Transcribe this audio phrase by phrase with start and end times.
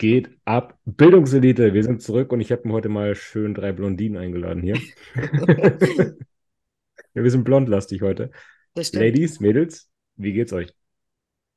[0.00, 0.78] Geht ab?
[0.86, 4.78] Bildungselite, wir sind zurück und ich habe mir heute mal schön drei Blondinen eingeladen hier.
[5.14, 8.30] ja, wir sind blondlastig heute.
[8.74, 10.72] Ladies, Mädels, wie geht's euch?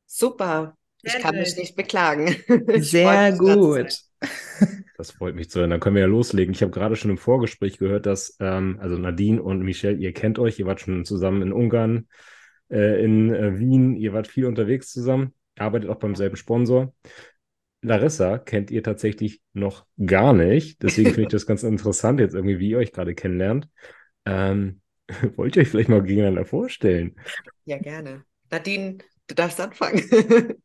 [0.08, 0.78] Super.
[1.04, 2.36] Ich kann mich nicht beklagen.
[2.80, 3.98] Sehr gut.
[4.98, 5.72] Das freut mich zu hören.
[5.72, 6.54] Dann können wir ja loslegen.
[6.54, 10.38] Ich habe gerade schon im Vorgespräch gehört, dass, ähm, also Nadine und Michelle, ihr kennt
[10.38, 12.08] euch, ihr wart schon zusammen in Ungarn,
[12.70, 16.94] äh, in äh, Wien, ihr wart viel unterwegs zusammen, arbeitet auch beim selben Sponsor.
[17.84, 20.81] Larissa kennt ihr tatsächlich noch gar nicht.
[20.81, 23.70] Deswegen finde ich das ganz interessant jetzt irgendwie, wie ihr euch gerade kennenlernt.
[24.26, 24.81] Ähm,
[25.36, 27.16] wollt ihr euch vielleicht mal gegeneinander vorstellen?
[27.66, 28.23] Ja, gerne.
[28.50, 30.02] Nadine, du darfst anfangen.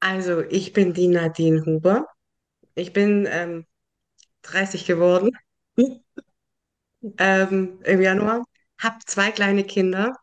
[0.00, 2.06] also, ich bin die Nadine Huber.
[2.74, 3.66] Ich bin ähm,
[4.42, 5.30] 30 geworden
[7.18, 8.44] ähm, im Januar.
[8.78, 10.16] Habe zwei kleine Kinder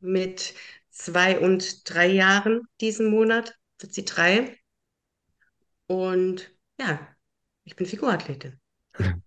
[0.00, 0.54] mit
[0.90, 3.56] zwei und drei Jahren diesen Monat.
[3.78, 4.58] Wird sie drei.
[5.92, 7.00] Und ja,
[7.64, 8.54] ich bin Figurathletin.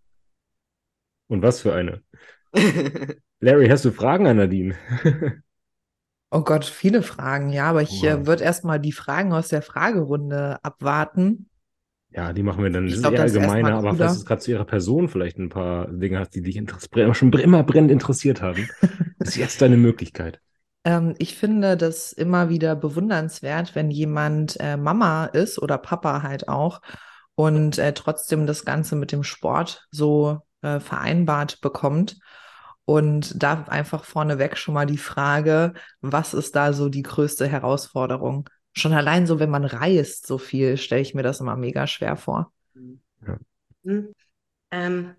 [1.27, 2.01] Und was für eine?
[3.39, 4.75] Larry, hast du Fragen an Nadine?
[6.31, 10.57] oh Gott, viele Fragen, ja, aber ich äh, würde erstmal die Fragen aus der Fragerunde
[10.63, 11.49] abwarten.
[12.09, 12.85] Ja, die machen wir dann.
[12.85, 16.17] Das ist eher allgemeiner, aber falls du gerade zu ihrer Person vielleicht ein paar Dinge
[16.17, 16.59] hast, die dich
[17.13, 18.67] schon immer brennend interessiert haben,
[19.19, 20.39] ist jetzt deine Möglichkeit.
[20.85, 26.47] Ähm, ich finde das immer wieder bewundernswert, wenn jemand äh, Mama ist oder Papa halt
[26.47, 26.81] auch
[27.33, 32.17] und äh, trotzdem das Ganze mit dem Sport so äh, vereinbart bekommt.
[32.87, 38.47] Und da einfach vorneweg schon mal die Frage, was ist da so die größte Herausforderung?
[38.73, 42.15] Schon allein so, wenn man reist so viel, stelle ich mir das immer mega schwer
[42.15, 42.53] vor.
[43.25, 43.37] Ja.
[43.85, 44.13] Hm.
[44.69, 45.15] Ähm,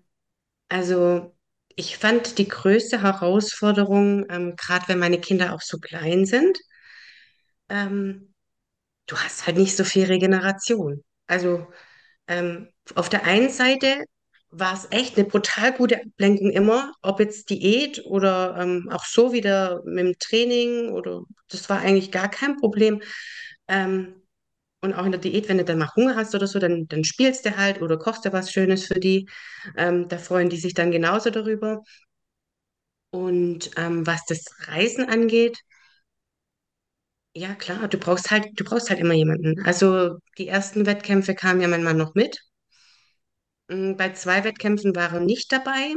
[0.69, 1.36] also
[1.77, 6.57] ich fand die größte Herausforderung, ähm, gerade wenn meine Kinder auch so klein sind,
[7.69, 8.33] ähm,
[9.07, 11.03] du hast halt nicht so viel Regeneration.
[11.27, 11.67] Also
[12.27, 14.05] ähm, auf der einen Seite
[14.51, 19.33] war es echt eine brutal gute Ablenkung immer, ob jetzt Diät oder ähm, auch so
[19.33, 23.01] wieder mit dem Training oder das war eigentlich gar kein Problem.
[23.67, 24.15] Ähm,
[24.81, 27.03] und auch in der Diät, wenn du dann mal Hunger hast oder so, dann, dann
[27.03, 29.27] spielst du halt oder kochst du was Schönes für die.
[29.75, 31.81] Ähm, da freuen die sich dann genauso darüber.
[33.11, 35.57] Und ähm, was das Reisen angeht,
[37.33, 39.61] ja klar, du brauchst halt, du brauchst halt immer jemanden.
[39.65, 42.39] Also die ersten Wettkämpfe kamen ja mein Mann noch mit.
[43.69, 45.93] Mm, bei zwei Wettkämpfen war er nicht dabei.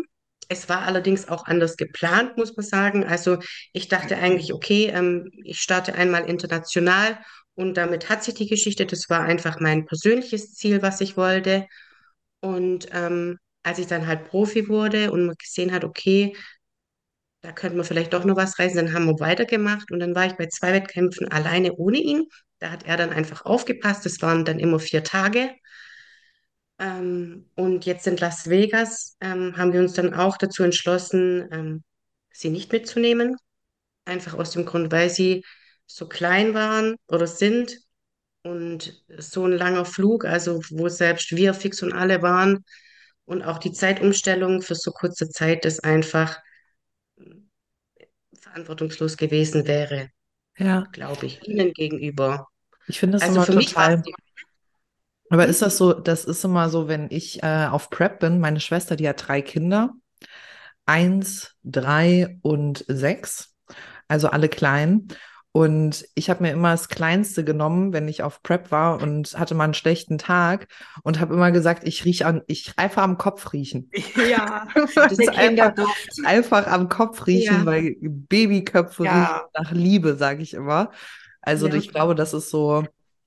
[0.49, 3.05] Es war allerdings auch anders geplant, muss man sagen.
[3.05, 3.39] Also
[3.73, 7.19] ich dachte eigentlich, okay, ähm, ich starte einmal international
[7.55, 8.87] und damit hat sich die Geschichte.
[8.87, 11.67] Das war einfach mein persönliches Ziel, was ich wollte.
[12.41, 16.35] Und ähm, als ich dann halt Profi wurde und man gesehen hat, okay,
[17.43, 18.77] da könnte man vielleicht doch noch was reisen.
[18.77, 22.25] Dann haben wir weitergemacht und dann war ich bei zwei Wettkämpfen alleine ohne ihn.
[22.59, 24.05] Da hat er dann einfach aufgepasst.
[24.05, 25.51] Das waren dann immer vier Tage.
[26.79, 31.85] Ähm, und jetzt in Las Vegas ähm, haben wir uns dann auch dazu entschlossen, ähm,
[32.31, 33.37] sie nicht mitzunehmen.
[34.05, 35.45] Einfach aus dem Grund, weil sie
[35.95, 37.79] so klein waren oder sind
[38.43, 42.65] und so ein langer Flug, also wo selbst wir fix und alle waren
[43.25, 46.39] und auch die Zeitumstellung für so kurze Zeit ist einfach
[48.41, 50.09] verantwortungslos gewesen wäre,
[50.57, 50.87] ja.
[50.93, 52.49] glaube ich, ihnen gegenüber.
[52.87, 53.99] Ich finde das also immer für total.
[53.99, 54.15] Mich
[55.33, 58.59] aber ist das so, das ist immer so, wenn ich äh, auf Prep bin, meine
[58.59, 59.95] Schwester, die hat drei Kinder,
[60.87, 63.55] eins, drei und sechs,
[64.09, 65.07] also alle klein.
[65.53, 69.57] Und ich habe mir immer das Kleinste genommen, wenn ich auf Prep war und hatte
[69.57, 70.69] mal einen schlechten Tag
[71.03, 73.91] und habe immer gesagt, ich rieche an, ich einfach am Kopf riechen.
[74.31, 75.75] Ja, das ist einfach,
[76.25, 77.67] einfach am Kopf riechen, ja.
[77.67, 79.13] weil Babyköpfe ja.
[79.13, 80.91] riechen nach Liebe, sage ich immer.
[81.41, 81.75] Also ja.
[81.75, 82.85] ich glaube, das ist so,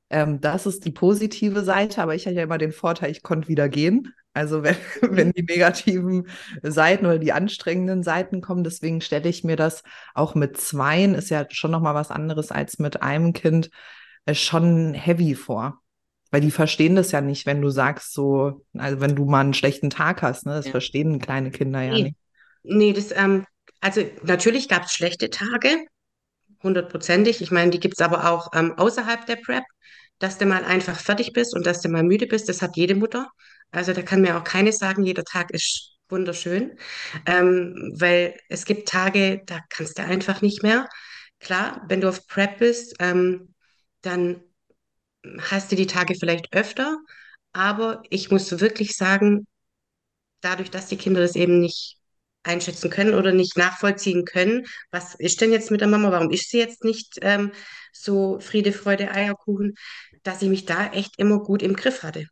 [0.09, 3.47] ähm, das ist die positive Seite, aber ich hatte ja immer den Vorteil, ich konnte
[3.49, 4.13] wieder gehen.
[4.33, 6.27] Also wenn, wenn die negativen
[6.61, 9.83] Seiten oder die anstrengenden Seiten kommen, deswegen stelle ich mir das
[10.13, 13.69] auch mit Zweien, ist ja schon nochmal was anderes als mit einem Kind,
[14.25, 15.79] äh, schon heavy vor.
[16.31, 19.53] Weil die verstehen das ja nicht, wenn du sagst so, also wenn du mal einen
[19.53, 20.53] schlechten Tag hast, ne?
[20.53, 20.71] Das ja.
[20.71, 22.03] verstehen kleine Kinder ja nee.
[22.03, 22.15] nicht.
[22.63, 23.45] Nee, das, ähm,
[23.81, 25.85] also natürlich gab es schlechte Tage,
[26.63, 27.41] hundertprozentig.
[27.41, 29.63] Ich meine, die gibt es aber auch ähm, außerhalb der Prep,
[30.17, 32.49] dass du mal einfach fertig bist und dass du mal müde bist.
[32.49, 33.29] Das hat jede Mutter.
[33.73, 36.77] Also da kann mir auch keine sagen, jeder Tag ist wunderschön,
[37.25, 40.87] ähm, weil es gibt Tage, da kannst du einfach nicht mehr.
[41.39, 43.53] Klar, wenn du auf Prep bist, ähm,
[44.01, 44.41] dann
[45.39, 46.97] hast du die Tage vielleicht öfter,
[47.53, 49.47] aber ich muss wirklich sagen,
[50.41, 51.97] dadurch, dass die Kinder das eben nicht
[52.43, 56.49] einschätzen können oder nicht nachvollziehen können, was ist denn jetzt mit der Mama, warum ist
[56.51, 57.51] sie jetzt nicht ähm,
[57.93, 59.75] so Friede, Freude, Eierkuchen,
[60.23, 62.27] dass ich mich da echt immer gut im Griff hatte.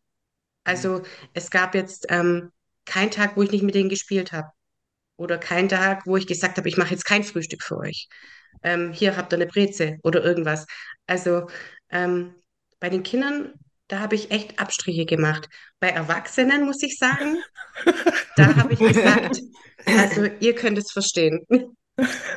[0.63, 1.01] Also
[1.33, 2.51] es gab jetzt ähm,
[2.85, 4.49] keinen Tag, wo ich nicht mit denen gespielt habe.
[5.17, 8.07] Oder keinen Tag, wo ich gesagt habe, ich mache jetzt kein Frühstück für euch.
[8.63, 10.65] Ähm, hier habt ihr eine Breze oder irgendwas.
[11.07, 11.47] Also
[11.89, 12.35] ähm,
[12.79, 13.53] bei den Kindern,
[13.87, 15.47] da habe ich echt Abstriche gemacht.
[15.79, 17.37] Bei Erwachsenen muss ich sagen,
[18.35, 19.39] da habe ich gesagt,
[19.85, 21.45] also ihr könnt es verstehen.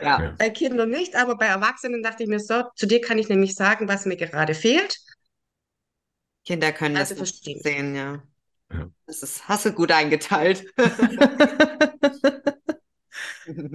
[0.02, 0.34] Ja.
[0.38, 3.54] Bei Kindern nicht, aber bei Erwachsenen dachte ich mir so, zu dir kann ich nämlich
[3.54, 4.98] sagen, was mir gerade fehlt.
[6.44, 7.60] Kinder können also das verstehen.
[7.62, 8.22] sehen, ja.
[8.72, 8.90] ja.
[9.06, 10.66] Das ist, hast du gut eingeteilt.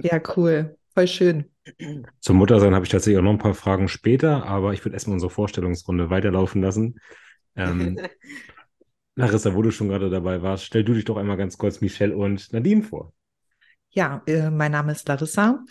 [0.02, 0.76] ja, cool.
[0.94, 1.44] Voll schön.
[2.20, 5.14] Zum Muttersein habe ich tatsächlich auch noch ein paar Fragen später, aber ich würde erstmal
[5.14, 6.98] unsere Vorstellungsrunde weiterlaufen lassen.
[7.54, 7.98] Ähm,
[9.14, 12.16] Larissa, wo du schon gerade dabei warst, stell du dich doch einmal ganz kurz Michelle
[12.16, 13.12] und Nadine vor.
[13.90, 15.64] Ja, äh, mein Name ist Larissa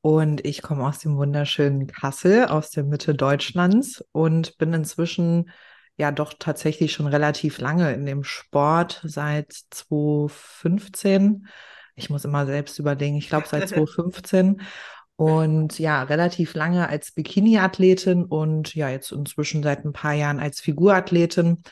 [0.00, 5.50] und ich komme aus dem wunderschönen Kassel, aus der Mitte Deutschlands und bin inzwischen
[5.96, 11.46] ja doch tatsächlich schon relativ lange in dem Sport seit 2015.
[11.94, 14.60] Ich muss immer selbst überlegen, ich glaube seit 2015.
[15.16, 20.60] Und ja, relativ lange als Bikini-Athletin und ja, jetzt inzwischen seit ein paar Jahren als
[20.60, 21.62] Figurathletin.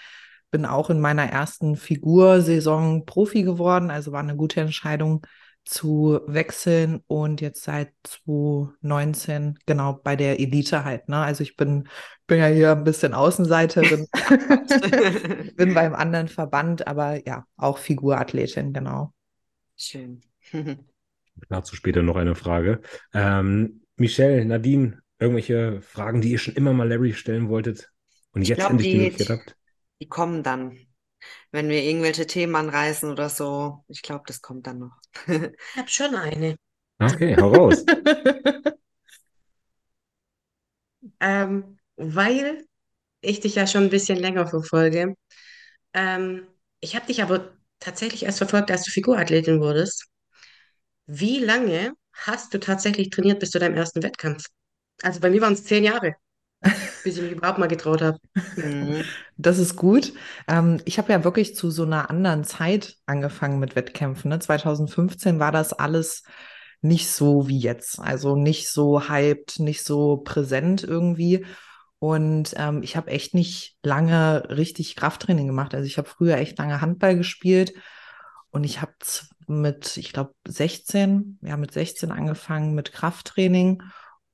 [0.53, 5.27] Bin auch in meiner ersten Figursaison Profi geworden, also war eine gute Entscheidung
[5.65, 11.09] zu wechseln und jetzt seit 2019 genau bei der Elite halt.
[11.09, 11.17] Ne?
[11.19, 11.89] Also ich bin,
[12.27, 14.07] bin ja hier ein bisschen Außenseiterin,
[15.57, 19.13] bin beim anderen Verband, aber ja, auch Figurathletin, genau.
[19.77, 20.21] Schön.
[21.49, 22.81] Dazu später noch eine Frage.
[23.15, 27.91] Ähm, Michelle, Nadine, irgendwelche Fragen, die ihr schon immer mal Larry stellen wolltet
[28.33, 29.57] und jetzt glaub, endlich die, die Möglichkeit habt?
[30.01, 30.77] Die kommen dann
[31.53, 33.85] wenn wir irgendwelche Themen anreißen oder so.
[33.89, 34.99] Ich glaube, das kommt dann noch.
[35.27, 36.57] ich habe schon eine.
[36.99, 37.85] Okay, hau raus.
[41.21, 42.65] ähm, weil
[43.21, 45.15] ich dich ja schon ein bisschen länger verfolge.
[45.93, 46.47] Ähm,
[46.81, 50.07] ich habe dich aber tatsächlich erst verfolgt, als du Figurathletin wurdest.
[51.07, 54.47] Wie lange hast du tatsächlich trainiert bis zu deinem ersten Wettkampf?
[55.03, 56.15] Also bei mir waren es zehn Jahre
[57.05, 58.19] bis ich mich überhaupt mal getraut habe.
[58.57, 59.03] Mhm.
[59.37, 60.13] Das ist gut.
[60.49, 64.29] Ähm, ich habe ja wirklich zu so einer anderen Zeit angefangen mit Wettkämpfen.
[64.29, 64.39] Ne?
[64.39, 66.23] 2015 war das alles
[66.81, 67.99] nicht so wie jetzt.
[67.99, 71.45] Also nicht so hyped, nicht so präsent irgendwie.
[71.99, 75.75] Und ähm, ich habe echt nicht lange richtig Krafttraining gemacht.
[75.75, 77.73] Also ich habe früher echt lange Handball gespielt
[78.51, 78.93] und ich habe
[79.47, 83.83] mit, ich glaube, 16, ja, mit 16 angefangen mit Krafttraining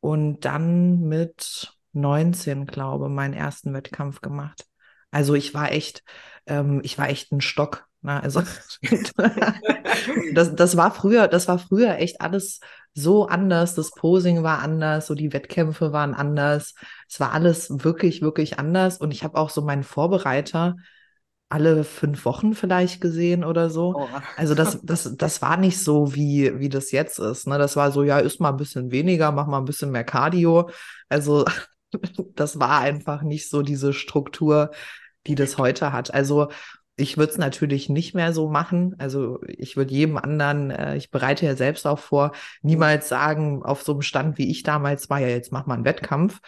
[0.00, 4.66] und dann mit 19, glaube meinen ersten Wettkampf gemacht.
[5.10, 6.02] Also ich war echt,
[6.46, 7.86] ähm, ich war echt ein Stock.
[8.02, 8.22] Ne?
[8.22, 8.42] Also
[10.34, 12.60] das, das war früher, das war früher echt alles
[12.94, 13.74] so anders.
[13.74, 16.74] Das Posing war anders, so die Wettkämpfe waren anders.
[17.08, 18.98] Es war alles wirklich, wirklich anders.
[18.98, 20.76] Und ich habe auch so meinen Vorbereiter
[21.50, 23.94] alle fünf Wochen vielleicht gesehen oder so.
[23.96, 24.08] Oh.
[24.36, 27.46] Also das, das, das war nicht so, wie, wie das jetzt ist.
[27.46, 27.56] Ne?
[27.56, 30.68] Das war so, ja, isst mal ein bisschen weniger, mach mal ein bisschen mehr Cardio.
[31.08, 31.46] Also
[32.34, 34.70] das war einfach nicht so diese Struktur,
[35.26, 36.12] die das heute hat.
[36.12, 36.48] Also
[36.96, 38.96] ich würde es natürlich nicht mehr so machen.
[38.98, 43.82] Also ich würde jedem anderen, äh, ich bereite ja selbst auch vor, niemals sagen, auf
[43.82, 46.40] so einem Stand wie ich damals war, ja, jetzt mach mal einen Wettkampf.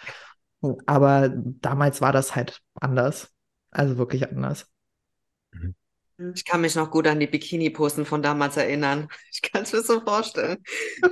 [0.87, 3.33] Aber damals war das halt anders.
[3.71, 4.67] Also wirklich anders.
[5.53, 5.75] Mhm.
[6.35, 9.09] Ich kann mich noch gut an die Bikini-Posen von damals erinnern.
[9.33, 10.59] Ich kann es mir so vorstellen.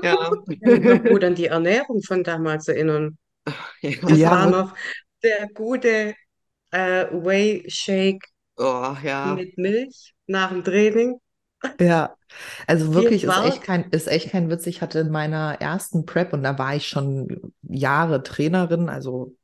[0.03, 0.31] Ja.
[0.49, 3.17] Ich kann mich noch gut an die Ernährung von damals erinnern.
[4.03, 4.75] Das ja, war noch
[5.23, 6.15] der gute
[6.71, 8.27] äh, Whey Shake
[8.57, 9.35] oh, ja.
[9.35, 11.17] mit Milch nach dem Training.
[11.81, 12.15] Ja,
[12.69, 14.65] also wirklich ist echt, kein, ist echt kein Witz.
[14.69, 19.35] Ich hatte in meiner ersten Prep und da war ich schon Jahre Trainerin, also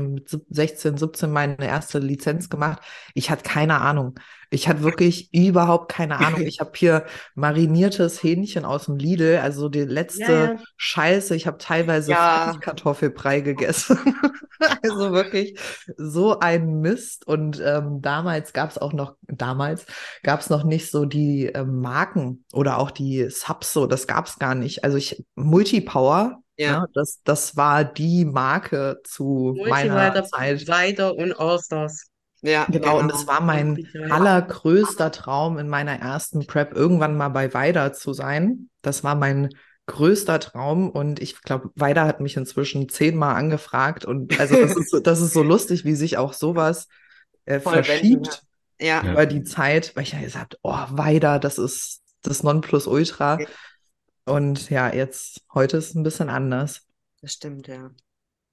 [0.00, 2.82] mit 16, 17 meine erste Lizenz gemacht.
[3.14, 4.18] Ich hatte keine Ahnung.
[4.50, 6.40] Ich hatte wirklich überhaupt keine Ahnung.
[6.46, 10.56] Ich habe hier mariniertes Hähnchen aus dem Lidl, also die letzte ja.
[10.76, 11.34] Scheiße.
[11.34, 12.56] Ich habe teilweise ja.
[12.60, 13.98] Kartoffelbrei gegessen.
[14.82, 15.58] also wirklich
[15.96, 17.26] so ein Mist.
[17.26, 19.86] Und ähm, damals gab es auch noch, damals
[20.22, 24.26] gab es noch nicht so die ähm, Marken oder auch die Subs so, das gab
[24.26, 24.84] es gar nicht.
[24.84, 26.72] Also ich, Multipower ja.
[26.72, 26.86] ja.
[26.94, 30.68] das, das war die Marke zu meiner Zeit.
[30.68, 32.06] Weiter und Allstars.
[32.42, 32.78] Ja, genau.
[32.78, 32.98] genau.
[32.98, 38.12] Und es war mein allergrößter Traum in meiner ersten Prep, irgendwann mal bei Weider zu
[38.12, 38.68] sein.
[38.82, 39.50] Das war mein
[39.86, 44.90] größter Traum und ich glaube, Weider hat mich inzwischen zehnmal angefragt und also das ist,
[44.90, 46.88] so, das ist so lustig, wie sich auch sowas
[47.44, 48.42] äh, verschiebt
[48.80, 49.02] ja.
[49.02, 53.38] über die Zeit, weil ich ja gesagt oh, Weider, das ist das Nonplusultra.
[54.26, 56.86] Und ja, jetzt, heute ist es ein bisschen anders.
[57.22, 57.90] Das stimmt, ja.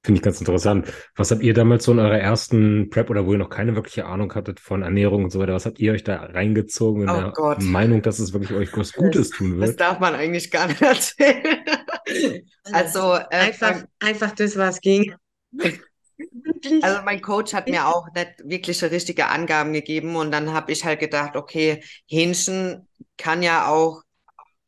[0.05, 0.91] Finde ich ganz interessant.
[1.15, 4.05] Was habt ihr damals so in eurer ersten Prep oder wo ihr noch keine wirkliche
[4.05, 7.15] Ahnung hattet von Ernährung und so weiter, was habt ihr euch da reingezogen in Oh
[7.15, 7.61] der Gott.
[7.61, 9.79] Meinung, dass es wirklich euch was Gutes tun Das wird?
[9.79, 11.63] darf man eigentlich gar nicht erzählen.
[12.71, 15.15] Also, äh, Einfach, einfach das, was ging.
[16.81, 20.85] Also mein Coach hat mir auch nicht wirklich richtige Angaben gegeben und dann habe ich
[20.85, 22.87] halt gedacht, okay, Hähnchen
[23.17, 24.02] kann ja auch,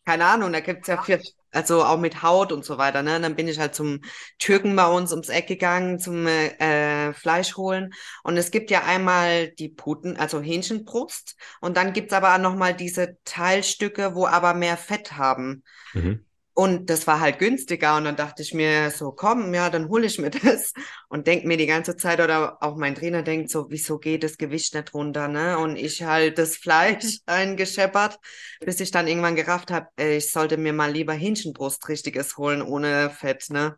[0.05, 1.21] keine Ahnung, da gibt's ja viel,
[1.51, 3.19] also auch mit Haut und so weiter, ne?
[3.19, 4.01] Dann bin ich halt zum
[4.39, 7.93] Türken bei uns ums Eck gegangen, zum äh, Fleisch holen
[8.23, 12.73] und es gibt ja einmal die Puten, also Hähnchenbrust und dann gibt's aber auch nochmal
[12.75, 15.63] diese Teilstücke, wo aber mehr Fett haben.
[15.93, 16.25] Mhm.
[16.57, 20.05] Und das war halt günstiger und dann dachte ich mir so, komm, ja, dann hole
[20.07, 20.71] ich mir das
[21.09, 24.37] und denk mir die ganze Zeit oder auch mein Trainer denkt so, wieso geht das
[24.37, 25.57] Gewicht nicht runter, ne?
[25.59, 28.19] Und ich halt das Fleisch eingescheppert,
[28.61, 33.09] bis ich dann irgendwann gerafft habe, ich sollte mir mal lieber Hähnchenbrust richtiges holen ohne
[33.09, 33.77] Fett, ne?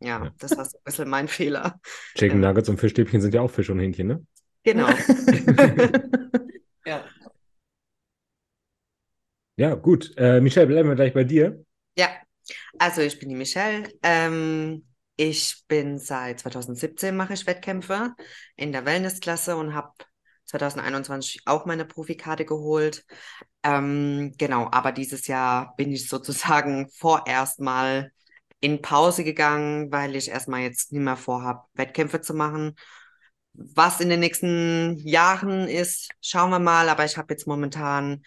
[0.00, 0.34] Ja, Ja.
[0.38, 1.80] das war so ein bisschen mein Fehler.
[2.16, 2.40] Chicken.
[2.40, 4.26] Nuggets und Fischstäbchen sind ja auch Fisch und Hähnchen, ne?
[4.64, 4.88] Genau.
[6.84, 7.10] Ja.
[9.56, 10.12] Ja, gut.
[10.16, 11.64] Äh, Michelle, bleiben wir gleich bei dir.
[11.96, 12.08] Ja,
[12.78, 13.88] also ich bin die Michelle.
[14.02, 14.86] Ähm,
[15.16, 18.14] ich bin seit 2017 mache ich Wettkämpfe
[18.56, 19.92] in der Wellnessklasse und habe
[20.44, 23.04] 2021 auch meine Profikarte geholt.
[23.62, 28.12] Ähm, genau, aber dieses Jahr bin ich sozusagen vorerst mal
[28.60, 32.76] in Pause gegangen, weil ich erstmal jetzt nicht mehr vorhab, Wettkämpfe zu machen.
[33.54, 38.22] Was in den nächsten Jahren ist, schauen wir mal, aber ich habe jetzt momentan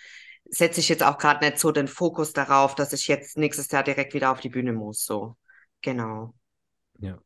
[0.46, 3.84] setze ich jetzt auch gerade nicht so den Fokus darauf, dass ich jetzt nächstes Jahr
[3.84, 5.06] direkt wieder auf die Bühne muss.
[5.06, 5.36] So,
[5.82, 6.34] genau.
[7.00, 7.20] Ja.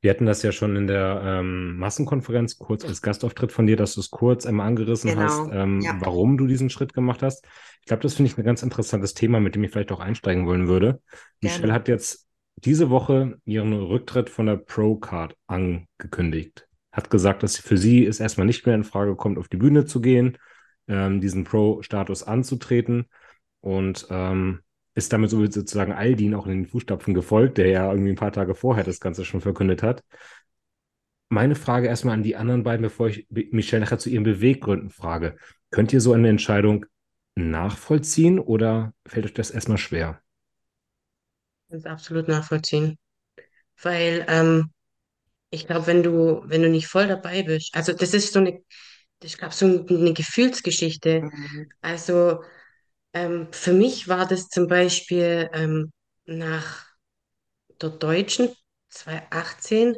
[0.00, 3.94] Wir hatten das ja schon in der ähm, Massenkonferenz kurz als Gastauftritt von dir, dass
[3.94, 5.96] du es kurz einmal angerissen Genau, hast, ähm, ja.
[6.00, 7.44] warum du diesen Schritt gemacht hast.
[7.80, 10.46] Ich glaube, das finde ich ein ganz interessantes Thema, mit dem ich vielleicht auch einsteigen
[10.46, 10.86] wollen würde.
[10.86, 11.02] Gerne.
[11.40, 16.68] Michelle hat jetzt diese Woche ihren Rücktritt von der Pro-Card angekündigt.
[16.92, 19.84] Hat gesagt, dass für sie es erstmal nicht mehr in Frage kommt, auf die Bühne
[19.84, 20.38] zu gehen,
[20.88, 23.06] ähm, diesen Pro-Status anzutreten
[23.60, 24.60] und ähm,
[24.94, 28.32] ist damit so sozusagen Aldin auch in den Fußstapfen gefolgt, der ja irgendwie ein paar
[28.32, 30.02] Tage vorher das Ganze schon verkündet hat.
[31.28, 35.36] Meine Frage erstmal an die anderen beiden, bevor ich Michelle nachher zu ihren Beweggründen frage.
[35.70, 36.86] Könnt ihr so eine Entscheidung
[37.36, 40.20] nachvollziehen oder fällt euch das erstmal schwer?
[41.68, 42.98] Das ist absolut nachvollziehen.
[43.82, 44.72] Weil ähm,
[45.50, 48.60] ich glaube, wenn du, wenn du nicht voll dabei bist, also das ist so eine,
[49.22, 51.22] ich glaube, so eine Gefühlsgeschichte.
[51.22, 51.68] Mhm.
[51.80, 52.42] Also
[53.12, 55.92] ähm, für mich war das zum Beispiel ähm,
[56.26, 56.86] nach
[57.80, 58.48] der Deutschen
[58.90, 59.96] 2018,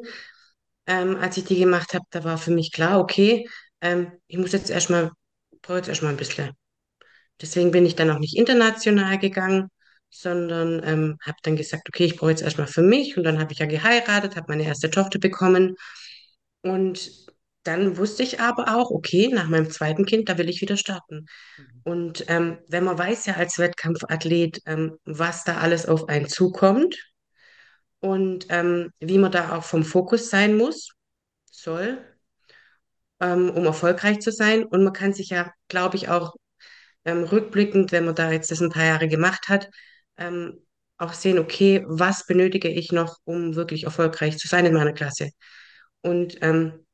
[0.86, 3.48] ähm, als ich die gemacht habe, da war für mich klar, okay,
[3.80, 5.10] ähm, ich muss jetzt erstmal,
[5.62, 6.50] brauche jetzt erstmal ein bisschen.
[7.40, 9.68] Deswegen bin ich dann auch nicht international gegangen,
[10.10, 13.16] sondern ähm, habe dann gesagt, okay, ich brauche jetzt erstmal für mich.
[13.16, 15.76] Und dann habe ich ja geheiratet, habe meine erste Tochter bekommen.
[16.62, 17.29] Und
[17.62, 21.26] dann wusste ich aber auch, okay, nach meinem zweiten Kind, da will ich wieder starten.
[21.84, 26.96] Und ähm, wenn man weiß ja als Wettkampfathlet, ähm, was da alles auf einen zukommt
[28.00, 30.90] und ähm, wie man da auch vom Fokus sein muss,
[31.50, 31.98] soll,
[33.20, 34.64] ähm, um erfolgreich zu sein.
[34.64, 36.34] Und man kann sich ja, glaube ich, auch
[37.04, 39.68] ähm, rückblickend, wenn man da jetzt das ein paar Jahre gemacht hat,
[40.16, 40.66] ähm,
[40.98, 45.30] auch sehen, okay, was benötige ich noch, um wirklich erfolgreich zu sein in meiner Klasse?
[46.02, 46.86] Und ähm,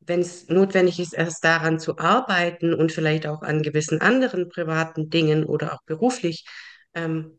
[0.00, 5.10] wenn es notwendig ist, erst daran zu arbeiten und vielleicht auch an gewissen anderen privaten
[5.10, 6.44] Dingen oder auch beruflich,
[6.94, 7.38] ähm,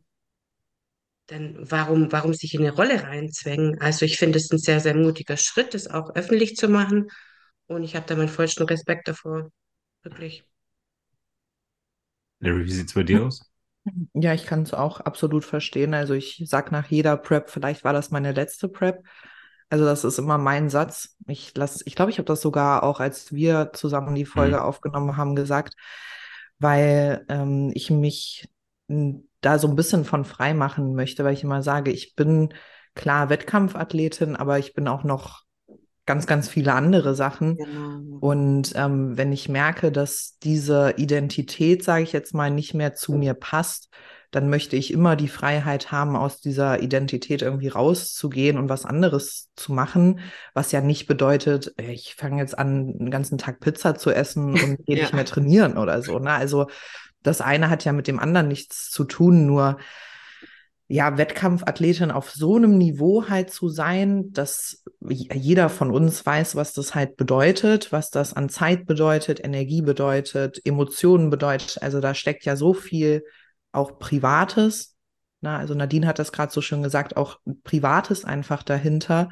[1.27, 3.79] dann warum, warum sich in eine Rolle reinzwängen?
[3.81, 7.09] Also ich finde es ein sehr, sehr mutiger Schritt, das auch öffentlich zu machen.
[7.67, 9.49] Und ich habe da meinen vollsten Respekt davor.
[10.03, 10.43] Wirklich.
[12.39, 13.51] Larry, wie sieht es bei dir aus?
[14.13, 15.93] Ja, ich kann es auch absolut verstehen.
[15.93, 19.03] Also ich sag nach jeder Prep, vielleicht war das meine letzte Prep.
[19.71, 21.17] Also das ist immer mein Satz.
[21.27, 24.65] Ich lass, ich glaube, ich habe das sogar auch, als wir zusammen die Folge Mhm.
[24.65, 25.75] aufgenommen haben, gesagt,
[26.59, 28.49] weil ähm, ich mich
[29.41, 32.53] da so ein bisschen von frei machen möchte, weil ich immer sage, ich bin
[32.95, 35.43] klar Wettkampfathletin, aber ich bin auch noch
[36.05, 37.57] ganz, ganz viele andere Sachen.
[37.57, 38.19] Genau.
[38.19, 43.13] Und ähm, wenn ich merke, dass diese Identität, sage ich jetzt mal, nicht mehr zu
[43.13, 43.89] mir passt,
[44.31, 49.49] dann möchte ich immer die Freiheit haben, aus dieser Identität irgendwie rauszugehen und was anderes
[49.55, 50.19] zu machen,
[50.53, 54.53] was ja nicht bedeutet, äh, ich fange jetzt an, den ganzen Tag Pizza zu essen
[54.63, 55.03] und gehe Ja.
[55.03, 56.17] nicht mehr trainieren oder so.
[56.19, 56.31] Ne?
[56.31, 56.67] Also
[57.23, 59.77] das eine hat ja mit dem anderen nichts zu tun, nur
[60.87, 66.73] ja, Wettkampfathletin auf so einem Niveau halt zu sein, dass jeder von uns weiß, was
[66.73, 71.81] das halt bedeutet, was das an Zeit bedeutet, Energie bedeutet, Emotionen bedeutet.
[71.81, 73.23] Also da steckt ja so viel
[73.71, 74.95] auch Privates
[75.41, 79.29] Na, also Nadine hat das gerade so schön gesagt, auch Privates einfach dahinter.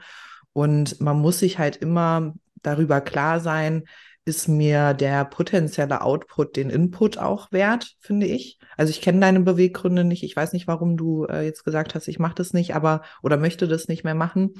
[0.53, 3.83] Und man muss sich halt immer darüber klar sein,
[4.25, 8.59] ist mir der potenzielle Output den Input auch wert, finde ich.
[8.77, 10.23] Also ich kenne deine Beweggründe nicht.
[10.23, 13.37] Ich weiß nicht, warum du äh, jetzt gesagt hast, ich mache das nicht, aber oder
[13.37, 14.53] möchte das nicht mehr machen.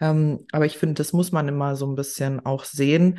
[0.00, 3.18] Ähm, aber ich finde, das muss man immer so ein bisschen auch sehen,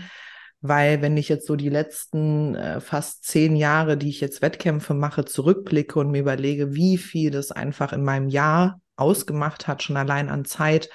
[0.67, 4.93] weil wenn ich jetzt so die letzten äh, fast zehn Jahre, die ich jetzt Wettkämpfe
[4.93, 9.97] mache, zurückblicke und mir überlege, wie viel das einfach in meinem Jahr ausgemacht hat, schon
[9.97, 10.89] allein an Zeit,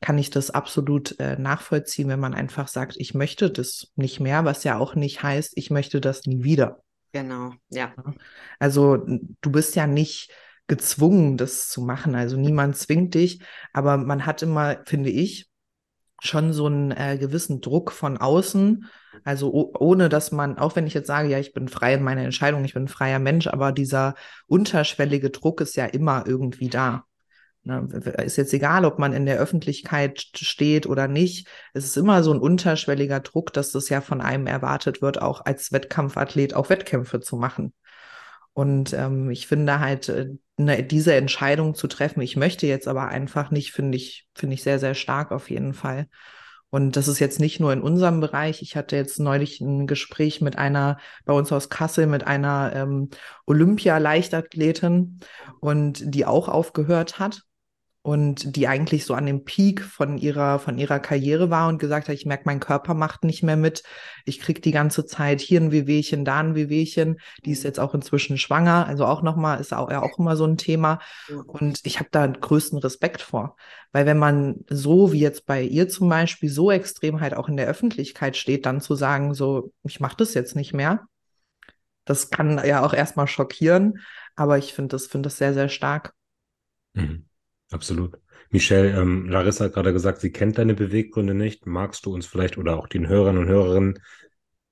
[0.00, 4.44] kann ich das absolut äh, nachvollziehen, wenn man einfach sagt, ich möchte das nicht mehr,
[4.44, 6.82] was ja auch nicht heißt, ich möchte das nie wieder.
[7.12, 7.94] Genau, ja.
[8.58, 10.30] Also du bist ja nicht
[10.66, 12.14] gezwungen, das zu machen.
[12.14, 13.40] Also niemand zwingt dich,
[13.72, 15.45] aber man hat immer, finde ich,
[16.20, 18.86] schon so einen äh, gewissen Druck von außen.
[19.24, 22.22] Also ohne dass man, auch wenn ich jetzt sage, ja, ich bin frei in meiner
[22.22, 24.14] Entscheidung, ich bin ein freier Mensch, aber dieser
[24.46, 27.04] unterschwellige Druck ist ja immer irgendwie da.
[27.64, 27.88] Ne,
[28.24, 31.48] ist jetzt egal, ob man in der Öffentlichkeit steht oder nicht.
[31.74, 35.44] Es ist immer so ein unterschwelliger Druck, dass das ja von einem erwartet wird, auch
[35.44, 37.72] als Wettkampfathlet auch Wettkämpfe zu machen.
[38.52, 43.08] Und ähm, ich finde halt, äh, ne, diese Entscheidung zu treffen, ich möchte jetzt aber
[43.08, 46.08] einfach nicht, finde ich, finde ich sehr, sehr stark auf jeden Fall.
[46.70, 48.60] Und das ist jetzt nicht nur in unserem Bereich.
[48.60, 53.10] Ich hatte jetzt neulich ein Gespräch mit einer bei uns aus Kassel mit einer ähm,
[53.46, 55.20] Olympia-Leichtathletin
[55.60, 57.42] und die auch aufgehört hat
[58.06, 62.06] und die eigentlich so an dem Peak von ihrer, von ihrer Karriere war und gesagt
[62.06, 63.82] hat, ich merke, mein Körper macht nicht mehr mit.
[64.24, 67.18] Ich kriege die ganze Zeit hier ein Wehwehchen, da ein Wehwehchen.
[67.44, 70.44] Die ist jetzt auch inzwischen schwanger, also auch nochmal, ist auch, ja auch immer so
[70.44, 71.00] ein Thema.
[71.46, 73.56] Und ich habe da größten Respekt vor.
[73.90, 77.56] Weil wenn man so wie jetzt bei ihr zum Beispiel so extrem halt auch in
[77.56, 81.08] der Öffentlichkeit steht, dann zu sagen, so, ich mache das jetzt nicht mehr,
[82.04, 83.98] das kann ja auch erstmal schockieren.
[84.36, 86.14] Aber ich finde das, finde das sehr, sehr stark.
[86.92, 87.26] Mhm.
[87.70, 88.16] Absolut.
[88.50, 91.66] Michelle, ähm, Larissa hat gerade gesagt, sie kennt deine Beweggründe nicht.
[91.66, 94.00] Magst du uns vielleicht oder auch den Hörern und Hörerinnen,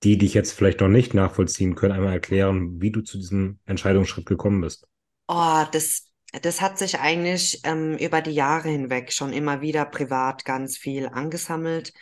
[0.03, 4.27] die dich jetzt vielleicht noch nicht nachvollziehen können, einmal erklären, wie du zu diesem Entscheidungsschritt
[4.27, 4.87] gekommen bist?
[5.27, 6.11] Oh, das,
[6.43, 11.09] das hat sich eigentlich ähm, über die Jahre hinweg schon immer wieder privat ganz viel
[11.09, 11.93] angesammelt.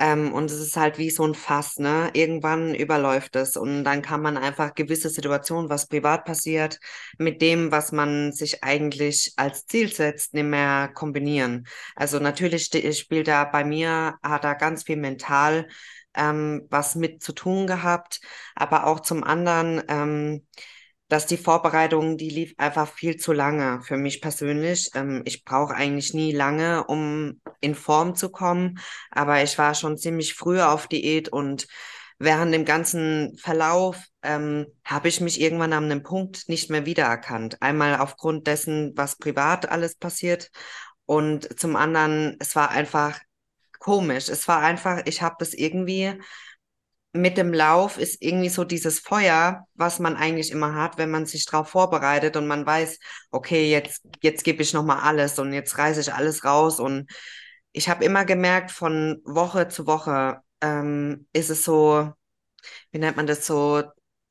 [0.00, 2.10] Ähm, und es ist halt wie so ein Fass, ne?
[2.14, 6.80] Irgendwann überläuft es und dann kann man einfach gewisse Situationen, was privat passiert,
[7.18, 11.66] mit dem, was man sich eigentlich als Ziel setzt, nicht mehr kombinieren.
[11.94, 15.68] Also natürlich spielt da bei mir, hat da ganz viel mental
[16.14, 18.20] ähm, was mit zu tun gehabt,
[18.54, 20.46] aber auch zum anderen, ähm,
[21.10, 24.90] dass die Vorbereitung, die lief einfach viel zu lange für mich persönlich.
[24.94, 28.78] Ähm, ich brauche eigentlich nie lange, um in Form zu kommen,
[29.10, 31.66] aber ich war schon ziemlich früh auf Diät und
[32.18, 37.60] während dem ganzen Verlauf ähm, habe ich mich irgendwann an einem Punkt nicht mehr wiedererkannt.
[37.60, 40.50] Einmal aufgrund dessen, was privat alles passiert
[41.06, 43.18] und zum anderen, es war einfach
[43.80, 44.28] komisch.
[44.28, 46.20] Es war einfach, ich habe das irgendwie
[47.12, 51.26] mit dem Lauf ist irgendwie so dieses Feuer, was man eigentlich immer hat, wenn man
[51.26, 52.98] sich darauf vorbereitet und man weiß,
[53.30, 56.78] okay, jetzt, jetzt gebe ich nochmal alles und jetzt reiße ich alles raus.
[56.78, 57.10] Und
[57.72, 62.12] ich habe immer gemerkt, von Woche zu Woche ähm, ist es so,
[62.92, 63.82] wie nennt man das so,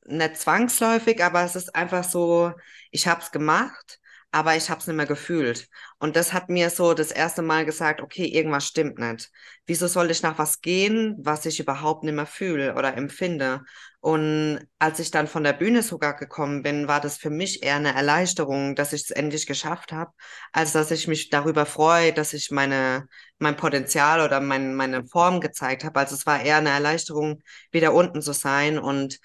[0.05, 2.53] nicht zwangsläufig, aber es ist einfach so,
[2.91, 3.98] ich habe es gemacht
[4.31, 5.67] aber ich habe es nicht mehr gefühlt.
[5.97, 9.31] Und das hat mir so das erste Mal gesagt, okay, irgendwas stimmt nicht.
[9.65, 13.61] Wieso soll ich nach was gehen, was ich überhaupt nicht mehr fühle oder empfinde?
[14.01, 17.75] Und als ich dann von der Bühne sogar gekommen bin, war das für mich eher
[17.75, 20.11] eine Erleichterung, dass ich es endlich geschafft habe,
[20.53, 23.07] als dass ich mich darüber freue, dass ich meine,
[23.39, 25.99] mein Potenzial oder mein, meine Form gezeigt habe.
[25.99, 29.19] Also es war eher eine Erleichterung, wieder unten zu sein und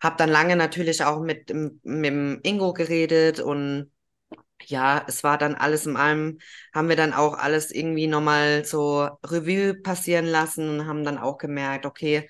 [0.00, 1.50] habe dann lange natürlich auch mit,
[1.82, 3.90] mit Ingo geredet und
[4.62, 6.38] ja, es war dann alles in allem,
[6.74, 11.38] haben wir dann auch alles irgendwie nochmal so Revue passieren lassen und haben dann auch
[11.38, 12.28] gemerkt, okay,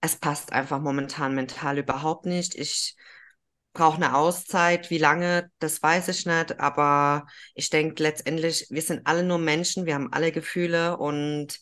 [0.00, 2.54] es passt einfach momentan mental überhaupt nicht.
[2.54, 2.96] Ich
[3.72, 4.90] brauche eine Auszeit.
[4.90, 9.86] Wie lange, das weiß ich nicht, aber ich denke letztendlich, wir sind alle nur Menschen,
[9.86, 11.58] wir haben alle Gefühle und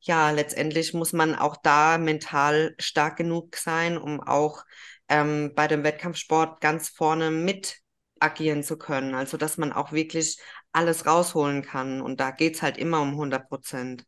[0.00, 4.64] ja, letztendlich muss man auch da mental stark genug sein, um auch
[5.08, 7.80] ähm, bei dem Wettkampfsport ganz vorne mit
[8.20, 9.14] agieren zu können.
[9.14, 10.38] Also, dass man auch wirklich
[10.72, 12.00] alles rausholen kann.
[12.00, 14.04] Und da geht es halt immer um 100 Prozent.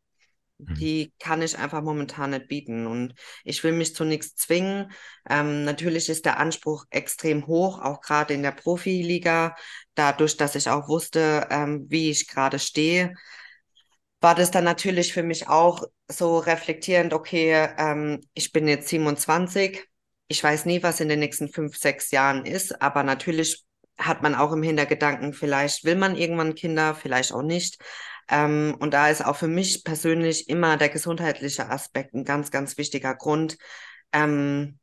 [0.59, 0.75] Mhm.
[0.75, 2.87] Die kann ich einfach momentan nicht bieten.
[2.87, 4.92] Und ich will mich zu nichts zwingen.
[5.29, 9.55] Ähm, natürlich ist der Anspruch extrem hoch, auch gerade in der Profiliga.
[9.94, 13.14] Dadurch, dass ich auch wusste, ähm, wie ich gerade stehe,
[14.21, 19.85] war das dann natürlich für mich auch so reflektierend, okay, ähm, ich bin jetzt 27.
[20.29, 23.64] Ich weiß nie, was in den nächsten fünf, sechs Jahren ist, aber natürlich
[23.99, 27.79] hat man auch im Hintergedanken, vielleicht will man irgendwann Kinder, vielleicht auch nicht.
[28.31, 32.77] Ähm, und da ist auch für mich persönlich immer der gesundheitliche Aspekt ein ganz, ganz
[32.79, 33.57] wichtiger Grund,
[34.13, 34.79] ähm,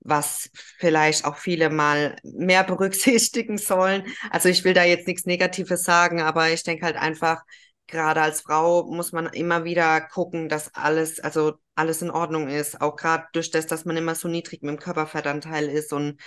[0.00, 4.04] was vielleicht auch viele mal mehr berücksichtigen sollen.
[4.30, 7.42] Also ich will da jetzt nichts Negatives sagen, aber ich denke halt einfach,
[7.86, 12.80] gerade als Frau muss man immer wieder gucken, dass alles, also alles in Ordnung ist.
[12.80, 15.92] Auch gerade durch das, dass man immer so niedrig mit dem Körperfettanteil ist.
[15.92, 16.20] Und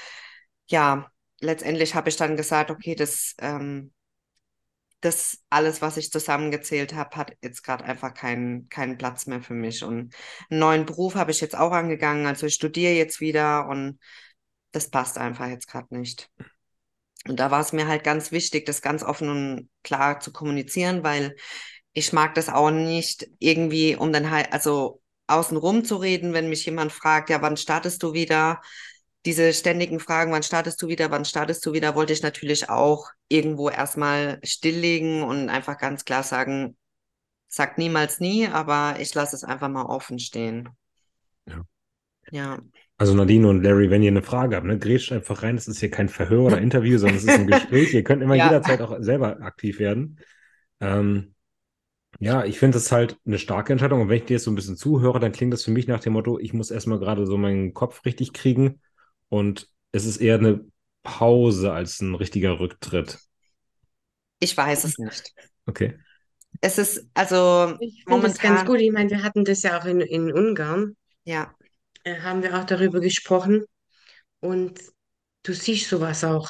[0.68, 3.93] ja, letztendlich habe ich dann gesagt, okay, das ähm,
[5.02, 9.54] das alles, was ich zusammengezählt habe, hat jetzt gerade einfach keinen keinen Platz mehr für
[9.54, 9.84] mich.
[9.84, 10.13] Und
[10.49, 12.25] einen neuen Beruf habe ich jetzt auch angegangen.
[12.25, 13.99] Also ich studiere jetzt wieder und
[14.71, 16.30] das passt einfach jetzt gerade nicht.
[17.28, 21.04] Und da war es mir halt ganz wichtig, das ganz offen und klar zu kommunizieren,
[21.04, 21.36] weil
[21.93, 26.65] ich mag das auch nicht irgendwie, um dann halt, also außenrum zu reden, wenn mich
[26.65, 28.62] jemand fragt, ja, wann startest du wieder?
[29.26, 33.10] Diese ständigen Fragen, wann startest du wieder, wann startest du wieder, wollte ich natürlich auch
[33.28, 36.78] irgendwo erstmal stilllegen und einfach ganz klar sagen,
[37.48, 40.70] sag niemals nie, aber ich lasse es einfach mal offen stehen.
[41.46, 41.64] Ja.
[42.32, 42.60] Ja.
[42.98, 45.58] Also Nadine und Larry, wenn ihr eine Frage habt, ne, grätscht einfach rein.
[45.58, 47.94] Es ist hier kein Verhör oder Interview, sondern es ist ein Gespräch.
[47.94, 48.46] ihr könnt immer ja.
[48.46, 50.20] jederzeit auch selber aktiv werden.
[50.80, 51.34] Ähm,
[52.20, 54.02] ja, ich finde es halt eine starke Entscheidung.
[54.02, 56.02] Und wenn ich dir jetzt so ein bisschen zuhöre, dann klingt das für mich nach
[56.02, 58.80] dem Motto, ich muss erstmal gerade so meinen Kopf richtig kriegen
[59.30, 60.65] und es ist eher eine
[61.04, 63.20] Pause als ein richtiger Rücktritt.
[64.39, 65.34] Ich weiß es nicht.
[65.65, 65.98] Okay.
[66.62, 68.82] Es ist also ich momentan das ganz gut.
[68.82, 70.96] Ich meine, wir hatten das ja auch in, in Ungarn.
[71.24, 71.56] Ja.
[72.04, 73.63] Äh, haben wir auch darüber gesprochen.
[74.39, 74.80] Und
[75.44, 76.50] du siehst sowas auch.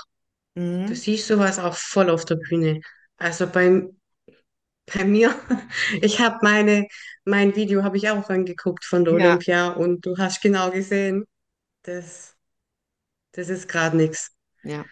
[0.55, 0.87] Mhm.
[0.87, 2.81] Du siehst sowas auch voll auf der Bühne.
[3.17, 3.87] Also bei,
[4.93, 5.35] bei mir,
[6.01, 6.87] ich habe meine,
[7.25, 9.27] mein Video habe ich auch angeguckt von der ja.
[9.27, 11.25] Olympia und du hast genau gesehen,
[11.83, 12.35] das
[13.31, 14.31] das ist gerade nichts.
[14.63, 14.85] Ja.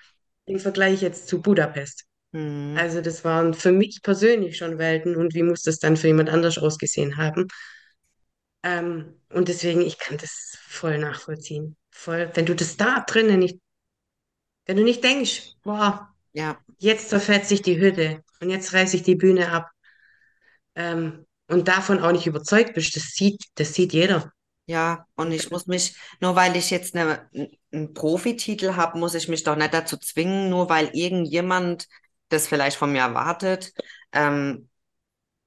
[0.46, 2.06] Im Vergleich jetzt zu Budapest.
[2.32, 2.76] Mhm.
[2.78, 6.30] Also das waren für mich persönlich schon Welten und wie muss das dann für jemand
[6.30, 7.48] anders ausgesehen haben?
[8.64, 11.78] Ähm, und deswegen, ich kann das voll nachvollziehen.
[11.92, 13.60] Voll, wenn du das da drinnen nicht,
[14.66, 16.60] wenn du nicht denkst, boah, ja.
[16.78, 19.70] jetzt zerfällt sich die Hütte und jetzt reiße ich die Bühne ab.
[20.76, 24.34] Ähm, und davon auch nicht überzeugt bist, das sieht, das sieht jeder.
[24.68, 27.30] Ja, und ich muss mich, nur weil ich jetzt eine,
[27.72, 31.88] einen Profititel habe, muss ich mich doch nicht dazu zwingen, nur weil irgendjemand
[32.28, 33.72] das vielleicht von mir erwartet.
[34.12, 34.68] Ähm,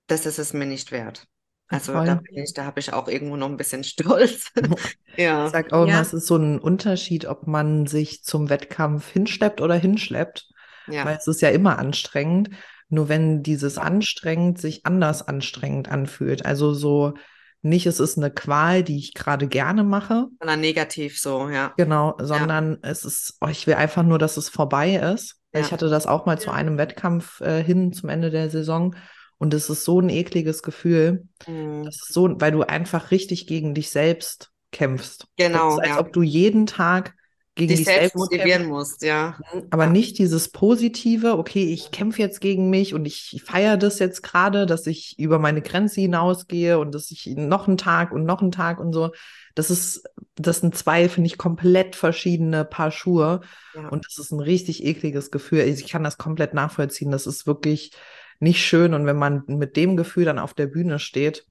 [0.07, 1.27] das ist es mir nicht wert.
[1.69, 2.07] Also Voll.
[2.07, 4.51] da bin ich, da habe ich auch irgendwo noch ein bisschen Stolz.
[5.17, 5.45] ja.
[5.45, 6.01] Ich sag auch immer, ja.
[6.01, 10.49] es ist so ein Unterschied, ob man sich zum Wettkampf hinschleppt oder hinschleppt.
[10.89, 11.05] Ja.
[11.05, 12.51] Weil es ist ja immer anstrengend.
[12.89, 16.45] Nur wenn dieses anstrengend sich anders anstrengend anfühlt.
[16.45, 17.15] Also so,
[17.63, 20.29] nicht, es ist eine Qual, die ich gerade gerne mache.
[20.39, 21.75] Sondern negativ so, ja.
[21.77, 22.91] Genau, sondern ja.
[22.91, 25.37] es ist, oh, ich will einfach nur, dass es vorbei ist.
[25.53, 25.61] Ja.
[25.61, 26.39] Ich hatte das auch mal ja.
[26.39, 28.95] zu einem Wettkampf äh, hin zum Ende der Saison.
[29.39, 31.27] Und es ist so ein ekliges Gefühl.
[31.47, 31.85] Mhm.
[31.85, 35.27] Das ist so, weil du einfach richtig gegen dich selbst kämpfst.
[35.37, 35.79] Genau.
[35.79, 37.15] Es ist, als ob du jeden Tag
[37.61, 39.39] gegen dich selbst motivieren musst, ja.
[39.53, 39.91] Mhm, aber ja.
[39.91, 44.67] nicht dieses Positive, okay, ich kämpfe jetzt gegen mich und ich feiere das jetzt gerade,
[44.67, 48.53] dass ich über meine Grenze hinausgehe und dass ich noch einen Tag und noch einen
[48.53, 49.13] Tag und so.
[49.55, 50.05] Das ist,
[50.37, 53.41] das sind zwei, finde ich, komplett verschiedene Paar Schuhe.
[53.75, 53.89] Ja.
[53.89, 55.61] Und das ist ein richtig ekliges Gefühl.
[55.61, 57.11] Ich kann das komplett nachvollziehen.
[57.11, 57.93] Das ist wirklich
[58.39, 58.95] nicht schön.
[58.95, 61.47] Und wenn man mit dem Gefühl dann auf der Bühne steht,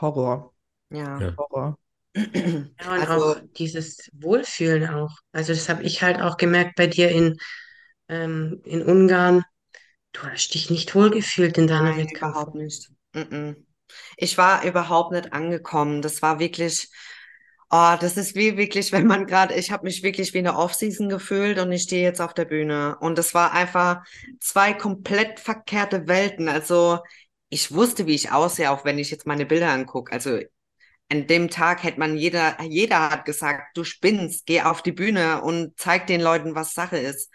[0.00, 0.54] Horror.
[0.90, 1.34] Ja.
[1.36, 1.78] Horror.
[2.14, 2.22] Ja,
[2.92, 5.10] und also, auch dieses Wohlfühlen auch.
[5.32, 7.36] Also das habe ich halt auch gemerkt bei dir in,
[8.08, 9.44] ähm, in Ungarn.
[10.12, 12.90] Du hast dich nicht wohlgefühlt in deiner Nein, überhaupt nicht.
[14.16, 16.02] Ich war überhaupt nicht angekommen.
[16.02, 16.88] Das war wirklich,
[17.70, 20.58] oh, das ist wie wirklich, wenn man gerade, ich habe mich wirklich wie in der
[20.58, 22.96] Offseason gefühlt und ich stehe jetzt auf der Bühne.
[23.00, 24.02] Und das war einfach
[24.40, 26.48] zwei komplett verkehrte Welten.
[26.48, 26.98] Also
[27.48, 30.12] ich wusste, wie ich aussehe, auch wenn ich jetzt meine Bilder angucke.
[30.12, 30.40] Also
[31.10, 35.42] an dem Tag hätte man jeder, jeder hat gesagt, du spinnst, geh auf die Bühne
[35.42, 37.32] und zeig den Leuten, was Sache ist.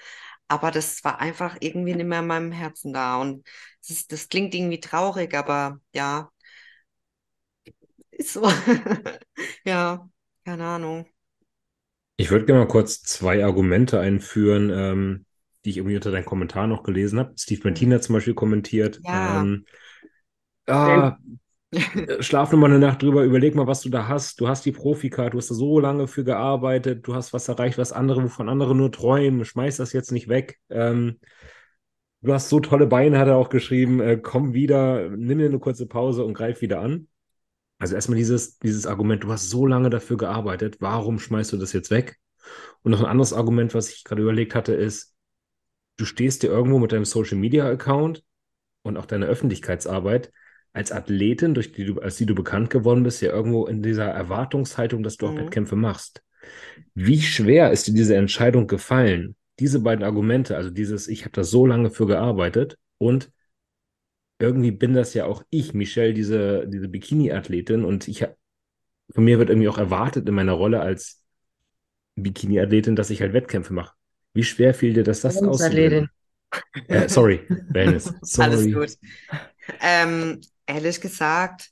[0.48, 3.20] Aber das war einfach irgendwie nicht mehr in meinem Herzen da.
[3.20, 3.46] Und
[3.82, 6.30] das, ist, das klingt irgendwie traurig, aber ja,
[8.12, 8.44] ist so.
[9.66, 10.10] ja,
[10.46, 11.06] keine Ahnung.
[12.18, 15.26] Ich würde gerne mal kurz zwei Argumente einführen, ähm,
[15.66, 17.34] die ich irgendwie unter deinen Kommentar noch gelesen habe.
[17.38, 19.02] Steve Martina zum Beispiel kommentiert.
[19.04, 19.42] Ja.
[19.42, 19.66] Ähm,
[20.68, 21.18] ah,
[22.20, 24.40] Schlaf nur mal eine Nacht drüber, überleg mal, was du da hast.
[24.40, 27.78] Du hast die Profikarte, du hast da so lange für gearbeitet, du hast was erreicht,
[27.78, 29.46] was andere, wovon andere nur träumen.
[29.46, 30.60] Schmeiß das jetzt nicht weg.
[30.70, 31.20] Ähm,
[32.22, 34.00] du hast so tolle Beine, hat er auch geschrieben.
[34.00, 37.08] Äh, komm wieder, nimm dir eine kurze Pause und greif wieder an.
[37.78, 41.74] Also erstmal dieses, dieses Argument, du hast so lange dafür gearbeitet, warum schmeißt du das
[41.74, 42.18] jetzt weg?
[42.84, 45.14] Und noch ein anderes Argument, was ich gerade überlegt hatte, ist,
[45.98, 48.24] du stehst dir irgendwo mit deinem Social Media Account
[48.84, 50.32] und auch deiner Öffentlichkeitsarbeit
[50.76, 54.08] als Athletin, durch die du, als die du bekannt geworden bist, ja irgendwo in dieser
[54.08, 55.38] Erwartungshaltung, dass du auch mhm.
[55.38, 56.22] Wettkämpfe machst.
[56.94, 59.36] Wie schwer ist dir diese Entscheidung gefallen?
[59.60, 63.32] Diese beiden Argumente, also dieses, ich habe da so lange für gearbeitet und
[64.38, 68.26] irgendwie bin das ja auch ich, Michelle, diese, diese Bikini-Athletin und ich
[69.14, 71.22] von mir wird irgendwie auch erwartet in meiner Rolle als
[72.16, 73.94] Bikini-Athletin, dass ich halt Wettkämpfe mache.
[74.34, 76.10] Wie schwer fiel dir das, das auszubilden?
[76.90, 78.14] Äh, sorry, Wellness.
[78.22, 78.50] Sorry.
[78.50, 78.98] Alles gut.
[79.82, 81.72] Ähm, ehrlich gesagt,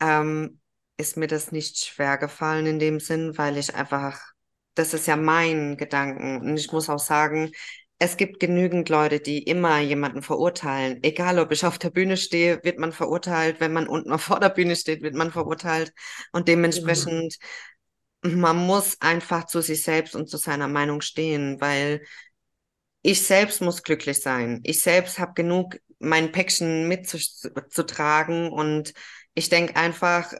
[0.00, 0.60] ähm,
[0.96, 4.20] ist mir das nicht schwer gefallen in dem Sinn, weil ich einfach,
[4.74, 6.40] das ist ja mein Gedanken.
[6.40, 7.52] Und ich muss auch sagen,
[7.98, 11.02] es gibt genügend Leute, die immer jemanden verurteilen.
[11.02, 13.60] Egal, ob ich auf der Bühne stehe, wird man verurteilt.
[13.60, 15.92] Wenn man unten vor der Bühne steht, wird man verurteilt.
[16.32, 17.36] Und dementsprechend,
[18.22, 18.40] mhm.
[18.40, 22.02] man muss einfach zu sich selbst und zu seiner Meinung stehen, weil
[23.02, 24.60] ich selbst muss glücklich sein.
[24.64, 28.92] Ich selbst habe genug mein Päckchen mitzutragen und
[29.34, 30.32] ich denke einfach,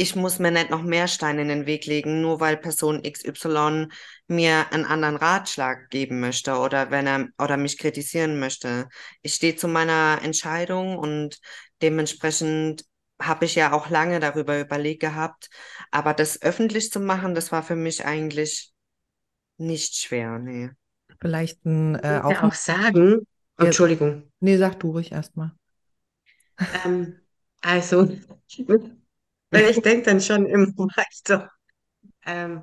[0.00, 3.88] ich muss mir nicht noch mehr Steine in den Weg legen, nur weil Person XY
[4.28, 8.88] mir einen anderen Ratschlag geben möchte oder wenn er oder mich kritisieren möchte.
[9.22, 11.40] Ich stehe zu meiner Entscheidung und
[11.82, 12.84] dementsprechend
[13.20, 15.50] habe ich ja auch lange darüber überlegt gehabt.
[15.90, 18.72] Aber das öffentlich zu machen, das war für mich eigentlich
[19.56, 20.70] nicht schwer, nee.
[21.20, 23.26] Vielleicht ein äh, auch, auch sagen.
[23.58, 24.30] Entschuldigung.
[24.40, 25.52] Nee, sag du ruhig erstmal.
[26.84, 27.20] Ähm,
[27.60, 28.08] also,
[29.50, 31.50] weil ich denke dann schon immer weiter.
[32.24, 32.62] Ähm,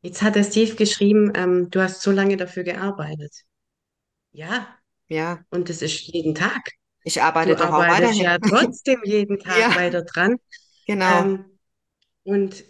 [0.00, 3.32] jetzt hat der Steve geschrieben, ähm, du hast so lange dafür gearbeitet.
[4.32, 4.78] Ja.
[5.08, 5.44] Ja.
[5.50, 6.72] Und das ist jeden Tag.
[7.04, 8.22] Ich arbeite du doch auch weiterhin.
[8.22, 9.74] ja trotzdem jeden Tag ja.
[9.74, 10.36] weiter dran.
[10.86, 11.20] Genau.
[11.20, 11.44] Ähm,
[12.24, 12.64] und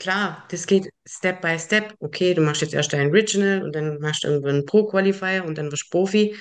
[0.00, 1.94] klar, das geht Step by Step.
[2.00, 5.56] Okay, du machst jetzt erst ein Original und dann machst du irgendwann einen Pro-Qualifier und
[5.56, 6.36] dann wirst du Profi.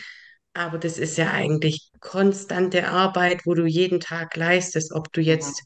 [0.53, 5.63] Aber das ist ja eigentlich konstante Arbeit, wo du jeden Tag leistest, ob du jetzt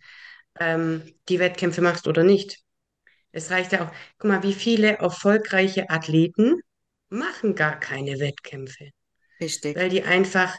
[0.59, 2.59] ähm, die Wettkämpfe machst oder nicht.
[3.31, 6.59] Es reicht ja auch, guck mal, wie viele erfolgreiche Athleten
[7.09, 8.89] machen gar keine Wettkämpfe.
[9.39, 9.77] Richtig.
[9.77, 10.55] Weil die einfach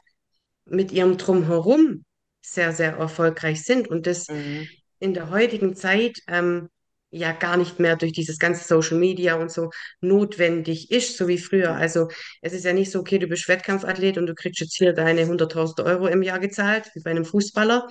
[0.65, 2.05] mit ihrem Drumherum
[2.41, 4.69] sehr, sehr erfolgreich sind und das mhm.
[4.99, 6.69] in der heutigen Zeit ähm,
[7.15, 11.39] ja gar nicht mehr durch dieses ganze Social Media und so notwendig ist, so wie
[11.39, 11.73] früher.
[11.75, 12.09] Also
[12.43, 15.27] es ist ja nicht so, okay, du bist Wettkampfathlet und du kriegst jetzt hier deine
[15.27, 17.89] 100.000 Euro im Jahr gezahlt, wie bei einem Fußballer,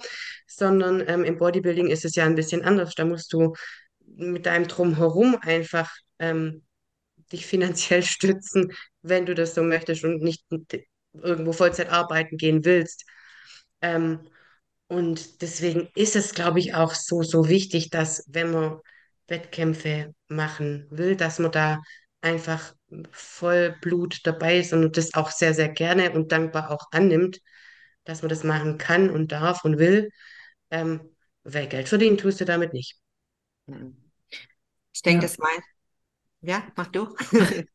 [0.48, 2.96] sondern ähm, im Bodybuilding ist es ja ein bisschen anders.
[2.96, 3.54] Da musst du
[4.16, 6.64] mit deinem Drumherum einfach ähm,
[7.32, 10.44] dich finanziell stützen, wenn du das so möchtest und nicht
[11.14, 13.06] irgendwo Vollzeit arbeiten gehen willst.
[13.82, 14.20] Ähm,
[14.88, 18.80] und deswegen ist es, glaube ich, auch so, so wichtig, dass wenn man
[19.28, 21.82] Wettkämpfe machen will, dass man da
[22.22, 22.74] einfach
[23.12, 27.40] voll Blut dabei ist und das auch sehr, sehr gerne und dankbar auch annimmt,
[28.04, 30.10] dass man das machen kann und darf und will.
[30.72, 31.10] Ähm,
[31.44, 32.98] weil Geld verdienen tust du damit nicht.
[34.94, 35.30] Ich denke, ja.
[35.30, 35.60] das mein.
[36.42, 37.16] Ja, mach du.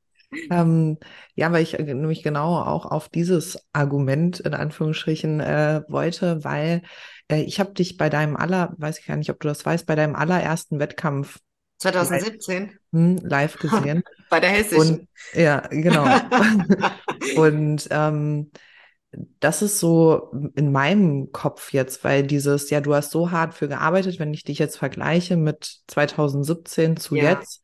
[0.50, 0.98] ähm,
[1.34, 6.82] ja, weil ich äh, nämlich genau auch auf dieses Argument in Anführungsstrichen äh, wollte, weil
[7.28, 9.86] äh, ich habe dich bei deinem aller, weiß ich gar nicht, ob du das weißt,
[9.86, 11.38] bei deinem allerersten Wettkampf
[11.78, 14.02] 2017 live, hm, live gesehen.
[14.30, 15.00] bei der Hessischen.
[15.00, 16.04] Und, ja, genau.
[17.36, 18.50] und ähm,
[19.40, 23.68] das ist so in meinem Kopf jetzt, weil dieses, ja, du hast so hart für
[23.68, 27.30] gearbeitet, wenn ich dich jetzt vergleiche mit 2017 zu ja.
[27.30, 27.62] jetzt,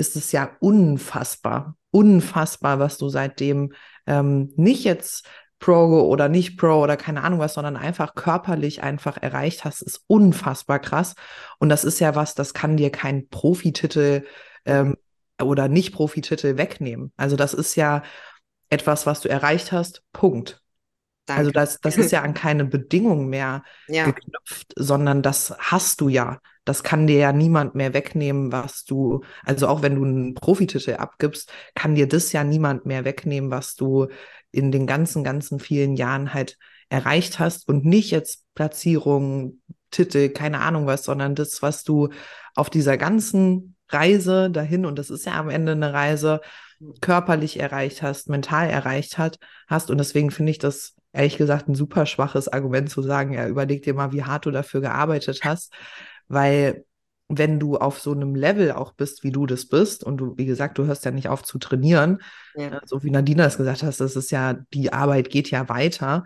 [0.00, 3.72] ist es ja unfassbar, unfassbar, was du seitdem
[4.06, 5.28] ähm, nicht jetzt
[5.60, 10.02] Pro oder nicht Pro oder keine Ahnung was, sondern einfach körperlich einfach erreicht hast, ist
[10.06, 11.14] unfassbar krass.
[11.58, 14.26] Und das ist ja was, das kann dir kein Profititel
[14.64, 14.96] ähm,
[15.40, 17.12] oder nicht Profititel wegnehmen.
[17.16, 18.02] Also das ist ja
[18.70, 20.62] etwas, was du erreicht hast, Punkt.
[21.28, 21.60] Also Danke.
[21.60, 24.06] Also das, das ist ja an keine Bedingung mehr ja.
[24.06, 26.38] geknüpft, sondern das hast du ja.
[26.64, 30.94] Das kann dir ja niemand mehr wegnehmen, was du, also auch wenn du einen Profititel
[30.96, 34.08] abgibst, kann dir das ja niemand mehr wegnehmen, was du
[34.52, 40.60] in den ganzen, ganzen vielen Jahren halt erreicht hast und nicht jetzt Platzierung, Titel, keine
[40.60, 42.10] Ahnung was, sondern das, was du
[42.54, 46.40] auf dieser ganzen Reise dahin, und das ist ja am Ende eine Reise,
[47.00, 49.90] körperlich erreicht hast, mental erreicht hat, hast.
[49.90, 53.82] Und deswegen finde ich das ehrlich gesagt ein super schwaches Argument zu sagen, ja, überleg
[53.82, 55.74] dir mal, wie hart du dafür gearbeitet hast,
[56.30, 56.84] weil
[57.28, 60.46] wenn du auf so einem Level auch bist, wie du das bist, und du, wie
[60.46, 62.22] gesagt, du hörst ja nicht auf zu trainieren,
[62.56, 62.80] ja.
[62.84, 66.24] so wie Nadina es gesagt hast, das ist ja, die Arbeit geht ja weiter,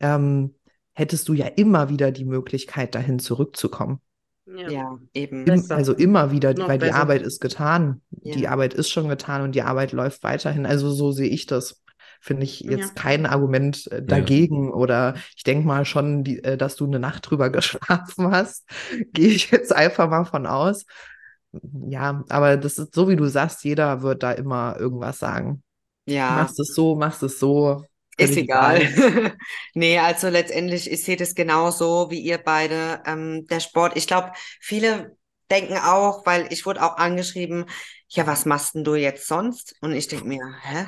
[0.00, 0.54] ähm,
[0.94, 4.00] hättest du ja immer wieder die Möglichkeit, dahin zurückzukommen.
[4.46, 5.44] Ja, ja eben.
[5.44, 6.92] Im, also immer wieder, Noch weil besser.
[6.92, 8.00] die Arbeit ist getan.
[8.22, 8.34] Ja.
[8.34, 10.64] Die Arbeit ist schon getan und die Arbeit läuft weiterhin.
[10.66, 11.82] Also so sehe ich das.
[12.20, 13.02] Finde ich jetzt ja.
[13.02, 14.72] kein Argument äh, dagegen.
[14.72, 18.68] Oder ich denke mal schon, die, äh, dass du eine Nacht drüber geschlafen hast.
[19.12, 20.84] Gehe ich jetzt einfach mal von aus.
[21.88, 25.62] Ja, aber das ist so, wie du sagst, jeder wird da immer irgendwas sagen.
[26.06, 26.30] Ja.
[26.30, 27.84] Machst es so, machst es so.
[28.18, 28.82] Ist egal.
[28.82, 29.36] egal.
[29.74, 33.02] nee, also letztendlich, ich sehe das genauso wie ihr beide.
[33.06, 35.16] Ähm, der Sport, ich glaube, viele
[35.50, 37.66] denken auch, weil ich wurde auch angeschrieben,
[38.08, 39.76] ja, was machst denn du jetzt sonst?
[39.80, 40.86] Und ich denke mir, hä?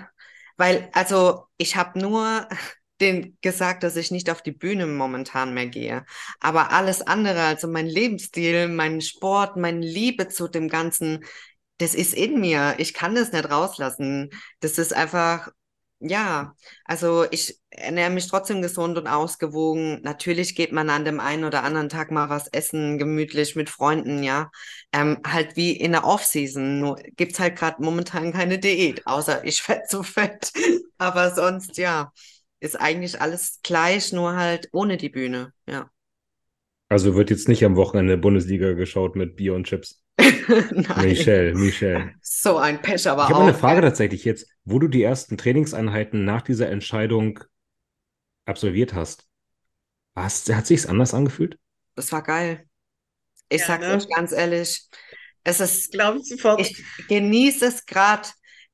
[0.58, 2.46] Weil, also, ich habe nur
[3.00, 6.04] den gesagt, dass ich nicht auf die Bühne momentan mehr gehe.
[6.40, 11.24] Aber alles andere, also mein Lebensstil, mein Sport, meine Liebe zu dem Ganzen,
[11.78, 12.74] das ist in mir.
[12.78, 14.30] Ich kann das nicht rauslassen.
[14.60, 15.50] Das ist einfach
[16.00, 20.00] ja, also ich ernähre mich trotzdem gesund und ausgewogen.
[20.02, 24.22] Natürlich geht man an dem einen oder anderen Tag mal was essen, gemütlich mit Freunden,
[24.22, 24.50] ja.
[24.92, 26.80] Ähm, halt wie in der Off-Season.
[26.80, 30.52] Nur gibt's halt gerade momentan keine Diät, außer ich fett zu fett.
[30.98, 32.12] Aber sonst, ja,
[32.60, 35.90] ist eigentlich alles gleich, nur halt ohne die Bühne, ja.
[36.88, 40.02] Also wird jetzt nicht am Wochenende Bundesliga geschaut mit Bier und Chips.
[41.02, 42.14] Michelle, Michelle.
[42.20, 46.24] So ein Pech, aber Ich habe eine Frage tatsächlich jetzt, wo du die ersten Trainingseinheiten
[46.24, 47.40] nach dieser Entscheidung
[48.44, 49.26] absolviert hast.
[50.14, 51.58] Was, hat sich's anders angefühlt?
[51.94, 52.66] Das war geil.
[53.48, 53.94] Ich ja, sag's ne?
[53.94, 54.88] euch ganz ehrlich.
[55.44, 56.60] Es ist, glaube ich sofort.
[56.60, 58.28] Ich genieße es gerade,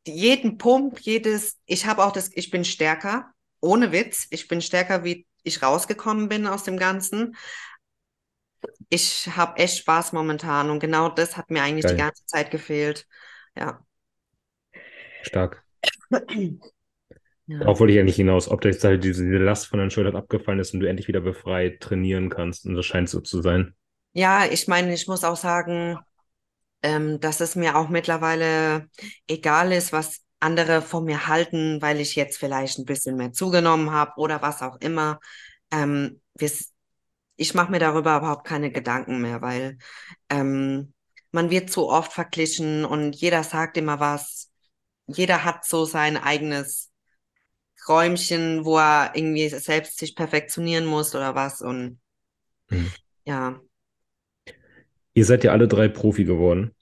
[0.06, 1.58] jeden Pump, jedes.
[1.66, 4.26] Ich habe auch das, ich bin stärker, ohne Witz.
[4.30, 7.36] Ich bin stärker, wie ich rausgekommen bin aus dem Ganzen
[8.94, 11.94] ich habe echt Spaß momentan und genau das hat mir eigentlich Geil.
[11.94, 13.06] die ganze Zeit gefehlt.
[13.56, 13.84] Ja.
[15.22, 15.62] Stark.
[17.46, 17.58] Ja.
[17.58, 20.60] Darauf wollte ich eigentlich hinaus, ob jetzt halt diese, diese Last von deinen Schultern abgefallen
[20.60, 22.64] ist und du endlich wieder befreit trainieren kannst.
[22.64, 23.74] Und das scheint so zu sein.
[24.14, 25.98] Ja, ich meine, ich muss auch sagen,
[26.82, 28.88] ähm, dass es mir auch mittlerweile
[29.26, 33.90] egal ist, was andere von mir halten, weil ich jetzt vielleicht ein bisschen mehr zugenommen
[33.90, 35.20] habe oder was auch immer.
[35.70, 36.50] Ähm, wir,
[37.36, 39.78] ich mache mir darüber überhaupt keine Gedanken mehr, weil
[40.30, 40.92] ähm,
[41.32, 44.52] man wird zu oft verglichen und jeder sagt immer was.
[45.06, 46.92] Jeder hat so sein eigenes
[47.88, 51.60] Räumchen, wo er irgendwie selbst sich perfektionieren muss oder was.
[51.60, 51.98] Und
[52.70, 52.90] mhm.
[53.24, 53.60] ja.
[55.12, 56.74] Ihr seid ja alle drei Profi geworden.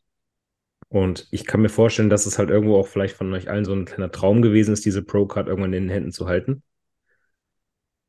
[0.89, 3.73] Und ich kann mir vorstellen, dass es halt irgendwo auch vielleicht von euch allen so
[3.73, 6.63] ein kleiner Traum gewesen ist, diese Pro-Card irgendwann in den Händen zu halten.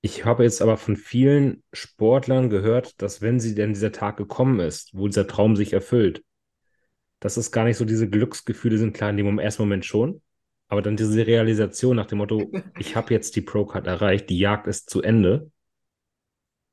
[0.06, 4.60] Ich habe jetzt aber von vielen Sportlern gehört, dass wenn sie denn dieser Tag gekommen
[4.60, 6.26] ist, wo dieser Traum sich erfüllt,
[7.22, 10.22] dass es gar nicht so diese Glücksgefühle sind, klar in dem ersten Moment schon,
[10.68, 14.68] aber dann diese Realisation nach dem Motto, ich habe jetzt die Pro-Card erreicht, die Jagd
[14.68, 15.50] ist zu Ende.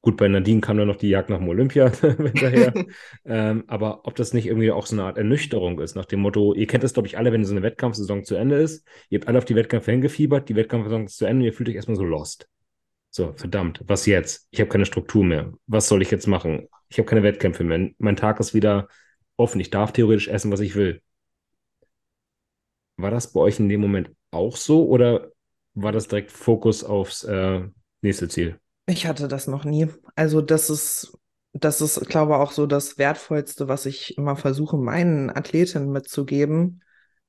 [0.00, 2.74] Gut, bei Nadine kam dann noch die Jagd nach dem Olympia hinterher.
[3.24, 6.52] ähm, aber ob das nicht irgendwie auch so eine Art Ernüchterung ist, nach dem Motto,
[6.52, 9.28] ihr kennt das, glaube ich, alle, wenn so eine Wettkampfsaison zu Ende ist, ihr habt
[9.28, 11.96] alle auf die Wettkämpfe hingefiebert, die Wettkampfsaison ist zu Ende und ihr fühlt euch erstmal
[11.96, 12.48] so lost.
[13.10, 14.46] So, verdammt, was jetzt?
[14.50, 15.52] Ich habe keine Struktur mehr.
[15.66, 16.68] Was soll ich jetzt machen?
[16.88, 17.90] Ich habe keine Wettkämpfe mehr.
[17.98, 18.88] Mein Tag ist wieder
[19.36, 19.60] offen.
[19.60, 21.02] Ich darf theoretisch essen, was ich will.
[22.96, 25.32] War das bei euch in dem Moment auch so oder
[25.74, 27.62] war das direkt Fokus aufs äh,
[28.02, 28.60] nächste Ziel?
[28.86, 29.88] Ich hatte das noch nie.
[30.14, 31.16] Also das ist,
[31.52, 36.82] das ist, glaube ich, auch so das Wertvollste, was ich immer versuche, meinen Athletinnen mitzugeben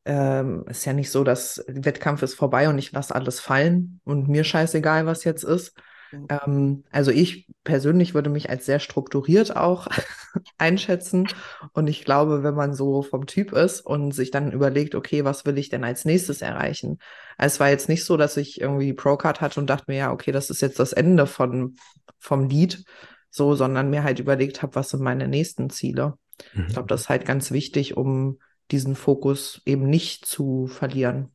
[0.05, 4.01] ähm, ist ja nicht so, dass der Wettkampf ist vorbei und ich lasse alles fallen
[4.03, 5.73] und mir scheißegal, was jetzt ist.
[6.11, 6.27] Mhm.
[6.29, 9.87] Ähm, also ich persönlich würde mich als sehr strukturiert auch
[10.57, 11.27] einschätzen.
[11.73, 15.45] Und ich glaube, wenn man so vom Typ ist und sich dann überlegt, okay, was
[15.45, 16.97] will ich denn als nächstes erreichen?
[17.37, 20.11] Also es war jetzt nicht so, dass ich irgendwie Procard hatte und dachte mir, ja,
[20.11, 21.75] okay, das ist jetzt das Ende von,
[22.17, 22.83] vom Lied,
[23.29, 26.15] so, sondern mir halt überlegt habe, was sind meine nächsten Ziele.
[26.53, 26.65] Mhm.
[26.67, 28.39] Ich glaube, das ist halt ganz wichtig, um
[28.71, 31.33] diesen Fokus eben nicht zu verlieren.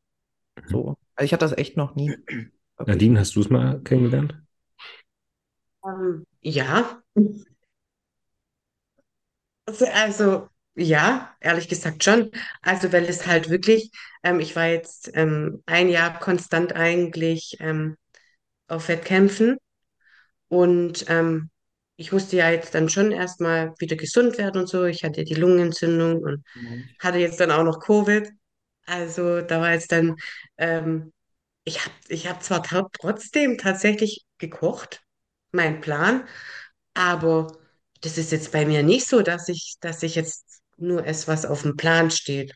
[0.57, 0.69] Mhm.
[0.69, 0.97] So.
[1.15, 2.13] Also ich hatte das echt noch nie.
[2.79, 2.91] Okay.
[2.93, 4.41] Nadine, hast du es mal kennengelernt?
[5.81, 7.03] Um, ähm, ja.
[9.65, 12.31] Also, also, ja, ehrlich gesagt schon.
[12.61, 13.91] Also weil es halt wirklich,
[14.23, 17.97] ähm, ich war jetzt ähm, ein Jahr konstant eigentlich ähm,
[18.69, 19.57] auf Wettkämpfen
[20.49, 21.51] und ähm,
[21.97, 24.85] ich musste ja jetzt dann schon erstmal wieder gesund werden und so.
[24.85, 26.89] Ich hatte die Lungenentzündung und mhm.
[26.99, 28.31] hatte jetzt dann auch noch Covid.
[28.87, 30.17] Also da war jetzt dann,
[30.59, 31.13] ähm,
[31.65, 35.03] ich habe ich hab zwar trotzdem tatsächlich gekocht,
[35.53, 36.25] mein Plan,
[36.95, 37.49] aber
[38.03, 41.47] das ist jetzt bei mir nicht so, dass ich, dass ich jetzt nur esse, was
[41.47, 42.55] auf dem Plan steht.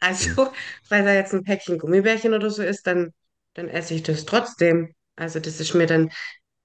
[0.00, 0.50] Also,
[0.88, 3.12] weil da jetzt ein Päckchen Gummibärchen oder so ist, dann,
[3.52, 4.94] dann esse ich das trotzdem.
[5.16, 6.10] Also das ist mir dann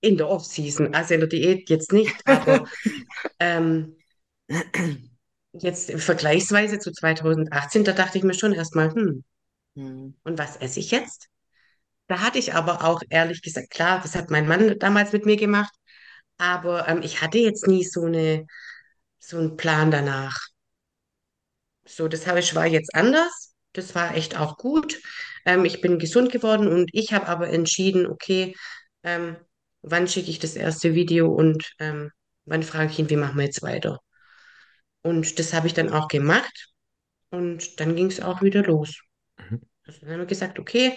[0.02, 2.66] in der Off-Season, also in der Diät jetzt nicht, aber
[3.40, 3.96] ähm,
[5.54, 9.24] Jetzt vergleichsweise zu 2018, da dachte ich mir schon erstmal, hm,
[9.76, 11.28] hm, und was esse ich jetzt?
[12.08, 15.38] Da hatte ich aber auch ehrlich gesagt, klar, das hat mein Mann damals mit mir
[15.38, 15.74] gemacht,
[16.38, 18.46] aber ähm, ich hatte jetzt nie so eine,
[19.20, 20.38] so einen Plan danach.
[21.86, 23.54] So, das habe ich war jetzt anders.
[23.74, 25.02] Das war echt auch gut.
[25.46, 28.56] Ähm, ich bin gesund geworden und ich habe aber entschieden, okay,
[29.04, 29.38] ähm,
[29.82, 32.12] wann schicke ich das erste Video und ähm,
[32.46, 34.00] wann frage ich ihn, wie machen wir jetzt weiter?
[35.02, 36.70] Und das habe ich dann auch gemacht
[37.30, 39.02] und dann ging es auch wieder los.
[39.38, 39.62] Mhm.
[39.86, 40.94] Also dann haben wir gesagt, okay,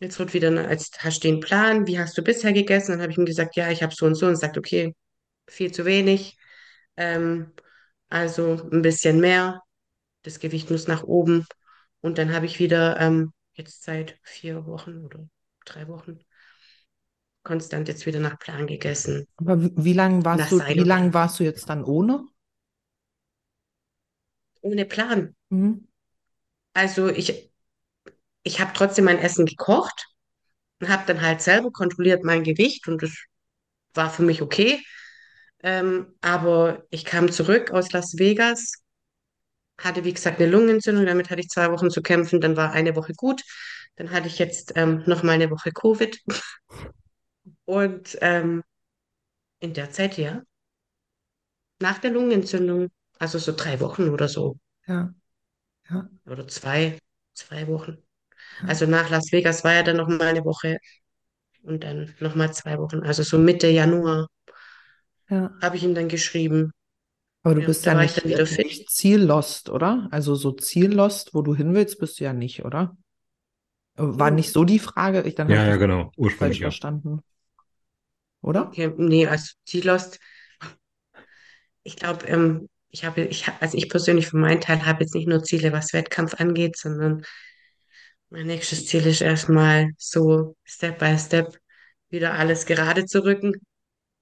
[0.00, 2.92] jetzt wird wieder, jetzt hast du den Plan, wie hast du bisher gegessen?
[2.92, 4.94] Dann habe ich ihm gesagt, ja, ich habe so und so und sagt, okay,
[5.48, 6.36] viel zu wenig.
[6.96, 7.52] Ähm,
[8.08, 9.62] also ein bisschen mehr.
[10.22, 11.46] Das Gewicht muss nach oben.
[12.00, 15.28] Und dann habe ich wieder ähm, jetzt seit vier Wochen oder
[15.64, 16.18] drei Wochen
[17.42, 19.26] konstant jetzt wieder nach Plan gegessen.
[19.36, 22.24] Aber wie lange warst du, wie lange warst du jetzt dann ohne?
[24.60, 25.34] Ohne Plan.
[25.48, 25.88] Mhm.
[26.72, 27.50] Also ich,
[28.42, 30.06] ich habe trotzdem mein Essen gekocht
[30.80, 33.12] und habe dann halt selber kontrolliert mein Gewicht und das
[33.94, 34.82] war für mich okay.
[35.62, 38.82] Ähm, aber ich kam zurück aus Las Vegas,
[39.78, 42.96] hatte wie gesagt eine Lungenentzündung, damit hatte ich zwei Wochen zu kämpfen, dann war eine
[42.96, 43.42] Woche gut.
[43.96, 46.18] Dann hatte ich jetzt ähm, noch mal eine Woche Covid.
[47.72, 48.62] Und ähm,
[49.60, 50.42] in der Zeit, ja,
[51.80, 54.58] nach der Lungenentzündung, also so drei Wochen oder so.
[54.86, 55.14] Ja.
[55.88, 56.10] ja.
[56.26, 56.98] Oder zwei,
[57.32, 57.96] zwei Wochen.
[58.60, 58.68] Ja.
[58.68, 60.80] Also nach Las Vegas war ja dann noch mal eine Woche
[61.62, 63.00] und dann noch mal zwei Wochen.
[63.04, 64.28] Also so Mitte Januar
[65.30, 65.50] ja.
[65.62, 66.72] habe ich ihm dann geschrieben.
[67.42, 70.08] Aber du ja, bist ja nicht, nicht ziellost, oder?
[70.10, 72.98] Also so ziellost, wo du hin willst, bist du ja nicht, oder?
[73.94, 74.34] War hm.
[74.34, 75.22] nicht so die Frage?
[75.22, 76.12] Ich dann ja, ja, genau.
[76.18, 76.64] Ursprünglich falsch ja.
[76.66, 77.22] verstanden.
[78.42, 78.66] Oder?
[78.66, 80.18] Okay, nee, als ziellost.
[81.84, 85.26] Ich glaube, ähm, ich habe, ich also ich persönlich für meinen Teil habe jetzt nicht
[85.28, 87.24] nur Ziele, was Wettkampf angeht, sondern
[88.28, 91.58] mein nächstes Ziel ist erstmal so Step by Step
[92.10, 93.54] wieder alles gerade zu rücken,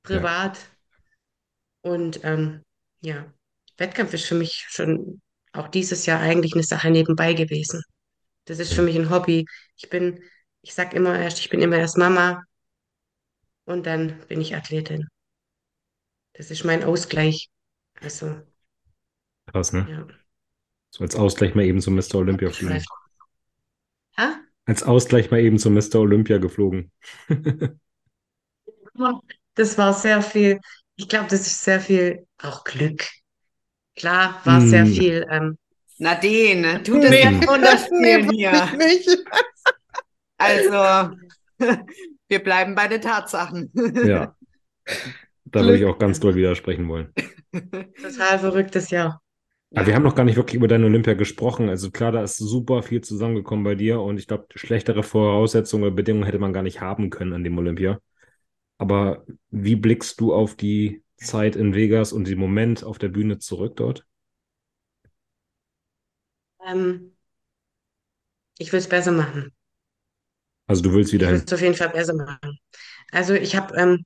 [0.02, 0.56] privat.
[0.56, 1.90] Ja.
[1.92, 2.62] Und ähm,
[3.00, 3.32] ja,
[3.76, 5.20] Wettkampf ist für mich schon
[5.52, 7.82] auch dieses Jahr eigentlich eine Sache nebenbei gewesen.
[8.44, 9.46] Das ist für mich ein Hobby.
[9.76, 10.22] Ich bin,
[10.62, 12.42] ich sag immer erst, ich bin immer erst Mama
[13.64, 15.08] und dann bin ich Athletin.
[16.34, 17.50] Das ist mein Ausgleich.
[18.00, 18.40] Also.
[19.46, 19.86] Krass, ne?
[19.90, 20.06] Ja.
[20.90, 22.16] So als Ausgleich mal eben zum Mr.
[22.16, 22.82] Olympia fliegen.
[24.16, 24.40] Ha?
[24.64, 25.96] Als Ausgleich mal eben zum Mr.
[25.96, 26.90] Olympia geflogen.
[29.54, 30.60] das war sehr viel,
[30.96, 33.08] ich glaube, das ist sehr viel auch Glück.
[33.96, 34.68] Klar, war mm.
[34.68, 35.26] sehr viel.
[35.30, 35.58] Ähm,
[35.98, 38.72] Nadine, du das nee, runterspielen nee, hier.
[38.76, 39.08] Nicht.
[40.38, 41.16] Also,
[42.30, 43.70] wir bleiben bei den Tatsachen.
[44.04, 44.34] Ja.
[45.44, 47.12] Da würde ich auch ganz doll widersprechen wollen.
[47.52, 49.20] Total verrücktes Jahr.
[49.74, 51.68] Aber wir haben noch gar nicht wirklich über deine Olympia gesprochen.
[51.68, 55.94] Also klar, da ist super viel zusammengekommen bei dir und ich glaube, schlechtere Voraussetzungen oder
[55.94, 58.00] Bedingungen hätte man gar nicht haben können an dem Olympia.
[58.78, 63.38] Aber wie blickst du auf die Zeit in Vegas und den Moment auf der Bühne
[63.38, 64.06] zurück dort?
[66.64, 67.16] Ähm,
[68.58, 69.52] ich will es besser machen.
[70.70, 72.56] Also du willst wieder Ich will es auf jeden Fall besser machen.
[73.10, 74.04] Also ich habe ähm,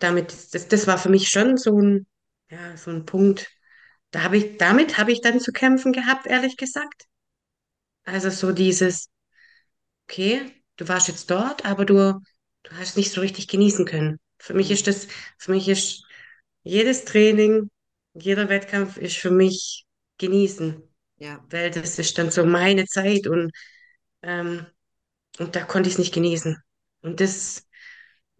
[0.00, 2.06] damit, das, das war für mich schon so ein,
[2.50, 3.48] ja, so ein Punkt.
[4.10, 7.04] Da habe ich, damit habe ich dann zu kämpfen gehabt, ehrlich gesagt.
[8.04, 9.08] Also so dieses,
[10.04, 10.42] okay,
[10.76, 12.20] du warst jetzt dort, aber du,
[12.64, 14.18] du hast nicht so richtig genießen können.
[14.38, 15.08] Für mich ist das,
[15.38, 16.04] für mich ist
[16.64, 17.70] jedes Training,
[18.12, 19.86] jeder Wettkampf ist für mich
[20.18, 20.82] genießen.
[21.16, 21.42] Ja.
[21.48, 23.52] Weil das ist dann so meine Zeit und,
[24.20, 24.66] ähm,
[25.38, 26.56] und da konnte ich es nicht genießen.
[27.02, 27.66] Und das,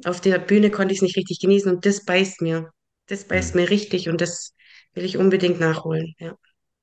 [0.04, 2.72] auf der Bühne konnte ich es nicht richtig genießen und das beißt mir.
[3.06, 3.62] Das beißt mhm.
[3.62, 4.54] mir richtig und das
[4.94, 6.14] will ich unbedingt nachholen.
[6.18, 6.36] Ja.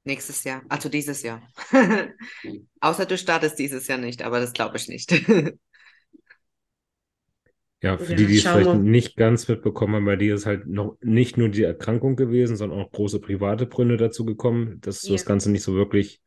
[0.03, 1.41] Nächstes Jahr, also dieses Jahr.
[2.79, 5.11] Außer du startest dieses Jahr nicht, aber das glaube ich nicht.
[7.81, 8.75] ja, für ja, die, die es vielleicht wir.
[8.75, 12.81] nicht ganz mitbekommen haben, bei dir ist halt noch nicht nur die Erkrankung gewesen, sondern
[12.81, 15.13] auch große private Gründe dazu gekommen, dass ja.
[15.13, 16.21] das Ganze nicht so wirklich,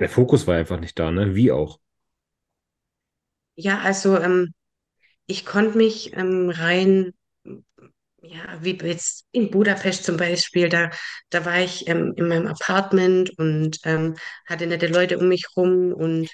[0.00, 1.34] der Fokus war einfach nicht da, ne?
[1.34, 1.78] Wie auch.
[3.56, 4.52] Ja, also ähm,
[5.26, 7.12] ich konnte mich ähm, rein,
[8.22, 10.90] ja, wie jetzt in Budapest zum Beispiel, da,
[11.30, 15.92] da war ich ähm, in meinem Apartment und ähm, hatte nette Leute um mich rum
[15.92, 16.28] und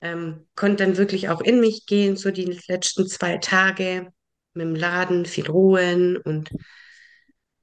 [0.00, 4.08] ähm, konnte dann wirklich auch in mich gehen, so die letzten zwei Tage
[4.54, 6.50] mit dem Laden, viel ruhen und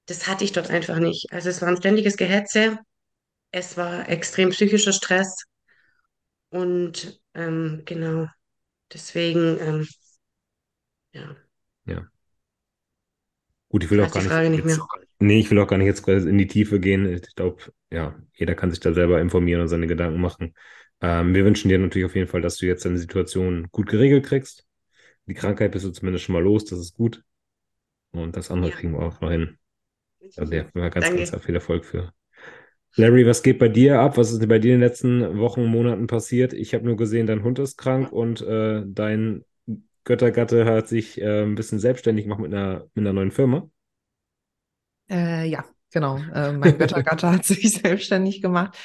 [0.07, 1.31] das hatte ich dort einfach nicht.
[1.31, 2.79] Also es war ein ständiges Gehetze,
[3.51, 5.45] es war extrem psychischer Stress
[6.49, 8.27] und ähm, genau,
[8.93, 9.87] deswegen ähm,
[11.11, 11.35] ja.
[11.85, 12.07] Ja.
[13.69, 14.81] Gut, ich will auch gar nicht, nicht jetzt,
[15.19, 17.05] Nee, ich will auch gar nicht jetzt in die Tiefe gehen.
[17.05, 17.61] Ich glaube,
[17.91, 20.55] ja, jeder kann sich da selber informieren und seine Gedanken machen.
[21.01, 24.25] Ähm, wir wünschen dir natürlich auf jeden Fall, dass du jetzt deine Situation gut geregelt
[24.25, 24.65] kriegst.
[25.25, 27.23] Die Krankheit bist du zumindest schon mal los, das ist gut.
[28.11, 28.75] Und das andere ja.
[28.75, 29.59] kriegen wir auch noch hin.
[30.35, 31.25] Also ja, ganz, Danke.
[31.25, 32.11] ganz viel Erfolg für.
[32.95, 34.17] Larry, was geht bei dir ab?
[34.17, 36.53] Was ist bei dir in den letzten Wochen, Monaten passiert?
[36.53, 39.45] Ich habe nur gesehen, dein Hund ist krank und äh, dein
[40.05, 43.69] Göttergatte hat sich äh, ein bisschen selbstständig gemacht mit einer, mit einer neuen Firma.
[45.09, 46.17] Äh, ja, genau.
[46.33, 48.77] Äh, mein Göttergatte hat sich selbstständig gemacht.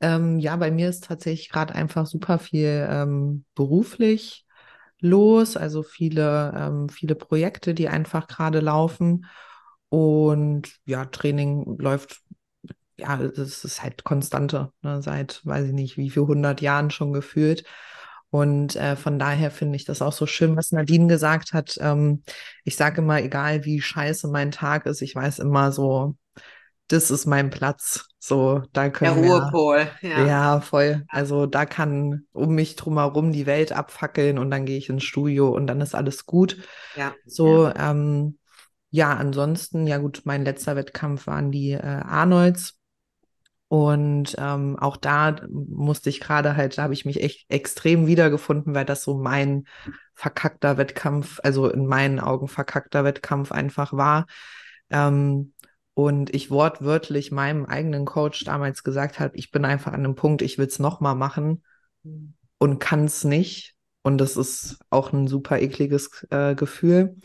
[0.00, 4.46] Ähm, ja, bei mir ist tatsächlich gerade einfach super viel ähm, beruflich
[5.00, 9.26] los, also viele, ähm, viele Projekte, die einfach gerade laufen.
[9.90, 12.22] Und ja, Training läuft,
[12.96, 17.12] ja, das ist halt konstante, ne, seit, weiß ich nicht, wie viel hundert Jahren schon
[17.12, 17.64] gefühlt.
[18.30, 21.78] Und äh, von daher finde ich das auch so schön, was Nadine gesagt hat.
[21.80, 22.24] Ähm,
[22.64, 26.16] ich sage immer, egal wie scheiße mein Tag ist, ich weiß immer so,
[26.88, 28.08] das ist mein Platz.
[28.18, 30.26] So, da können Der Ruhepol, wir, ja.
[30.26, 30.60] ja.
[30.60, 31.04] voll.
[31.08, 35.48] Also da kann um mich drumherum die Welt abfackeln und dann gehe ich ins Studio
[35.50, 36.56] und dann ist alles gut.
[36.96, 37.14] Ja.
[37.26, 38.38] So, ja, ähm,
[38.90, 42.80] ja ansonsten, ja gut, mein letzter Wettkampf waren die äh, Arnolds.
[43.74, 48.72] Und ähm, auch da musste ich gerade halt, da habe ich mich echt extrem wiedergefunden,
[48.72, 49.64] weil das so mein
[50.14, 54.26] verkackter Wettkampf, also in meinen Augen verkackter Wettkampf einfach war.
[54.90, 55.54] Ähm,
[55.92, 60.42] und ich wortwörtlich meinem eigenen Coach damals gesagt habe, ich bin einfach an einem Punkt,
[60.42, 61.64] ich will es nochmal machen
[62.58, 63.74] und kann es nicht.
[64.02, 67.16] Und das ist auch ein super ekliges äh, Gefühl.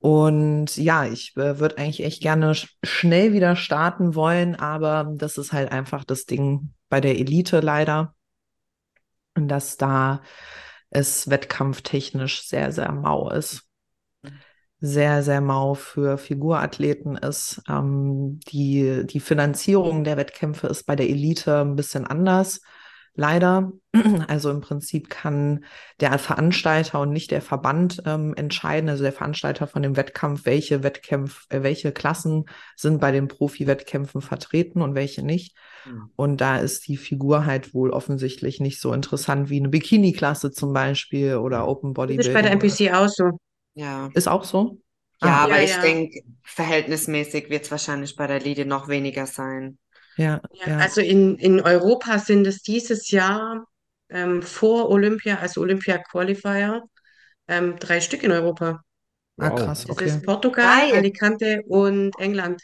[0.00, 5.38] Und ja, ich äh, würde eigentlich echt gerne sch schnell wieder starten wollen, aber das
[5.38, 8.14] ist halt einfach das Ding bei der Elite leider.
[9.34, 10.22] Und dass da
[10.90, 13.68] es wettkampftechnisch sehr, sehr mau ist
[14.80, 17.62] sehr, sehr mau für Figurathleten ist.
[17.68, 22.60] Ähm, die, die Finanzierung der Wettkämpfe ist bei der Elite ein bisschen anders.
[23.18, 23.72] Leider.
[24.28, 25.64] Also im Prinzip kann
[25.98, 30.84] der Veranstalter und nicht der Verband ähm, entscheiden, also der Veranstalter von dem Wettkampf, welche
[30.84, 32.44] Wettkämpfe, äh, welche Klassen
[32.76, 35.56] sind bei den Profi-Wettkämpfen vertreten und welche nicht.
[35.84, 36.10] Mhm.
[36.14, 40.72] Und da ist die Figur halt wohl offensichtlich nicht so interessant wie eine Bikini-Klasse zum
[40.72, 41.94] Beispiel oder Open.
[41.94, 43.30] Das ist bei der NPC auch so.
[43.74, 44.10] Ja.
[44.14, 44.78] Ist auch so?
[45.20, 45.80] Ja, ah, aber ja, ich ja.
[45.80, 49.78] denke, verhältnismäßig wird es wahrscheinlich bei der Lide noch weniger sein.
[50.18, 50.78] Ja, ja.
[50.78, 53.66] Also in, in Europa sind es dieses Jahr
[54.10, 56.82] ähm, vor Olympia, also Olympia Qualifier,
[57.46, 58.82] ähm, drei Stück in Europa.
[59.38, 60.06] Ah, krass, das okay.
[60.06, 60.96] ist Portugal, Geil.
[60.96, 62.62] Alicante und England.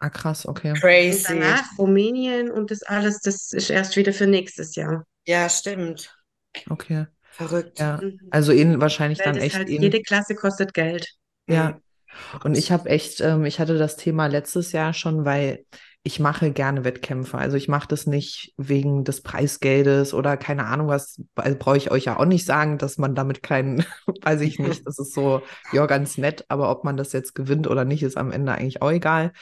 [0.00, 0.74] Ah, krass, okay.
[0.74, 1.32] Crazy.
[1.32, 5.04] Und danach Rumänien und das alles, das ist erst wieder für nächstes Jahr.
[5.26, 6.12] Ja, stimmt.
[6.68, 7.06] Okay.
[7.30, 7.78] Verrückt.
[7.78, 8.18] Ja, mhm.
[8.30, 9.56] also in, wahrscheinlich Weil dann echt.
[9.56, 9.80] Halt, in...
[9.80, 11.14] Jede Klasse kostet Geld.
[11.46, 11.70] Ja.
[11.70, 11.82] Mhm.
[12.42, 15.64] Und ich habe echt, ähm, ich hatte das Thema letztes Jahr schon, weil
[16.08, 17.36] ich mache gerne Wettkämpfe.
[17.36, 21.90] Also ich mache das nicht wegen des Preisgeldes oder keine Ahnung was, also brauche ich
[21.90, 23.84] euch ja auch nicht sagen, dass man damit keinen,
[24.22, 27.68] weiß ich nicht, das ist so, ja, ganz nett, aber ob man das jetzt gewinnt
[27.68, 29.32] oder nicht, ist am Ende eigentlich auch egal.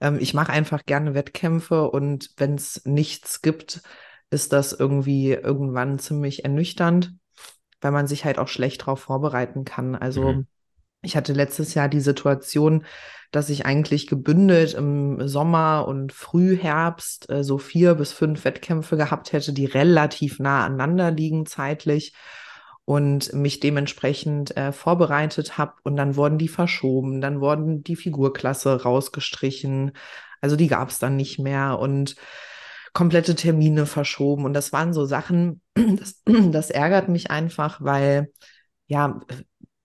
[0.00, 3.80] Ähm, ich mache einfach gerne Wettkämpfe und wenn es nichts gibt,
[4.30, 7.12] ist das irgendwie irgendwann ziemlich ernüchternd
[7.80, 9.94] weil man sich halt auch schlecht darauf vorbereiten kann.
[9.94, 10.46] Also mhm.
[11.02, 12.84] Ich hatte letztes Jahr die Situation,
[13.30, 19.32] dass ich eigentlich gebündelt im Sommer und Frühherbst äh, so vier bis fünf Wettkämpfe gehabt
[19.32, 22.14] hätte, die relativ nah aneinander liegen zeitlich
[22.84, 28.82] und mich dementsprechend äh, vorbereitet habe und dann wurden die verschoben, dann wurden die Figurklasse
[28.82, 29.92] rausgestrichen,
[30.40, 32.16] also die gab es dann nicht mehr und
[32.92, 34.44] komplette Termine verschoben.
[34.44, 38.32] Und das waren so Sachen, das, das ärgert mich einfach, weil,
[38.86, 39.20] ja,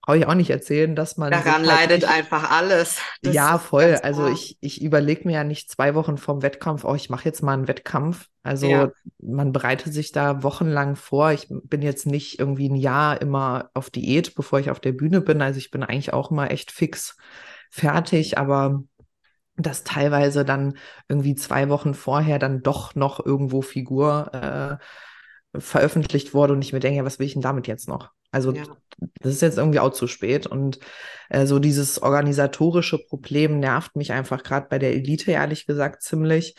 [0.03, 1.31] brauche ich auch nicht erzählen, dass man.
[1.31, 2.99] Daran halt leidet nicht, einfach alles.
[3.21, 3.97] Das ja, voll.
[4.03, 7.41] Also ich, ich überlege mir ja nicht zwei Wochen vorm Wettkampf, oh, ich mache jetzt
[7.41, 8.27] mal einen Wettkampf.
[8.43, 8.91] Also ja.
[9.19, 11.31] man bereitet sich da wochenlang vor.
[11.31, 15.21] Ich bin jetzt nicht irgendwie ein Jahr immer auf Diät, bevor ich auf der Bühne
[15.21, 15.41] bin.
[15.41, 17.15] Also ich bin eigentlich auch immer echt fix
[17.71, 18.83] fertig, aber
[19.55, 20.77] dass teilweise dann
[21.07, 24.83] irgendwie zwei Wochen vorher dann doch noch irgendwo Figur äh,
[25.55, 28.09] veröffentlicht wurde und ich mir denke, ja, was will ich denn damit jetzt noch?
[28.31, 28.63] Also ja.
[29.21, 30.79] das ist jetzt irgendwie auch zu spät und
[31.29, 36.55] äh, so dieses organisatorische Problem nervt mich einfach gerade bei der Elite ehrlich gesagt ziemlich.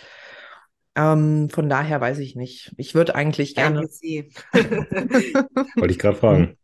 [0.96, 2.72] Ähm, von daher weiß ich nicht.
[2.76, 3.80] Ich würde eigentlich gerne.
[4.52, 6.56] Wollte ich gerade fragen.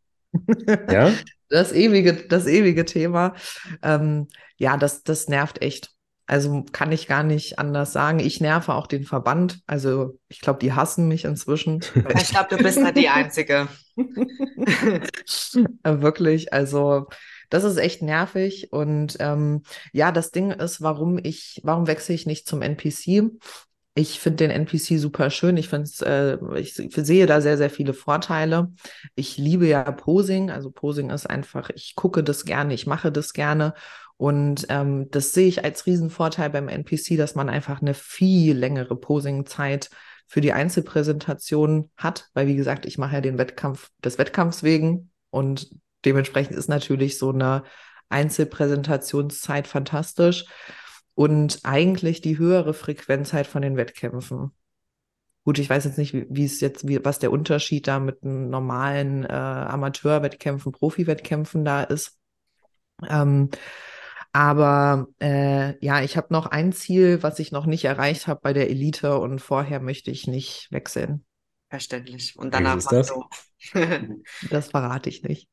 [0.88, 1.12] ja?
[1.48, 3.34] Das ewige, das ewige Thema.
[3.82, 5.90] Ähm, ja, das, das nervt echt.
[6.30, 8.20] Also kann ich gar nicht anders sagen.
[8.20, 9.58] Ich nerve auch den Verband.
[9.66, 11.80] Also ich glaube, die hassen mich inzwischen.
[12.20, 13.66] Ich glaube, du bist nicht die Einzige.
[15.82, 16.52] Wirklich.
[16.52, 17.08] Also
[17.48, 18.68] das ist echt nervig.
[18.70, 23.32] Und ähm, ja, das Ding ist, warum ich, warum wechsle ich nicht zum NPC?
[23.96, 25.56] Ich finde den NPC super schön.
[25.56, 25.90] Ich finde
[26.54, 28.68] äh, ich sehe da sehr, sehr viele Vorteile.
[29.16, 30.52] Ich liebe ja Posing.
[30.52, 33.74] Also Posing ist einfach, ich gucke das gerne, ich mache das gerne.
[34.20, 38.94] Und ähm, das sehe ich als Riesenvorteil beim NPC, dass man einfach eine viel längere
[38.94, 39.88] Posing-Zeit
[40.26, 45.10] für die Einzelpräsentation hat, weil wie gesagt, ich mache ja den Wettkampf des Wettkampfs wegen
[45.30, 45.70] und
[46.04, 47.62] dementsprechend ist natürlich so eine
[48.10, 50.44] Einzelpräsentationszeit fantastisch
[51.14, 54.50] und eigentlich die höhere Frequenz halt von den Wettkämpfen.
[55.44, 59.24] Gut, ich weiß jetzt nicht, wie, es jetzt, wie, was der Unterschied da mit normalen
[59.24, 62.18] äh, Amateurwettkämpfen, Profi-Wettkämpfen da ist.
[63.08, 63.48] Ähm,
[64.32, 68.52] aber äh, ja, ich habe noch ein Ziel, was ich noch nicht erreicht habe bei
[68.52, 71.24] der Elite und vorher möchte ich nicht wechseln.
[71.68, 72.36] Verständlich.
[72.36, 73.12] Und danach ist das?
[74.50, 75.48] das verrate ich nicht.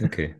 [0.00, 0.36] okay.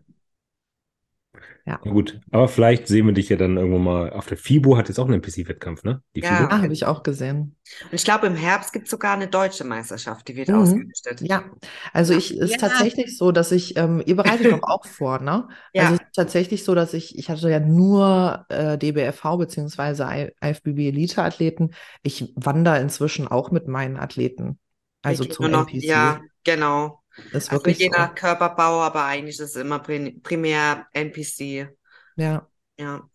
[1.67, 1.81] Ja.
[1.85, 1.91] ja.
[1.91, 5.01] Gut, aber vielleicht sehen wir dich ja dann irgendwo mal auf der FIBO, hat jetzt
[5.01, 6.01] auch einen NPC-Wettkampf, ne?
[6.15, 6.51] Die ja, FIBO.
[6.51, 7.57] Habe ich auch gesehen.
[7.83, 10.55] Und ich glaube, im Herbst gibt es sogar eine deutsche Meisterschaft, die wird mhm.
[10.55, 11.23] ausgerichtet.
[11.23, 11.45] Ja,
[11.93, 12.59] also ich ist ja.
[12.59, 15.49] tatsächlich so, dass ich, ähm, ihr bereitet doch auch vor, ne?
[15.73, 15.83] Ja.
[15.83, 20.31] Also es ist tatsächlich so, dass ich, ich hatte ja nur äh, DBFV bzw.
[20.41, 21.73] IFBB Elite-Athleten.
[22.03, 24.59] Ich wandere inzwischen auch mit meinen Athleten.
[25.03, 25.85] Also zum noch, NPC.
[25.85, 27.03] Ja, genau.
[27.33, 31.69] Ist also je nach Körperbau, aber eigentlich ist es immer primär NPC.
[32.17, 32.49] Ja.
[32.79, 33.09] Ja.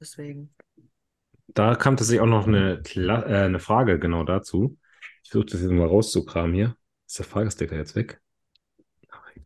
[0.00, 0.54] Deswegen.
[1.48, 4.78] Da kam tatsächlich auch noch eine, Kla äh, eine Frage genau dazu.
[5.22, 6.76] Ich versuche das jetzt mal rauszukramen hier.
[7.06, 8.20] Ist der Fragesticker jetzt weg?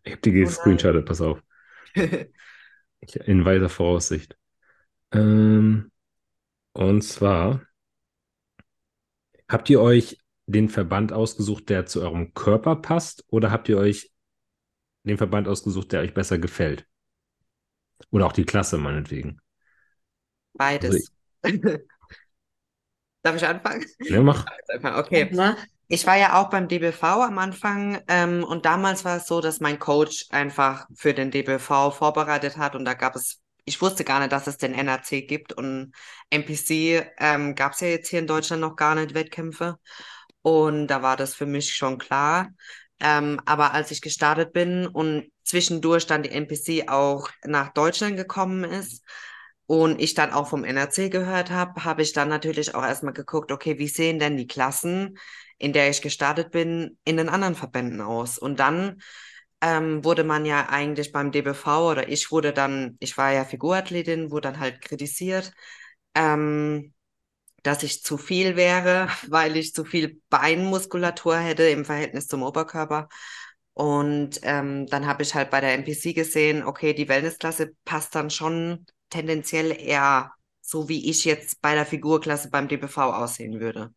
[0.02, 1.42] Ich habe die gescreenshottet, pass auf.
[1.94, 4.36] In weiser Voraussicht.
[5.12, 5.90] Ähm,
[6.72, 7.62] und zwar
[9.48, 10.19] habt ihr euch
[10.50, 14.10] den Verband ausgesucht, der zu eurem Körper passt, oder habt ihr euch
[15.04, 16.86] den Verband ausgesucht, der euch besser gefällt?
[18.10, 19.40] Oder auch die Klasse meinetwegen?
[20.54, 21.12] Beides.
[21.42, 21.58] Also
[23.22, 23.84] Darf ich anfangen?
[24.00, 24.46] Ja, mach.
[24.82, 25.30] Okay.
[25.88, 29.58] Ich war ja auch beim DBV am Anfang ähm, und damals war es so, dass
[29.58, 34.20] mein Coach einfach für den DBV vorbereitet hat und da gab es, ich wusste gar
[34.20, 35.92] nicht, dass es den NAC gibt und
[36.30, 39.78] NPC ähm, gab es ja jetzt hier in Deutschland noch gar nicht Wettkämpfe
[40.42, 42.50] und da war das für mich schon klar.
[43.00, 48.64] Ähm, aber als ich gestartet bin und zwischendurch dann die NPC auch nach Deutschland gekommen
[48.64, 49.04] ist
[49.66, 53.52] und ich dann auch vom NRC gehört habe, habe ich dann natürlich auch erstmal geguckt,
[53.52, 55.18] okay, wie sehen denn die Klassen,
[55.58, 58.38] in der ich gestartet bin, in den anderen Verbänden aus?
[58.38, 59.00] Und dann
[59.62, 64.30] ähm, wurde man ja eigentlich beim DBV oder ich wurde dann, ich war ja Figurathletin,
[64.30, 65.52] wurde dann halt kritisiert.
[66.14, 66.92] Ähm,
[67.62, 73.08] dass ich zu viel wäre, weil ich zu viel Beinmuskulatur hätte im Verhältnis zum Oberkörper.
[73.74, 78.30] Und ähm, dann habe ich halt bei der NPC gesehen, okay, die Wellnessklasse passt dann
[78.30, 83.92] schon tendenziell eher so, wie ich jetzt bei der Figurklasse beim DBV aussehen würde.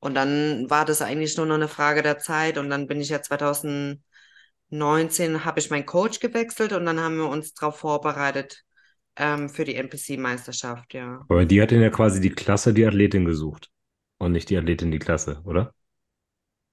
[0.00, 2.58] Und dann war das eigentlich nur noch eine Frage der Zeit.
[2.58, 4.02] Und dann bin ich ja 2019,
[5.44, 8.64] habe ich meinen Coach gewechselt und dann haben wir uns darauf vorbereitet,
[9.18, 11.24] ähm, für die NPC-Meisterschaft, ja.
[11.28, 13.70] Aber die hat ja quasi die Klasse die Athletin gesucht
[14.18, 15.74] und nicht die Athletin die Klasse, oder?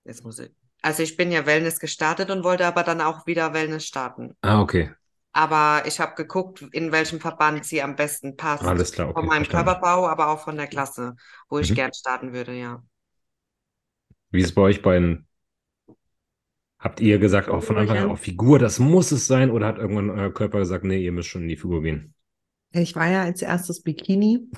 [0.05, 0.51] Jetzt muss ich.
[0.81, 4.35] Also ich bin ja Wellness gestartet und wollte aber dann auch wieder Wellness starten.
[4.41, 4.91] Ah, okay.
[5.31, 8.63] Aber ich habe geguckt, in welchem Verband sie am besten passt.
[8.63, 9.19] Alles klar, okay.
[9.19, 9.65] Von meinem verstanden.
[9.65, 11.15] Körperbau, aber auch von der Klasse,
[11.49, 11.75] wo ich mhm.
[11.75, 12.81] gern starten würde, ja.
[14.29, 15.27] Wie ist es bei euch beiden?
[16.79, 19.49] Habt ihr gesagt, auch von Anfang an, auch Figur, das muss es sein?
[19.49, 22.14] Oder hat irgendwann euer Körper gesagt, nee, ihr müsst schon in die Figur gehen?
[22.81, 24.49] Ich war ja als erstes Bikini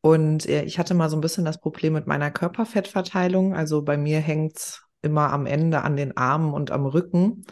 [0.00, 3.54] und äh, ich hatte mal so ein bisschen das Problem mit meiner Körperfettverteilung.
[3.54, 7.44] Also bei mir hängt es immer am Ende an den Armen und am Rücken.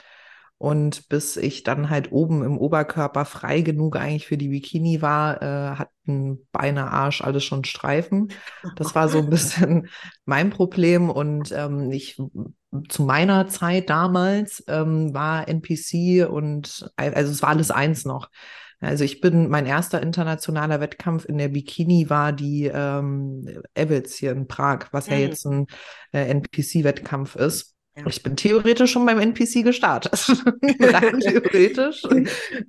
[0.59, 5.41] Und bis ich dann halt oben im Oberkörper frei genug eigentlich für die Bikini war,
[5.41, 8.29] äh, hatten Beine, Arsch, alles schon Streifen.
[8.77, 9.89] Das war so ein bisschen
[10.27, 11.09] mein Problem.
[11.09, 12.21] Und ähm, ich
[12.89, 18.29] zu meiner Zeit damals ähm, war NPC und also es war alles eins noch.
[18.81, 24.33] Also ich bin, mein erster internationaler Wettkampf in der Bikini war die ähm, Evels hier
[24.33, 25.13] in Prag, was mhm.
[25.13, 25.67] ja jetzt ein
[26.13, 27.75] äh, NPC-Wettkampf ist.
[27.97, 28.07] Ja.
[28.07, 30.29] Ich bin theoretisch schon beim NPC gestartet.
[30.81, 32.03] Rein theoretisch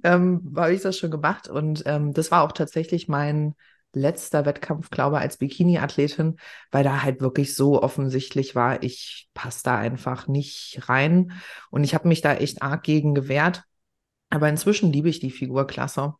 [0.03, 1.47] ähm, habe ich das schon gemacht.
[1.47, 3.55] Und ähm, das war auch tatsächlich mein
[3.93, 6.37] letzter Wettkampf, glaube ich, als Bikini-Athletin,
[6.71, 11.33] weil da halt wirklich so offensichtlich war, ich passe da einfach nicht rein.
[11.69, 13.63] Und ich habe mich da echt arg gegen gewehrt.
[14.31, 16.13] Aber inzwischen liebe ich die Figurklasse.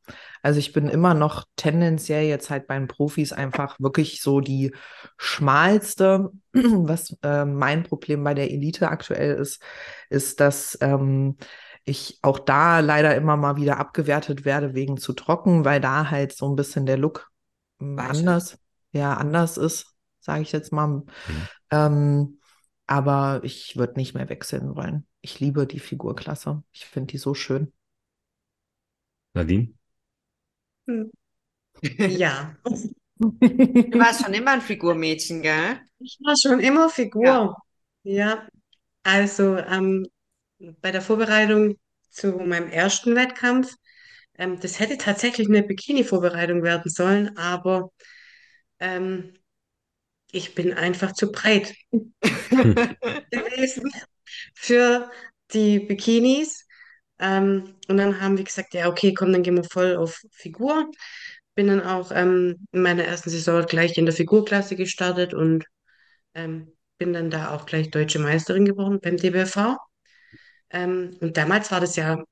[0.44, 4.76] Also ich bin immer noch tendenziell jetzt halt bei den Profis einfach wirklich so die
[5.18, 6.32] schmalste.
[6.54, 9.64] Was äh, mein Problem bei der Elite aktuell ist,
[10.10, 11.38] ist, dass ähm,
[11.86, 16.34] ich auch da leider immer mal wieder abgewertet werde wegen zu trocken, weil da halt
[16.36, 17.32] so ein bisschen der Look
[17.80, 18.60] hm, anders,
[18.92, 20.88] ja, anders ist, sage ich jetzt mal.
[20.88, 21.06] Mhm.
[21.72, 22.40] Ähm,
[22.88, 25.08] aber ich würde nicht mehr wechseln wollen.
[25.22, 26.62] Ich liebe die Figurklasse.
[26.74, 27.72] Ich finde die so schön.
[29.34, 29.74] Nadine?
[30.88, 31.12] Hm.
[32.10, 32.56] Ja.
[33.22, 35.80] Du warst schon immer ein Figurmädchen, gell?
[36.00, 37.24] Ich war schon immer Figur.
[37.24, 37.56] Ja,
[38.04, 38.48] ja.
[39.04, 40.08] also ähm,
[40.82, 41.78] bei der Vorbereitung
[42.10, 43.74] zu meinem ersten Wettkampf,
[44.38, 47.92] ähm, das hätte tatsächlich eine Bikini-Vorbereitung werden sollen, aber
[48.80, 49.34] ähm,
[50.32, 53.92] ich bin einfach zu breit gewesen
[54.54, 55.10] für
[55.54, 56.68] die Bikinis.
[57.22, 60.90] Ähm, und dann haben wir gesagt, ja, okay, komm, dann gehen wir voll auf Figur.
[61.54, 65.66] Bin dann auch ähm, in meiner ersten Saison gleich in der Figurklasse gestartet und
[66.34, 69.78] ähm, bin dann da auch gleich deutsche Meisterin geworden beim DBV.
[70.72, 72.24] Ähm, und damals war das ja,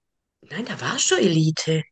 [0.41, 1.83] nein, da war schon Elite.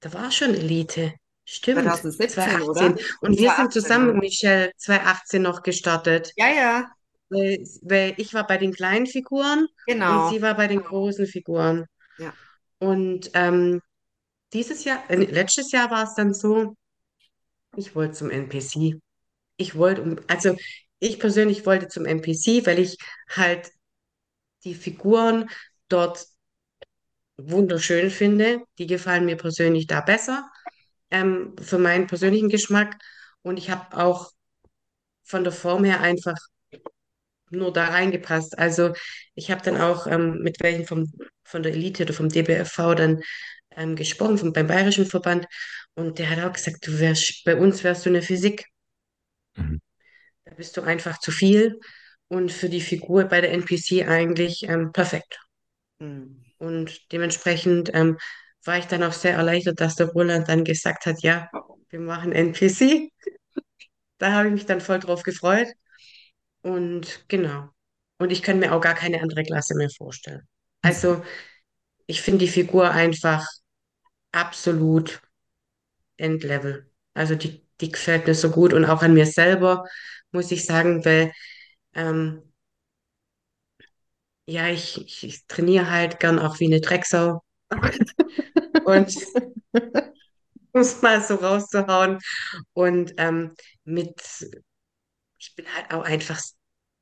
[0.00, 1.12] Da war schon Elite.
[1.44, 1.82] Stimmt.
[1.82, 2.68] 2017, 2018.
[2.68, 3.04] Oder?
[3.20, 6.32] Und wir 2018, sind zusammen mit Michelle 2018 noch gestartet.
[6.36, 6.90] Ja, ja.
[7.28, 10.26] Weil, weil ich war bei den kleinen Figuren genau.
[10.26, 11.86] und sie war bei den großen Figuren.
[12.18, 12.34] Ja.
[12.78, 13.80] Und ähm,
[14.52, 16.76] dieses Jahr, äh, letztes Jahr war es dann so,
[17.76, 19.00] ich wollte zum NPC.
[19.56, 20.56] Ich wollte, also
[20.98, 22.96] ich persönlich wollte zum NPC, weil ich
[23.28, 23.70] halt
[24.64, 25.48] die Figuren
[25.88, 26.26] dort
[27.36, 28.62] wunderschön finde.
[28.78, 30.50] Die gefallen mir persönlich da besser,
[31.10, 32.96] ähm, für meinen persönlichen Geschmack.
[33.42, 34.30] Und ich habe auch
[35.24, 36.36] von der Form her einfach
[37.50, 38.58] nur da reingepasst.
[38.58, 38.92] Also
[39.34, 41.12] ich habe dann auch ähm, mit welchen vom,
[41.44, 43.20] von der Elite oder vom DBFV dann
[43.76, 45.46] ähm, gesprochen, vom, beim Bayerischen Verband.
[45.94, 48.66] Und der hat auch gesagt, du wärst, bei uns wärst du eine Physik.
[49.56, 49.80] Mhm.
[50.44, 51.78] Da bist du einfach zu viel
[52.28, 55.38] und für die Figur bei der NPC eigentlich ähm, perfekt.
[55.98, 56.44] Mhm.
[56.58, 58.18] Und dementsprechend ähm,
[58.64, 61.50] war ich dann auch sehr erleichtert, dass der Roland dann gesagt hat, ja,
[61.90, 63.10] wir machen NPC.
[64.18, 65.68] da habe ich mich dann voll drauf gefreut.
[66.66, 67.68] Und genau.
[68.18, 70.48] Und ich kann mir auch gar keine andere Klasse mehr vorstellen.
[70.82, 71.22] Also
[72.06, 73.46] ich finde die Figur einfach
[74.32, 75.22] absolut
[76.16, 76.90] Endlevel.
[77.14, 79.84] Also die, die gefällt mir so gut und auch an mir selber,
[80.32, 81.32] muss ich sagen, weil
[81.94, 82.42] ähm,
[84.46, 87.44] ja, ich, ich, ich trainiere halt gern auch wie eine Drecksau.
[88.86, 89.14] und
[90.72, 92.18] muss mal so rauszuhauen.
[92.72, 93.54] Und ähm,
[93.84, 94.20] mit,
[95.38, 96.40] ich bin halt auch einfach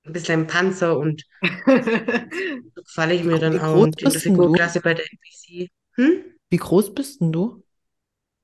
[0.04, 4.80] ein bisschen ein Panzer und so falle ich mir dann auch und in der Figurklasse
[4.80, 5.70] bei der NPC.
[5.94, 6.24] Hm?
[6.50, 7.64] Wie groß bist denn du?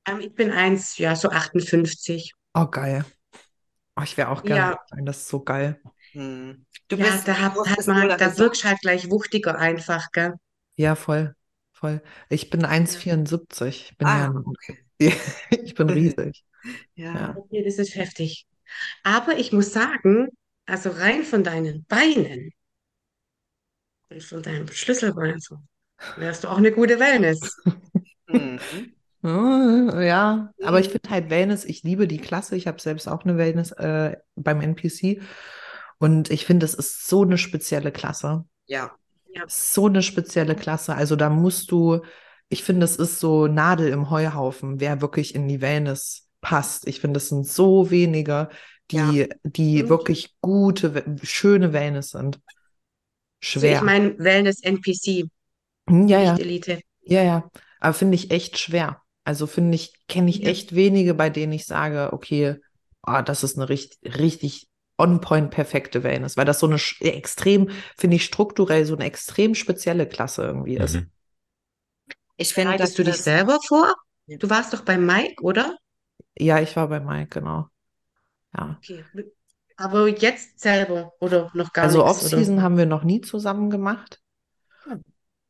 [0.06, 2.32] Ähm, ich bin eins, ja, so 58.
[2.54, 3.04] Oh, geil.
[3.96, 4.80] Oh, ich wäre auch gerne ja.
[4.90, 5.80] sein, das ist so geil.
[6.12, 6.64] Hm.
[6.88, 10.34] Du ja, bist, da, hat, hat man, da wirkst halt gleich wuchtiger einfach, gell?
[10.76, 11.34] Ja, voll,
[11.72, 12.02] voll.
[12.30, 13.66] Ich bin 1,74.
[13.66, 14.78] Ich bin ah, ja, okay.
[15.50, 16.44] ich bin riesig.
[16.94, 17.14] ja.
[17.14, 17.36] ja.
[17.36, 18.46] Okay, das ist heftig.
[19.02, 20.28] Aber ich muss sagen,
[20.66, 22.52] also rein von deinen Beinen
[24.10, 25.58] und von deinem Schlüsselbein so,
[26.16, 27.56] wärst du auch eine gute Wellness.
[28.28, 28.60] mhm.
[29.22, 32.56] Ja, aber ich finde halt Wellness, ich liebe die Klasse.
[32.56, 35.20] Ich habe selbst auch eine Wellness äh, beim NPC.
[35.98, 38.46] Und ich finde, es ist so eine spezielle Klasse.
[38.64, 38.92] Ja.
[39.34, 39.42] ja.
[39.46, 40.94] So eine spezielle Klasse.
[40.94, 42.00] Also da musst du,
[42.48, 46.86] ich finde, es ist so Nadel im Heuhaufen, wer wirklich in die Wellness passt.
[46.86, 48.48] Ich finde, es sind so wenige,
[48.90, 49.26] die, ja.
[49.44, 49.88] die mhm.
[49.88, 52.40] wirklich gute, schöne Wellness sind.
[53.40, 53.70] Schwer.
[53.70, 55.28] Also ich meine Wellness NPC.
[55.88, 56.32] Hm, ja, ja.
[56.32, 56.80] Nicht Elite.
[57.02, 57.50] Ja, ja.
[57.80, 59.02] Aber finde ich echt schwer.
[59.24, 60.48] Also finde ich, kenne ich ja.
[60.48, 62.56] echt wenige, bei denen ich sage, okay,
[63.06, 64.68] oh, das ist eine richtig, richtig
[64.98, 70.06] on-point perfekte Wellness, weil das so eine extrem, finde ich, strukturell so eine extrem spezielle
[70.06, 70.96] Klasse irgendwie ist.
[70.96, 71.10] Mhm.
[72.36, 73.94] Ich finde, dass du dich selber vor?
[74.26, 75.76] Du warst doch bei Mike, oder?
[76.38, 77.68] Ja, ich war bei Mike, genau.
[78.56, 78.78] Ja.
[78.78, 79.04] Okay.
[79.76, 82.24] Aber jetzt selber oder noch gar also nichts?
[82.24, 84.20] Also Off-Season haben wir noch nie zusammen gemacht.
[84.84, 85.02] Hm.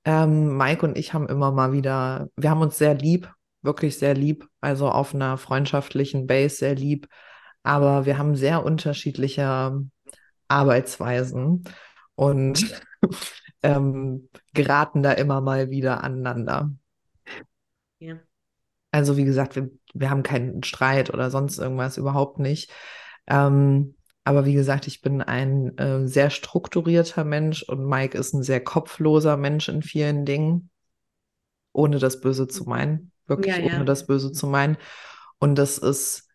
[0.05, 4.15] Ähm, Mike und ich haben immer mal wieder, wir haben uns sehr lieb, wirklich sehr
[4.15, 7.09] lieb, also auf einer freundschaftlichen Base sehr lieb.
[7.63, 9.85] Aber wir haben sehr unterschiedliche
[10.49, 11.65] Arbeitsweisen
[12.15, 12.83] und
[13.63, 16.71] ähm, geraten da immer mal wieder aneinander.
[17.99, 18.19] Ja.
[18.91, 22.73] Also wie gesagt, wir, wir haben keinen Streit oder sonst irgendwas, überhaupt nicht.
[23.27, 28.43] Ähm, aber wie gesagt, ich bin ein äh, sehr strukturierter Mensch und Mike ist ein
[28.43, 30.71] sehr kopfloser Mensch in vielen Dingen,
[31.73, 33.75] ohne das Böse zu meinen, wirklich ja, ja.
[33.77, 34.77] ohne das Böse zu meinen.
[35.39, 36.29] Und das ist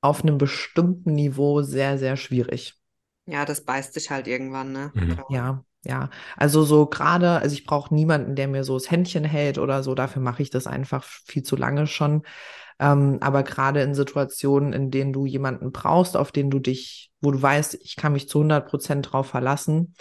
[0.00, 2.74] auf einem bestimmten Niveau sehr, sehr schwierig.
[3.26, 4.92] Ja, das beißt sich halt irgendwann, ne?
[4.94, 5.20] Mhm.
[5.30, 9.58] Ja, ja, also so gerade, also ich brauche niemanden, der mir so das Händchen hält
[9.58, 9.94] oder so.
[9.94, 12.22] Dafür mache ich das einfach viel zu lange schon.
[12.78, 17.30] Ähm, aber gerade in Situationen, in denen du jemanden brauchst, auf den du dich, wo
[17.30, 19.94] du weißt, ich kann mich zu 100 Prozent drauf verlassen,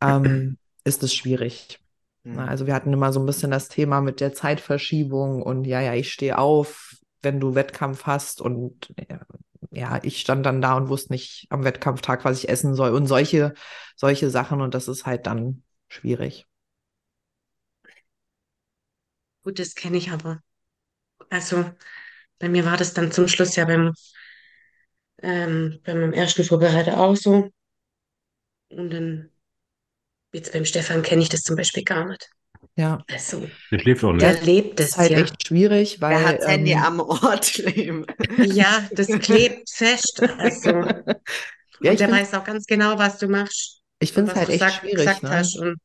[0.00, 1.78] ähm, ist es schwierig.
[2.24, 2.38] Mhm.
[2.38, 5.94] Also wir hatten immer so ein bisschen das Thema mit der Zeitverschiebung und ja, ja,
[5.94, 9.20] ich stehe auf, wenn du Wettkampf hast und ja,
[10.02, 13.54] ich stand dann da und wusste nicht am Wettkampftag, was ich essen soll und solche,
[13.96, 16.46] solche Sachen und das ist halt dann schwierig.
[19.44, 20.40] Gut, das kenne ich aber.
[21.30, 21.70] Also
[22.40, 23.94] bei mir war das dann zum Schluss ja beim,
[25.22, 27.48] ähm, bei meinem ersten Vorbereiter auch so.
[28.70, 29.30] Und dann,
[30.34, 32.28] jetzt beim Stefan kenne ich das zum Beispiel gar nicht.
[32.76, 33.04] Ja.
[33.10, 34.22] Also, der schläft auch nicht.
[34.22, 35.18] Der lebt es ist halt ja.
[35.20, 36.12] echt schwierig, weil.
[36.12, 38.06] Er hat das Handy ähm, am Ort kleben.
[38.38, 40.22] Ja, das klebt fest.
[40.38, 43.80] Also, ja, der find- weiß auch ganz genau, was du machst.
[44.00, 44.96] ich finde es halt du echt sag, schwierig.
[44.96, 45.30] gesagt Ne?
[45.30, 45.58] hast.
[45.58, 45.76] Und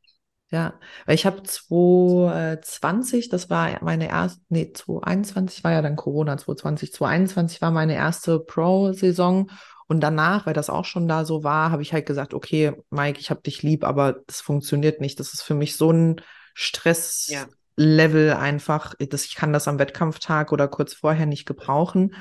[0.50, 6.38] Ja, weil ich habe 2020, das war meine erste, nee, 2021 war ja dann Corona,
[6.38, 9.50] 2020, 2021 war meine erste Pro-Saison
[9.88, 13.20] und danach, weil das auch schon da so war, habe ich halt gesagt, okay, Mike,
[13.20, 15.20] ich habe dich lieb, aber das funktioniert nicht.
[15.20, 16.22] Das ist für mich so ein
[16.58, 17.45] Ja.
[17.78, 22.16] Stresslevel einfach, dass ich kann das am Wettkampftag oder kurz vorher nicht gebrauchen.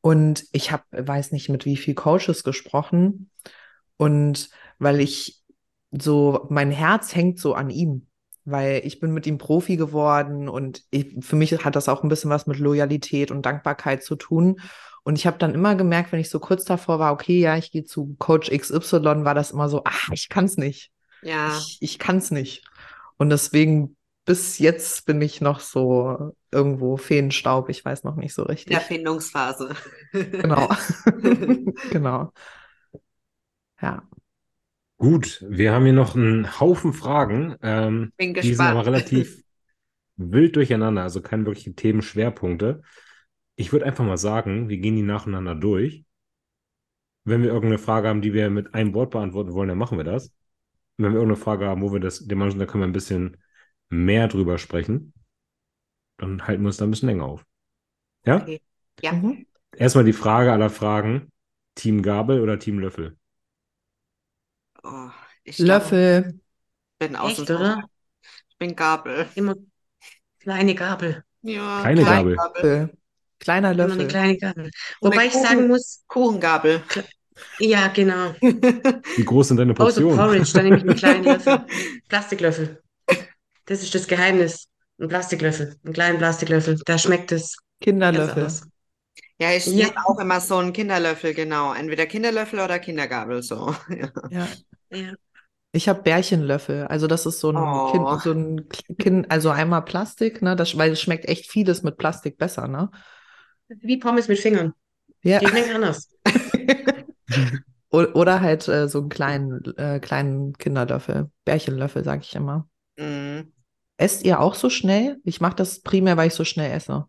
[0.00, 3.30] Und ich habe, weiß nicht, mit wie viel Coaches gesprochen
[3.96, 5.42] und weil ich
[5.90, 8.08] so, mein Herz hängt so an ihm,
[8.44, 12.10] weil ich bin mit ihm Profi geworden und ich, für mich hat das auch ein
[12.10, 14.60] bisschen was mit Loyalität und Dankbarkeit zu tun.
[15.04, 17.70] Und ich habe dann immer gemerkt, wenn ich so kurz davor war, okay, ja, ich
[17.70, 20.90] gehe zu Coach XY, war das immer so, ach, ich kann es nicht.
[21.22, 21.56] Ja.
[21.56, 22.62] Ich, ich kann es nicht.
[23.16, 28.44] Und deswegen bis jetzt bin ich noch so irgendwo Feenstaub, ich weiß noch nicht so
[28.44, 28.72] In richtig.
[28.72, 29.74] der Findungsphase.
[30.12, 30.68] Genau.
[31.90, 32.32] genau.
[33.80, 34.02] Ja.
[34.96, 37.56] Gut, wir haben hier noch einen Haufen Fragen.
[37.62, 38.86] Ähm, Bin die sind aber gespannt.
[38.86, 39.42] relativ
[40.16, 42.82] wild durcheinander, also keine wirklichen Themenschwerpunkte.
[43.56, 46.04] Ich würde einfach mal sagen, wir gehen die nacheinander durch.
[47.24, 50.04] Wenn wir irgendeine Frage haben, die wir mit einem Wort beantworten wollen, dann machen wir
[50.04, 50.32] das.
[50.96, 52.92] Und wenn wir irgendeine Frage haben, wo wir das, den manchen, da können wir ein
[52.92, 53.36] bisschen
[53.88, 55.12] mehr drüber sprechen,
[56.18, 57.44] dann halten wir uns da ein bisschen länger auf.
[58.24, 58.36] Ja?
[58.42, 58.60] Okay.
[59.00, 59.12] Ja.
[59.12, 59.46] Mhm.
[59.76, 61.32] Erstmal die Frage aller Fragen:
[61.74, 63.16] Team Gabel oder Team Löffel?
[64.82, 65.10] Oh,
[65.58, 66.34] Löffel.
[66.34, 67.60] ich bin echt, Außenseiter.
[67.60, 67.88] oder?
[68.48, 69.26] Ich bin Gabel.
[69.34, 69.54] Immer
[70.38, 71.24] kleine Gabel.
[71.42, 72.36] Ja, Kleine Gabel.
[72.36, 72.96] Löffel.
[73.40, 74.08] Kleiner Immer eine Löffel.
[74.08, 74.64] kleine Gabel.
[75.00, 76.82] So eine Wobei ich Kuchen- sagen muss, Kuchengabel.
[77.58, 78.34] Ja, genau.
[78.40, 80.16] Wie groß sind deine Außer Portionen?
[80.16, 81.64] Porridge, dann nehme ich einen kleinen Löffel.
[82.08, 82.80] Plastiklöffel.
[83.66, 84.68] Das ist das Geheimnis.
[85.00, 85.76] Ein Plastiklöffel.
[85.84, 86.78] Einen kleinen Plastiklöffel.
[86.84, 88.48] Da schmeckt es Kinderlöffel.
[89.40, 89.86] Ja, ich Ja.
[89.86, 91.72] nehme auch immer so einen Kinderlöffel, genau.
[91.74, 93.74] Entweder Kinderlöffel oder Kindergabel, so.
[93.88, 94.10] Ja.
[94.30, 94.48] Ja.
[94.90, 95.12] Ja.
[95.72, 96.86] Ich habe Bärchenlöffel.
[96.86, 97.90] Also das ist so ein Oh.
[97.90, 100.54] Kind, so ein Kind, also einmal Plastik, ne?
[100.54, 102.90] Das, weil es schmeckt echt vieles mit Plastik besser, ne?
[103.68, 104.72] Wie Pommes mit Fingern.
[105.22, 105.40] Ja.
[105.40, 106.10] Die schmecken anders.
[107.90, 111.30] Oder halt äh, so einen kleinen, äh, kleinen Kinderlöffel.
[111.44, 112.68] Bärchenlöffel, sage ich immer.
[112.96, 113.52] Mm.
[113.96, 115.18] Esst ihr auch so schnell?
[115.24, 117.06] Ich mache das primär, weil ich so schnell esse.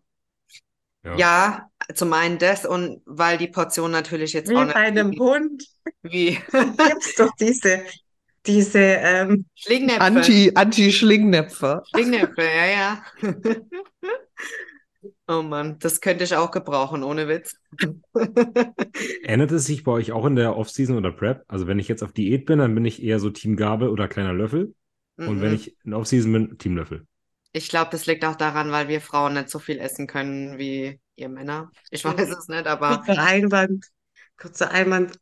[1.16, 5.18] Ja, zum einen das und weil die Portion natürlich jetzt Wie auch bei nicht einem
[5.18, 5.64] Hund
[6.02, 7.82] wie gibt's doch diese,
[8.46, 10.00] diese, ähm, Schlingnäpfe.
[10.00, 11.82] Anti, Anti-Schlingnäpfe.
[11.90, 13.04] Schlingnäpfe, ja, ja.
[15.28, 17.56] Oh Mann, das könnte ich auch gebrauchen, ohne Witz.
[19.24, 21.44] Ändert es sich bei euch auch in der Off-Season oder Prep?
[21.48, 24.08] Also wenn ich jetzt auf Diät bin, dann bin ich eher so Team Gabel oder
[24.08, 24.74] kleiner Löffel.
[25.24, 25.54] Und wenn Mhm.
[25.54, 27.06] ich in Off-Season bin, Team Löffel.
[27.52, 31.00] Ich glaube, das liegt auch daran, weil wir Frauen nicht so viel essen können wie
[31.16, 31.70] ihr Männer.
[31.90, 33.86] Ich weiß es nicht, aber kurzer Einwand,
[34.36, 35.18] kurzer Einwand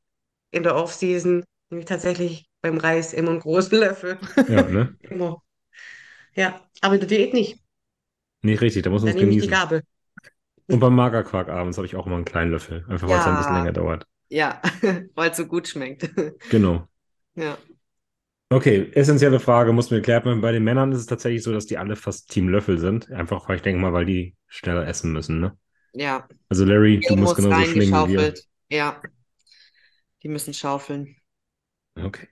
[0.52, 4.18] in der Off-Season, nämlich tatsächlich beim Reis immer einen großen Löffel.
[4.46, 4.96] Ja, ne?
[5.00, 5.42] Immer.
[6.34, 7.58] Ja, aber in der Diät nicht.
[8.42, 9.48] Nicht richtig, da muss man es nehme ich die genießen.
[9.48, 9.82] Gabel.
[10.68, 12.84] Und beim Magerquark abends habe ich auch immer einen kleinen Löffel.
[12.88, 13.54] Einfach weil es ein bisschen Ja.
[13.54, 14.06] länger dauert.
[14.30, 14.62] ja,
[15.14, 16.10] weil es so gut schmeckt.
[16.48, 16.88] Genau.
[17.36, 17.58] Ja.
[18.50, 20.40] Okay, essentielle Frage muss mir geklärt werden.
[20.40, 23.10] Bei den Männern ist es tatsächlich so, dass die alle fast Team Löffel sind.
[23.10, 25.58] Einfach, weil ich denke mal, weil die schneller essen müssen, ne?
[25.92, 28.34] Ja, Also Larry, du Viel musst muss genauso schlingen wie wir.
[28.68, 29.00] Ja,
[30.24, 31.16] die müssen schaufeln.
[31.98, 32.28] Okay.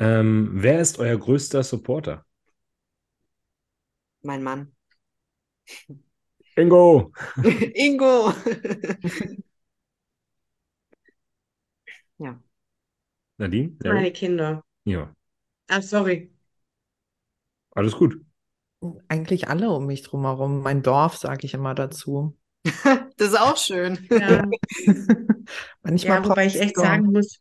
[0.00, 2.24] Ähm, wer ist euer größter Supporter?
[4.22, 4.74] Mein Mann.
[6.60, 7.12] Ingo!
[7.86, 8.32] Ingo!
[13.38, 13.76] Nadine?
[13.82, 14.04] Larry?
[14.04, 14.62] Meine Kinder.
[14.84, 15.14] Ja,
[15.68, 16.30] Ah, sorry.
[17.74, 18.20] alles gut.
[19.08, 20.62] Eigentlich alle um mich drumherum.
[20.62, 22.36] Mein Dorf, sage ich immer dazu.
[23.16, 24.08] Das ist auch schön.
[24.16, 24.42] Ja,
[25.82, 27.04] Manchmal ja, wobei ich echt Dorf.
[27.04, 27.40] sagen muss,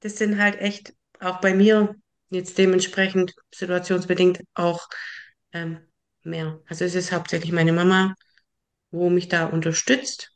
[0.00, 1.94] das sind halt echt auch bei mir
[2.30, 4.88] jetzt dementsprechend situationsbedingt auch
[5.52, 5.80] ähm,
[6.28, 6.60] mehr.
[6.66, 8.14] Also es ist hauptsächlich meine Mama,
[8.90, 10.32] wo mich da unterstützt,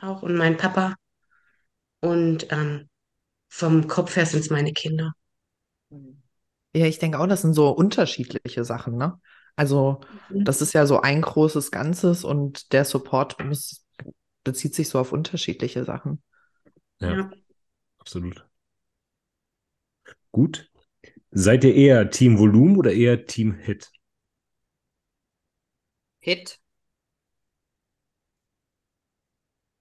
[0.00, 0.94] auch und mein Papa.
[2.00, 2.88] Und ähm,
[3.48, 5.12] vom Kopf her sind es meine Kinder.
[6.72, 9.20] Ja, ich denke auch, das sind so unterschiedliche Sachen, ne?
[9.56, 10.44] Also, mhm.
[10.44, 13.84] das ist ja so ein großes Ganzes und der Support muss,
[14.44, 16.22] bezieht sich so auf unterschiedliche Sachen.
[17.00, 17.30] Ja, ja.
[17.98, 18.46] absolut.
[20.30, 20.70] Gut.
[21.32, 23.90] Seid ihr eher Team Volumen oder eher Team Hit?
[26.20, 26.58] Hit.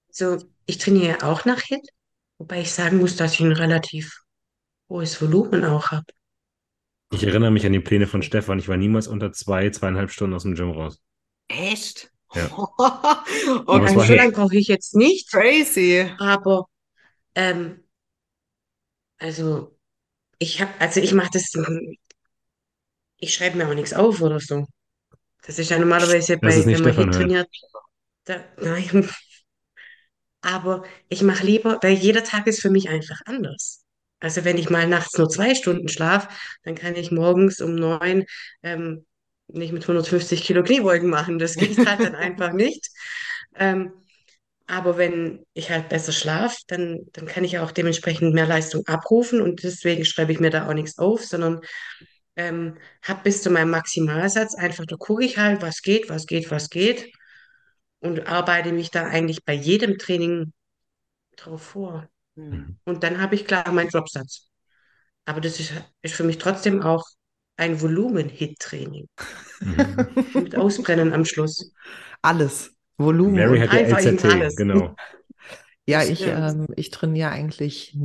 [0.09, 1.87] So, ich trainiere auch nach Hit,
[2.37, 4.21] wobei ich sagen muss, dass ich ein relativ
[4.89, 6.05] hohes Volumen auch habe.
[7.11, 8.59] Ich erinnere mich an die Pläne von Stefan.
[8.59, 10.99] Ich war niemals unter zwei, zweieinhalb Stunden aus dem Gym raus.
[11.47, 12.11] Echt?
[12.33, 12.49] Ja.
[13.65, 15.29] okay, so lange brauche ich jetzt nicht.
[15.31, 16.11] Crazy.
[16.19, 16.67] Aber,
[17.35, 17.83] ähm,
[19.17, 19.75] also,
[20.37, 21.51] ich habe, also ich mache das,
[23.17, 24.67] ich schreibe mir auch nichts auf oder so.
[25.45, 27.47] Das ist ja normalerweise bei, wenn man hier trainiert.
[28.25, 29.09] Da, nein.
[30.41, 33.83] Aber ich mache lieber, weil jeder Tag ist für mich einfach anders.
[34.21, 36.29] Also wenn ich mal nachts nur zwei Stunden schlafe,
[36.63, 38.25] dann kann ich morgens um neun
[38.63, 39.05] ähm,
[39.47, 41.39] nicht mit 150 Kilo Kniebeugen machen.
[41.39, 42.89] Das geht halt dann einfach nicht.
[43.55, 43.93] Ähm,
[44.67, 49.41] aber wenn ich halt besser schlafe, dann, dann kann ich auch dementsprechend mehr Leistung abrufen
[49.41, 51.61] und deswegen schreibe ich mir da auch nichts auf, sondern
[52.39, 56.49] ähm, habe bis zu meinem Maximalsatz einfach, da gucke ich halt, was geht, was geht,
[56.49, 57.11] was geht
[57.99, 60.53] und arbeite mich da eigentlich bei jedem Training
[61.35, 62.07] drauf vor.
[62.35, 62.77] Mhm.
[62.85, 64.47] Und dann habe ich klar meinen Dropsatz.
[65.25, 67.05] Aber das ist, ist für mich trotzdem auch
[67.57, 69.07] ein Volumen-Hit-Training.
[69.59, 70.07] Mhm.
[70.33, 71.73] Mit Ausbrennen am Schluss.
[72.21, 72.71] Alles.
[72.97, 73.35] Volumen.
[73.35, 74.55] Mary hat ja LZT, alles.
[74.55, 74.95] genau.
[75.89, 77.97] Ja, ich, ähm, ich trainiere eigentlich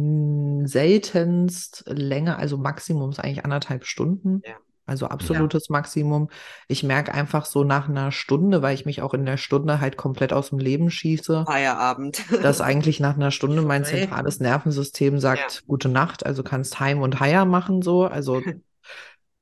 [0.64, 4.42] seltenst länger, also Maximum ist eigentlich anderthalb Stunden.
[4.44, 4.54] Ja.
[4.86, 5.72] Also absolutes ja.
[5.72, 6.28] Maximum.
[6.68, 9.96] Ich merke einfach so nach einer Stunde, weil ich mich auch in der Stunde halt
[9.96, 11.44] komplett aus dem Leben schieße.
[11.46, 12.22] Feierabend.
[12.42, 15.60] dass eigentlich nach einer Stunde mein zentrales Nervensystem sagt, ja.
[15.66, 18.04] gute Nacht, also kannst Heim und Heier machen so.
[18.04, 18.42] Also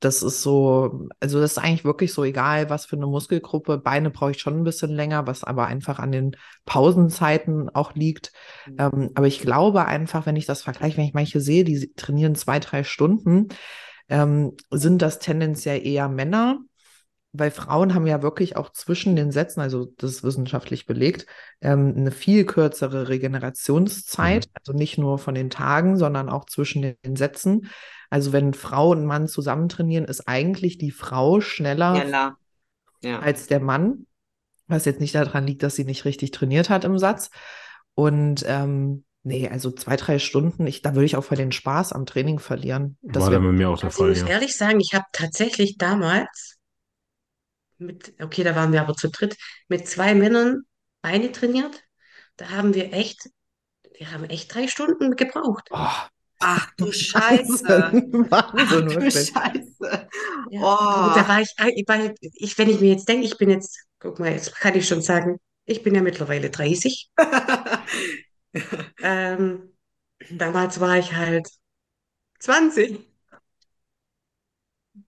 [0.03, 3.77] das ist so, also das ist eigentlich wirklich so egal, was für eine Muskelgruppe.
[3.77, 6.35] Beine brauche ich schon ein bisschen länger, was aber einfach an den
[6.65, 8.33] Pausenzeiten auch liegt.
[8.65, 8.75] Mhm.
[8.79, 12.35] Ähm, aber ich glaube einfach, wenn ich das vergleiche, wenn ich manche sehe, die trainieren
[12.35, 13.47] zwei, drei Stunden,
[14.09, 16.59] ähm, sind das tendenziell eher Männer,
[17.33, 21.25] weil Frauen haben ja wirklich auch zwischen den Sätzen, also das ist wissenschaftlich belegt,
[21.61, 24.51] ähm, eine viel kürzere Regenerationszeit, mhm.
[24.53, 27.69] also nicht nur von den Tagen, sondern auch zwischen den Sätzen.
[28.11, 32.37] Also wenn Frau und Mann zusammen trainieren, ist eigentlich die Frau schneller, schneller.
[33.01, 33.19] Ja.
[33.19, 34.05] als der Mann,
[34.67, 37.31] was jetzt nicht daran liegt, dass sie nicht richtig trainiert hat im Satz.
[37.95, 41.93] Und ähm, Nee, also zwei, drei Stunden, ich, da würde ich auch voll den Spaß
[41.93, 42.97] am Training verlieren.
[43.01, 44.11] Das War dann bei mir auch der Fall.
[44.11, 44.35] Ich muss ja.
[44.35, 46.57] ehrlich sagen, ich habe tatsächlich damals
[47.85, 50.63] mit, okay, da waren wir aber zu dritt, mit zwei Männern
[51.01, 51.83] Beine trainiert.
[52.37, 53.29] Da haben wir echt,
[53.97, 55.69] wir haben echt drei Stunden gebraucht.
[55.71, 55.87] Oh.
[56.39, 57.63] Ach du Scheiße.
[57.63, 60.09] Wahnsinn, Ach du Scheiße.
[60.49, 61.15] Ja, oh.
[61.15, 61.53] Da war ich,
[61.87, 64.87] weil ich, wenn ich mir jetzt denke, ich bin jetzt, guck mal, jetzt kann ich
[64.87, 67.09] schon sagen, ich bin ja mittlerweile 30.
[69.01, 69.73] ähm,
[70.31, 71.47] damals war ich halt
[72.39, 72.99] 20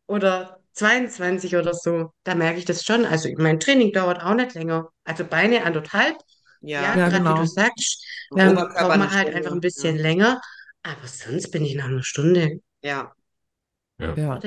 [0.08, 2.12] oder 22 oder so.
[2.24, 3.06] Da merke ich das schon.
[3.06, 4.90] Also mein Training dauert auch nicht länger.
[5.04, 6.18] Also Beine anderthalb.
[6.62, 7.36] Ja, ja, ja gerade genau.
[7.36, 9.38] wie du sagst, dann braucht man halt Stunde.
[9.38, 10.02] einfach ein bisschen ja.
[10.02, 10.42] länger.
[10.84, 12.60] Aber sonst bin ich nach einer Stunde.
[12.82, 13.14] Ja.
[13.98, 14.16] Ja.
[14.16, 14.40] Ja,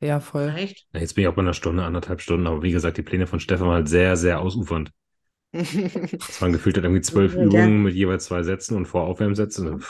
[0.00, 0.48] ja voll.
[0.48, 0.86] Reicht.
[0.92, 2.46] Jetzt bin ich auch bei einer Stunde, anderthalb Stunden.
[2.46, 4.92] Aber wie gesagt, die Pläne von Stefan waren halt sehr, sehr ausufernd.
[5.52, 7.42] Es waren gefühlt halt irgendwie zwölf ja.
[7.42, 9.82] Übungen mit jeweils zwei Sätzen und Voraufwärmsätzen.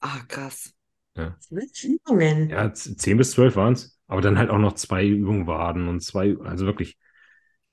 [0.00, 0.74] Ah, krass.
[1.16, 1.38] Ja.
[1.82, 2.50] Übungen.
[2.50, 3.93] Ja, zehn bis zwölf waren es.
[4.06, 6.98] Aber dann halt auch noch zwei Übungen Waden und zwei, also wirklich.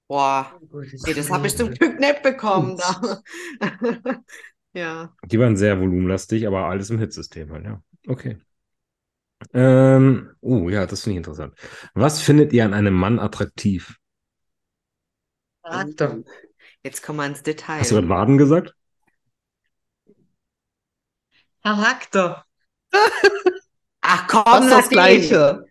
[0.08, 2.78] Boah, okay, das habe ich zum Glück nicht bekommen.
[2.78, 3.22] Da.
[4.74, 5.14] ja.
[5.26, 7.82] Die waren sehr volumenlastig, aber alles im Hitsystem halt, ja.
[8.08, 8.38] Okay.
[9.54, 11.56] Ähm, oh ja, das finde ich interessant.
[11.94, 13.98] Was findet ihr an einem Mann attraktiv?
[15.64, 16.20] Charakter.
[16.84, 17.80] Jetzt kommen wir ins Detail.
[17.80, 18.76] Hast du gerade Waden gesagt?
[21.64, 22.46] Charakter.
[24.02, 25.66] Ach komm, das, das Gleiche.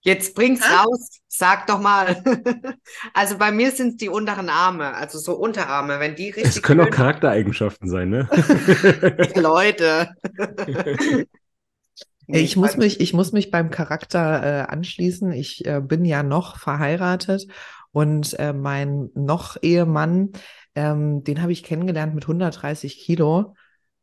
[0.00, 0.84] Jetzt bring's ha?
[0.84, 1.20] raus.
[1.28, 2.22] Sag doch mal.
[3.14, 6.44] also bei mir sind es die unteren Arme, also so Unterarme, wenn die richtig.
[6.44, 8.28] Es können auch Charaktereigenschaften sein, ne?
[9.34, 10.08] Leute.
[12.26, 15.32] Nee, ich muss mich, ich muss mich beim Charakter äh, anschließen.
[15.32, 17.46] Ich äh, bin ja noch verheiratet
[17.92, 20.32] und äh, mein noch Ehemann,
[20.74, 23.54] ähm, den habe ich kennengelernt mit 130 Kilo.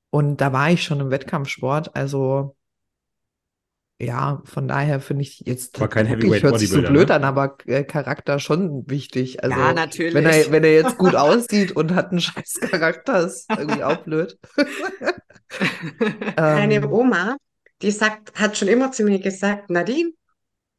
[0.10, 1.96] Und da war ich schon im Wettkampfsport.
[1.96, 2.56] Also
[4.04, 7.16] ja, von daher finde ich jetzt War kein wirklich Heavyweight hört sich so blöd ne?
[7.16, 9.44] an, aber äh, Charakter schon wichtig.
[9.44, 10.14] Also Ja, natürlich.
[10.14, 13.98] wenn er, wenn er jetzt gut aussieht und hat einen scheiß Charakter, ist irgendwie auch
[13.98, 14.38] blöd.
[16.38, 17.38] Meine Ähm, Oma,
[17.82, 20.12] die sagt, hat schon immer zu mir gesagt, Nadine,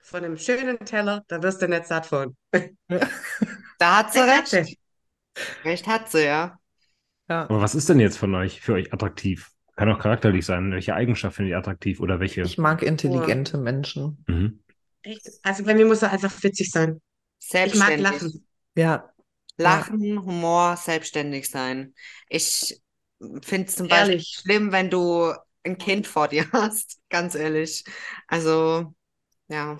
[0.01, 2.37] von einem schönen Teller, da wirst du nicht satt von.
[3.79, 4.79] Da hat sie Recht hat recht.
[5.65, 6.59] Recht hat sie, ja.
[7.29, 7.43] ja.
[7.43, 9.51] Aber was ist denn jetzt von euch, für euch attraktiv?
[9.77, 10.71] Kann auch charakterlich sein.
[10.73, 12.43] Welche Eigenschaft findet ihr attraktiv oder welche?
[12.43, 14.25] Ich mag intelligente Menschen.
[14.29, 14.61] Mhm.
[15.03, 15.29] Echt?
[15.43, 17.01] Also bei mir muss er einfach witzig sein.
[17.41, 18.47] Ich mag lachen.
[18.77, 19.11] Ja,
[19.57, 21.95] Lachen, Humor, selbstständig sein.
[22.29, 22.81] Ich
[23.43, 24.39] finde es zum Beispiel Ehrlich.
[24.43, 27.85] schlimm, wenn du ein Kind vor dir hast, ganz ehrlich.
[28.27, 28.95] Also,
[29.49, 29.79] ja,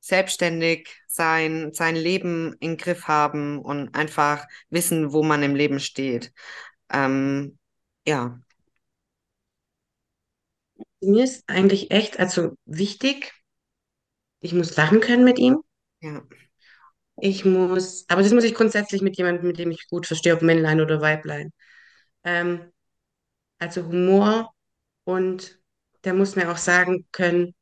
[0.00, 6.32] selbstständig sein, sein Leben im Griff haben und einfach wissen, wo man im Leben steht.
[6.90, 7.58] Ähm,
[8.06, 8.38] ja,
[11.06, 13.32] Mir ist eigentlich echt, also wichtig,
[14.40, 15.60] ich muss lachen können mit ihm.
[16.00, 16.22] ja.
[17.20, 20.42] Ich muss, aber das muss ich grundsätzlich mit jemandem, mit dem ich gut verstehe, ob
[20.42, 21.52] Männlein oder Weiblein.
[22.24, 22.72] Ähm,
[23.58, 24.52] also Humor
[25.04, 25.60] und
[26.04, 27.54] der muss mir auch sagen können,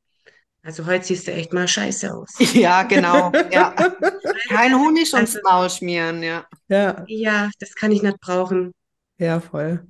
[0.63, 2.31] also heute siehst du echt mal scheiße aus.
[2.55, 3.33] Ja, genau.
[3.53, 3.75] Ja.
[4.49, 6.47] Kein Honig ums Also- Maul schmieren, ja.
[6.69, 8.73] ja, Ja, das kann ich nicht brauchen.
[9.19, 9.87] ja, voll.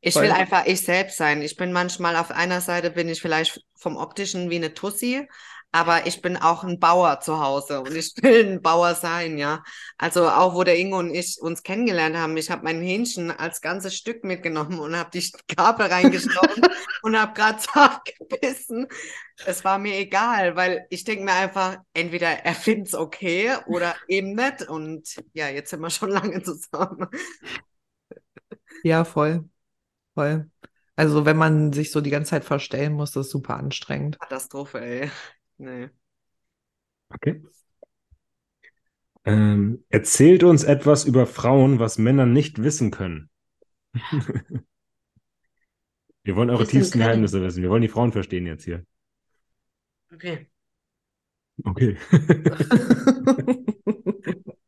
[0.00, 1.42] Ich will einfach ich selbst sein.
[1.42, 5.26] Ich bin manchmal auf einer Seite bin ich vielleicht vom Optischen wie eine Tussi,
[5.74, 9.64] aber ich bin auch ein Bauer zu Hause und ich will ein Bauer sein, ja.
[9.98, 13.60] Also auch wo der Ingo und ich uns kennengelernt haben, ich habe mein Hähnchen als
[13.60, 16.62] ganzes Stück mitgenommen und habe die Gabel reingestochen
[17.02, 18.86] und habe gerade so abgebissen.
[19.46, 23.96] Es war mir egal, weil ich denke mir einfach, entweder er findet es okay oder
[24.06, 24.62] eben nicht.
[24.68, 27.08] Und ja, jetzt sind wir schon lange zusammen.
[28.84, 29.48] Ja, voll.
[30.14, 30.50] Voll.
[30.96, 34.18] Also wenn man sich so die ganze Zeit verstellen muss, das ist super anstrengend.
[34.20, 35.10] Katastrophe, ey.
[35.56, 35.88] Nee.
[37.14, 37.40] Okay.
[39.26, 43.28] Ähm, erzählt uns etwas über Frauen, was Männer nicht wissen können.
[46.22, 46.98] Wir wollen eure Wissen tiefsten können.
[46.98, 47.62] Geheimnisse wissen.
[47.62, 48.84] Wir wollen die Frauen verstehen jetzt hier.
[50.14, 50.48] Okay.
[51.66, 51.96] Okay.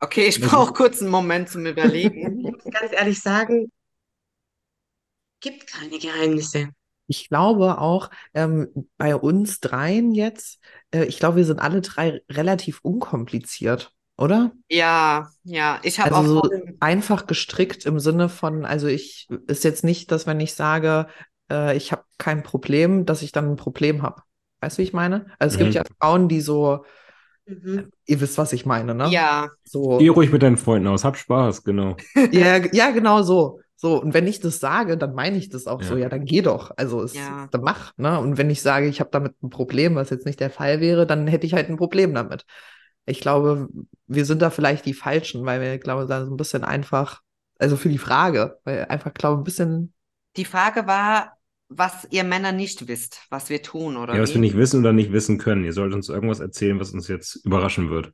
[0.00, 2.42] Okay, ich Das brauche kurz einen Moment zum Ich Überlegen.
[2.42, 3.70] muss ganz ehrlich sagen,
[5.50, 6.68] gibt keine Geheimnisse.
[7.08, 8.68] Ich glaube auch ähm,
[8.98, 14.52] bei uns dreien jetzt, äh, ich glaube, wir sind alle drei relativ unkompliziert, oder?
[14.68, 16.42] Ja, ja, ich habe Also auch so
[16.80, 21.06] einfach gestrickt im Sinne von, also ich ist jetzt nicht, dass wenn ich sage,
[21.50, 24.22] äh, ich habe kein Problem, dass ich dann ein Problem habe.
[24.60, 25.26] Weißt du, wie ich meine?
[25.38, 25.74] Also es gibt Mhm.
[25.74, 26.84] ja Frauen, die so,
[27.46, 27.90] Mhm.
[28.06, 29.20] ihr wisst, was ich meine, ne?
[29.20, 31.04] ja, So, Geh ruhig mit deinen Freunden aus.
[31.04, 32.04] Hab Spaß, genau.
[32.32, 33.60] ja, ja, genau so.
[33.78, 35.88] So, und wenn ich das sage, dann meine ich das auch Ja.
[35.88, 36.72] so, ja, dann geh doch.
[36.76, 37.46] Also es Ja.
[37.50, 38.18] dann mach, ne?
[38.18, 41.06] Und wenn ich sage, ich habe damit ein Problem, was jetzt nicht der Fall wäre,
[41.06, 42.46] dann hätte ich halt ein Problem damit.
[43.04, 43.68] Ich glaube,
[44.06, 47.20] wir sind da vielleicht die Falschen, weil wir, glaube da so ein bisschen einfach,
[47.58, 49.92] also für die Frage, weil einfach, glaube ein bisschen,
[50.36, 51.38] die Frage war,
[51.68, 54.34] was ihr Männer nicht wisst, was wir tun, oder Ja, was wie?
[54.34, 55.64] wir nicht wissen oder nicht wissen können.
[55.64, 58.12] Ihr sollt uns irgendwas erzählen, was uns jetzt überraschen wird.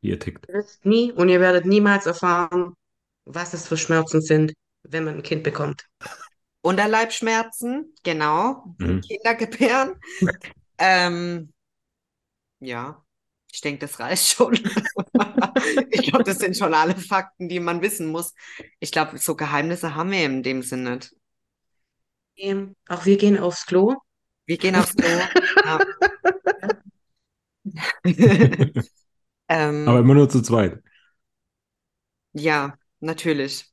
[0.00, 0.46] Wie ihr tickt.
[0.48, 2.74] Ihr wisst nie und ihr werdet niemals erfahren,
[3.24, 4.52] was es für Schmerzen sind,
[4.82, 5.86] wenn man ein Kind bekommt.
[6.62, 9.00] Unterleibschmerzen, genau, Mhm.
[9.00, 9.94] Kinder gebären.
[10.78, 11.52] ähm,
[12.60, 13.04] ja,
[13.52, 14.54] ich denke, das reicht schon.
[15.90, 18.34] ich glaube, das sind schon alle Fakten, die man wissen muss.
[18.80, 21.14] Ich glaube, so Geheimnisse haben wir in dem Sinne nicht.
[22.36, 23.96] Ähm, Auch wir gehen aufs Klo.
[24.46, 25.08] Wir gehen aufs Klo.
[25.64, 25.78] Ja.
[29.48, 30.82] ähm, Aber immer nur zu zweit.
[32.32, 33.70] ja, natürlich.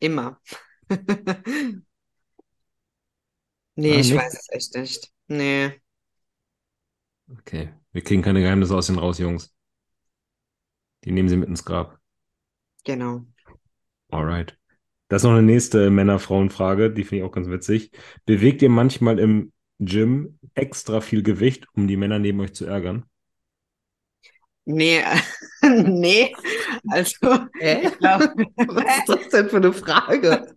[0.00, 0.40] Immer.
[3.74, 4.14] Nee, Ah, ich nicht?
[4.14, 5.12] weiß es echt nicht.
[5.28, 5.80] Nee.
[7.30, 7.72] Okay.
[7.92, 9.54] Wir kriegen keine Geheimnisse aus denen raus, Jungs.
[11.04, 11.98] Die nehmen sie mit ins Grab.
[12.84, 13.26] Genau.
[14.10, 14.56] Alright.
[15.08, 17.92] Das ist noch eine nächste Männer-Frauen-Frage, die finde ich auch ganz witzig.
[18.26, 23.04] Bewegt ihr manchmal im Gym extra viel Gewicht, um die Männer neben euch zu ärgern?
[24.66, 25.02] Nee,
[25.86, 26.34] nee.
[26.88, 27.80] Also, hä?
[27.84, 30.54] ich glaube, Was ist das denn für eine Frage?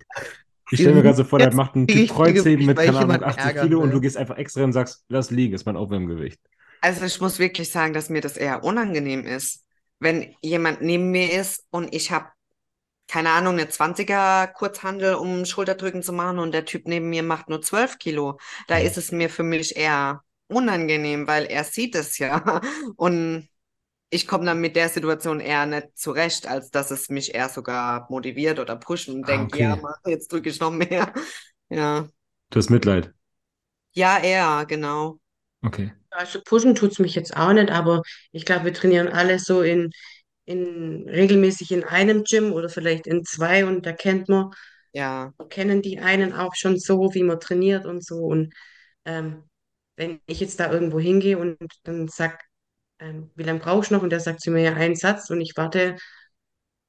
[0.72, 3.20] Ich stelle mir gerade so vor, Jetzt macht ein kriege Typ Kreuzheben mit, keine Ahnung,
[3.20, 3.92] jemanden 80 ärgern Kilo und will.
[3.92, 6.40] du gehst einfach extra und sagst, lass liegen, ist mein Aufwärmgewicht.
[6.82, 9.66] also ich muss wirklich sagen, dass mir das eher unangenehm ist,
[10.00, 12.28] wenn jemand neben mir ist und ich habe,
[13.08, 17.50] keine Ahnung, eine 20er Kurzhandel, um Schulterdrücken zu machen und der Typ neben mir macht
[17.50, 18.40] nur 12 Kilo.
[18.68, 22.62] Da ist es mir für mich eher unangenehm, weil er sieht es ja
[22.98, 23.49] und
[24.10, 28.08] ich komme dann mit der Situation eher nicht zurecht, als dass es mich eher sogar
[28.10, 29.56] motiviert oder pusht und Ah, denkt, okay.
[29.56, 31.14] ja, Mann, jetzt drücke ich noch mehr.
[31.72, 32.10] Ja.
[32.52, 33.12] Du hast Mitleid.
[33.94, 35.20] Ja, eher, genau.
[35.66, 35.92] Okay.
[36.12, 39.62] Also pushen tut es mich jetzt auch nicht, aber ich glaube, wir trainieren alle so
[39.64, 39.92] in,
[40.46, 44.52] in regelmäßig in einem Gym oder vielleicht in zwei und da kennt man,
[44.94, 45.34] Ja.
[45.50, 48.18] kennen die einen auch schon so, wie man trainiert und so.
[48.18, 48.54] Und
[49.06, 49.44] ähm,
[49.98, 52.44] wenn ich jetzt da irgendwo hingehe und dann sag,
[53.00, 54.04] ähm, wie lange brauchst du noch?
[54.04, 55.98] Und der sagt zu mir ja einen Satz und ich warte,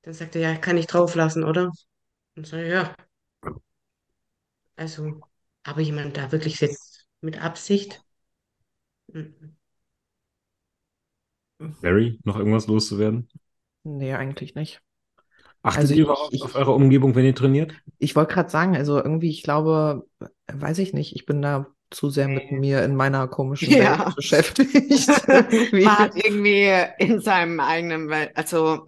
[0.02, 1.70] dann sagt er, ja, kann ich drauf lassen, oder?
[2.36, 2.94] Und so, ja.
[4.76, 5.20] Also,
[5.62, 8.02] aber jemand da wirklich jetzt mit Absicht?
[9.14, 9.50] Mhm.
[11.82, 13.28] Barry, noch irgendwas loszuwerden?
[13.82, 14.82] Nee, eigentlich nicht.
[15.62, 17.74] Achtet Also ihr ich- überhaupt ich- auf eure Umgebung, wenn ihr trainiert?
[17.98, 20.06] Ich wollte gerade sagen, also irgendwie, ich glaube,
[20.52, 23.98] weiß ich nicht, ich bin da zu sehr mit mir in meiner komischen Ja.
[24.06, 24.70] Welt beschäftigt.
[25.50, 25.84] Irgendwie.
[25.84, 28.84] Man hat irgendwie in seinem eigenen Welt, also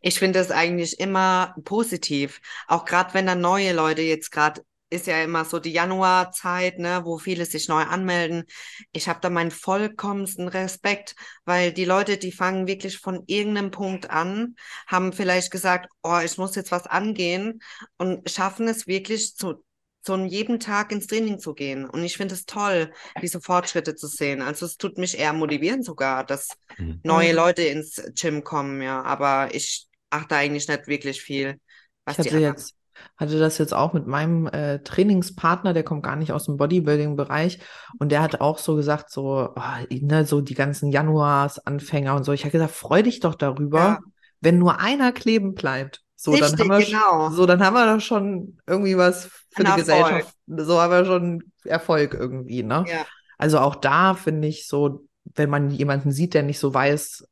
[0.00, 2.40] ich finde es eigentlich immer positiv.
[2.68, 7.00] Auch gerade wenn da neue Leute jetzt gerade ist ja immer so die Januarzeit, ne,
[7.04, 8.44] wo viele sich neu anmelden.
[8.92, 14.10] Ich habe da meinen vollkommensten Respekt, weil die Leute, die fangen wirklich von irgendeinem Punkt
[14.10, 14.54] an,
[14.86, 17.60] haben vielleicht gesagt, oh, ich muss jetzt was angehen
[17.96, 19.64] und schaffen es wirklich zu
[20.04, 21.88] so jeden Tag ins Training zu gehen.
[21.88, 24.42] Und ich finde es toll, diese Fortschritte zu sehen.
[24.42, 26.48] Also es tut mich eher motivieren sogar, dass
[26.78, 27.02] Mhm.
[27.02, 27.36] neue Mhm.
[27.36, 29.02] Leute ins Gym kommen, ja.
[29.02, 31.58] Aber ich achte eigentlich nicht wirklich viel,
[32.04, 32.56] was Ich die hatte anderen.
[32.56, 32.74] jetzt,
[33.16, 37.60] hatte das jetzt auch mit meinem äh, Trainingspartner, der kommt gar nicht aus dem Bodybuilding-Bereich
[37.98, 39.60] und der hat auch so gesagt, so, oh,
[39.90, 42.32] ne, so die ganzen Januarsanfänger und so.
[42.32, 44.00] Ich habe gesagt, freu dich doch darüber, Ja.
[44.40, 46.01] wenn nur einer kleben bleibt.
[46.24, 47.30] So, dann Richtig, haben wir, genau.
[47.30, 49.78] so, dann haben wir doch schon irgendwie was für Ein die Erfolg.
[49.80, 50.34] Gesellschaft.
[50.46, 52.84] So haben wir schon Erfolg irgendwie, ne?
[52.88, 53.06] Ja.
[53.38, 57.24] Also auch da finde ich so, wenn man jemanden sieht, der nicht so weiß,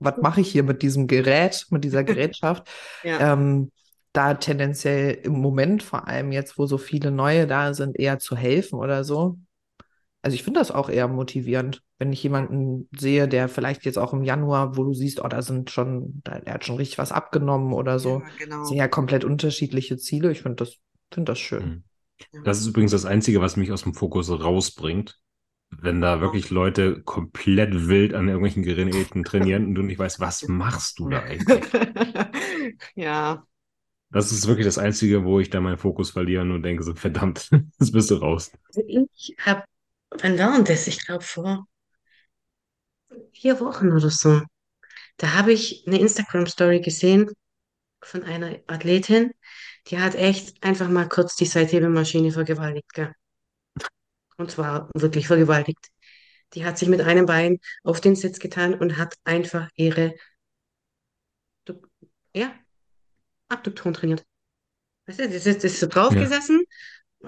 [0.00, 2.68] was mache ich hier mit diesem Gerät, mit dieser Gerätschaft,
[3.04, 3.32] Ja.
[3.32, 3.70] ähm,
[4.12, 8.36] da tendenziell im Moment, vor allem jetzt, wo so viele neue da sind, eher zu
[8.36, 9.38] helfen oder so.
[10.22, 14.12] Also ich finde das auch eher motivierend, wenn ich jemanden sehe, der vielleicht jetzt auch
[14.12, 17.10] im Januar, wo du siehst, oh, da sind schon, da, der hat schon richtig was
[17.10, 18.20] abgenommen oder so.
[18.20, 18.58] Ja, genau.
[18.60, 20.30] Das sind ja komplett unterschiedliche Ziele.
[20.30, 20.76] Ich finde das,
[21.10, 21.64] finde das schön.
[21.64, 21.84] Mhm.
[22.44, 25.18] Das ist übrigens das Einzige, was mich aus dem Fokus rausbringt.
[25.70, 30.46] Wenn da wirklich Leute komplett wild an irgendwelchen Geräten trainieren und du nicht weißt, was
[30.46, 31.64] machst du da eigentlich?
[32.94, 33.44] ja.
[34.10, 36.94] Das ist wirklich das Einzige, wo ich da meinen Fokus verliere und nur denke so,
[36.94, 37.50] verdammt,
[37.80, 38.52] jetzt bist du raus.
[38.68, 39.64] Also ich habe,
[40.20, 40.86] wann war denn das?
[40.86, 41.66] Ich glaube vor
[43.32, 44.40] vier Wochen oder so.
[45.18, 47.30] Da habe ich eine Instagram-Story gesehen
[48.02, 49.32] von einer Athletin,
[49.88, 53.12] die hat echt einfach mal kurz die Seithebemaschine vergewaltigt, gell?
[54.36, 55.88] Und zwar wirklich vergewaltigt.
[56.54, 60.14] Die hat sich mit einem Bein auf den Sitz getan und hat einfach ihre,
[62.34, 62.54] ja,
[63.48, 64.24] Abduktoren trainiert.
[65.06, 66.22] Weißt du, das ist, das ist so drauf Ja.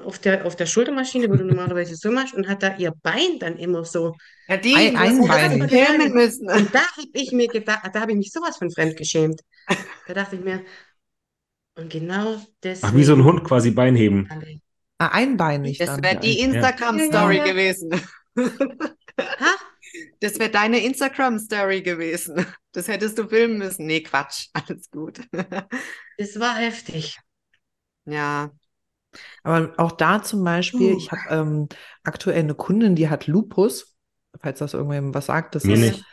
[0.04, 3.38] Auf der, auf der Schultermaschine, wo du normalerweise so machst, und hat da ihr Bein
[3.38, 4.14] dann immer so.
[4.48, 5.70] Ja, die Ein- das einbeinig.
[5.70, 6.48] filmen müssen.
[6.50, 9.40] Und da habe ich mir gedacht, da habe ich mich sowas von fremd geschämt.
[10.06, 10.64] Da dachte ich mir,
[11.76, 12.92] und genau deswegen.
[12.92, 14.28] Ach, wie so ein Hund quasi Bein heben.
[14.30, 14.60] alle.
[14.98, 16.38] Ah, einbeinig Das wäre die.
[16.40, 17.52] Instagram-Story Ja, ja.
[17.52, 17.90] gewesen.
[19.20, 19.54] Ha?
[20.20, 22.46] Das wäre deine Instagram-Story gewesen.
[22.72, 23.86] Das hättest du filmen müssen.
[23.86, 24.48] Nee, Quatsch.
[24.52, 25.20] Alles gut.
[26.16, 27.18] Das war heftig.
[28.04, 28.50] Ja.
[29.42, 30.96] Aber auch da zum Beispiel, Uh.
[30.96, 31.68] ich habe ähm,
[32.02, 33.96] aktuell eine Kundin, die hat Lupus,
[34.40, 35.54] falls das irgendwem was sagt.
[35.54, 36.04] Das Mir ist, nicht.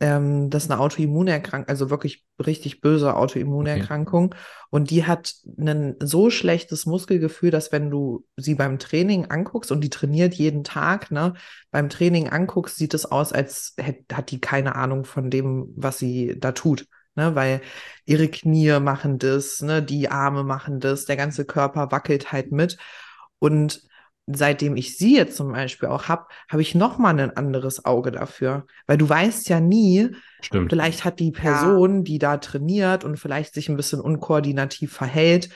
[0.00, 4.34] Ähm, das ist eine Autoimmunerkrankung, also wirklich richtig böse Autoimmunerkrankung.
[4.70, 9.82] Und die hat ein so schlechtes Muskelgefühl, dass wenn du sie beim Training anguckst und
[9.82, 11.34] die trainiert jeden Tag, ne,
[11.70, 15.98] beim Training anguckst, sieht es aus, als hätt, hat die keine Ahnung von dem, was
[15.98, 16.86] sie da tut.
[17.16, 17.60] Ne, weil
[18.04, 22.76] ihre Knie machen das, ne, die Arme machen das, der ganze Körper wackelt halt mit.
[23.38, 23.82] Und
[24.26, 28.10] seitdem ich sie jetzt zum Beispiel auch habe, habe ich noch mal ein anderes Auge
[28.10, 30.10] dafür, weil du weißt ja nie,
[30.40, 30.70] Stimmt.
[30.70, 35.50] vielleicht hat die Person, die da trainiert und vielleicht sich ein bisschen unkoordinativ verhält,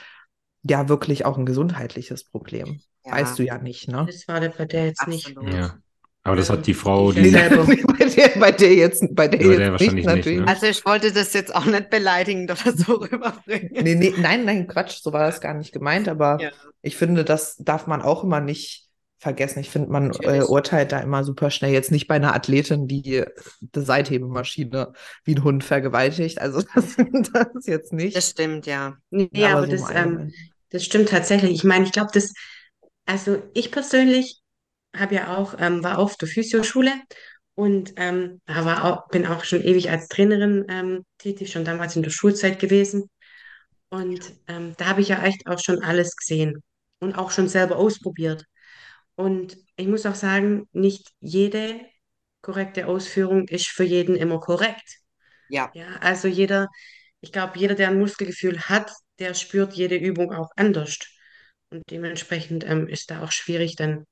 [0.63, 2.81] ja wirklich auch ein gesundheitliches Problem.
[3.05, 3.13] Ja.
[3.13, 4.05] Weißt du ja nicht, ne?
[4.05, 5.27] Das war der bei der jetzt nicht.
[5.27, 5.53] Absolut.
[5.53, 5.77] Ja.
[6.23, 7.65] Aber das hat die Frau, die selber.
[7.65, 10.39] bei, der, bei der jetzt, bei der Ja, der jetzt wahrscheinlich nicht nicht, natürlich.
[10.39, 10.47] ne?
[10.47, 13.69] Also ich wollte das jetzt auch nicht beleidigend oder so rüberbringen.
[13.73, 16.51] Nee, nee, nein, nein, Quatsch, so war das gar nicht gemeint, aber Ja.
[16.81, 18.87] ich finde, das darf man auch immer nicht
[19.19, 19.59] vergessen.
[19.59, 21.73] Ich finde, man äh, urteilt da immer super schnell.
[21.73, 23.23] Jetzt nicht bei einer Athletin, die die
[23.73, 24.93] Seithebemaschine
[25.25, 26.39] wie ein Hund vergewaltigt.
[26.39, 28.15] Also das, das ist jetzt nicht.
[28.15, 28.97] Das stimmt, ja.
[29.09, 30.31] Nee, Ja, aber so das, ähm,
[30.69, 31.51] das stimmt tatsächlich.
[31.51, 32.33] Ich meine, ich glaube, das,
[33.05, 34.39] also ich persönlich
[34.95, 36.91] habe ja auch, ähm, war auf der Physioschule
[37.55, 42.03] und ähm, war auch, bin auch schon ewig als Trainerin ähm, tätig, schon damals in
[42.03, 43.09] der Schulzeit gewesen.
[43.89, 46.61] Und ähm, da habe ich ja echt auch schon alles gesehen
[46.99, 48.45] und auch schon selber ausprobiert.
[49.15, 51.81] Und ich muss auch sagen, nicht jede
[52.41, 54.99] korrekte Ausführung ist für jeden immer korrekt.
[55.49, 55.69] Ja.
[55.73, 56.69] Ja, also jeder,
[57.19, 60.97] ich glaube, jeder, der ein Muskelgefühl hat, der spürt jede Übung auch anders.
[61.69, 64.05] Und dementsprechend ähm, ist da auch schwierig, dann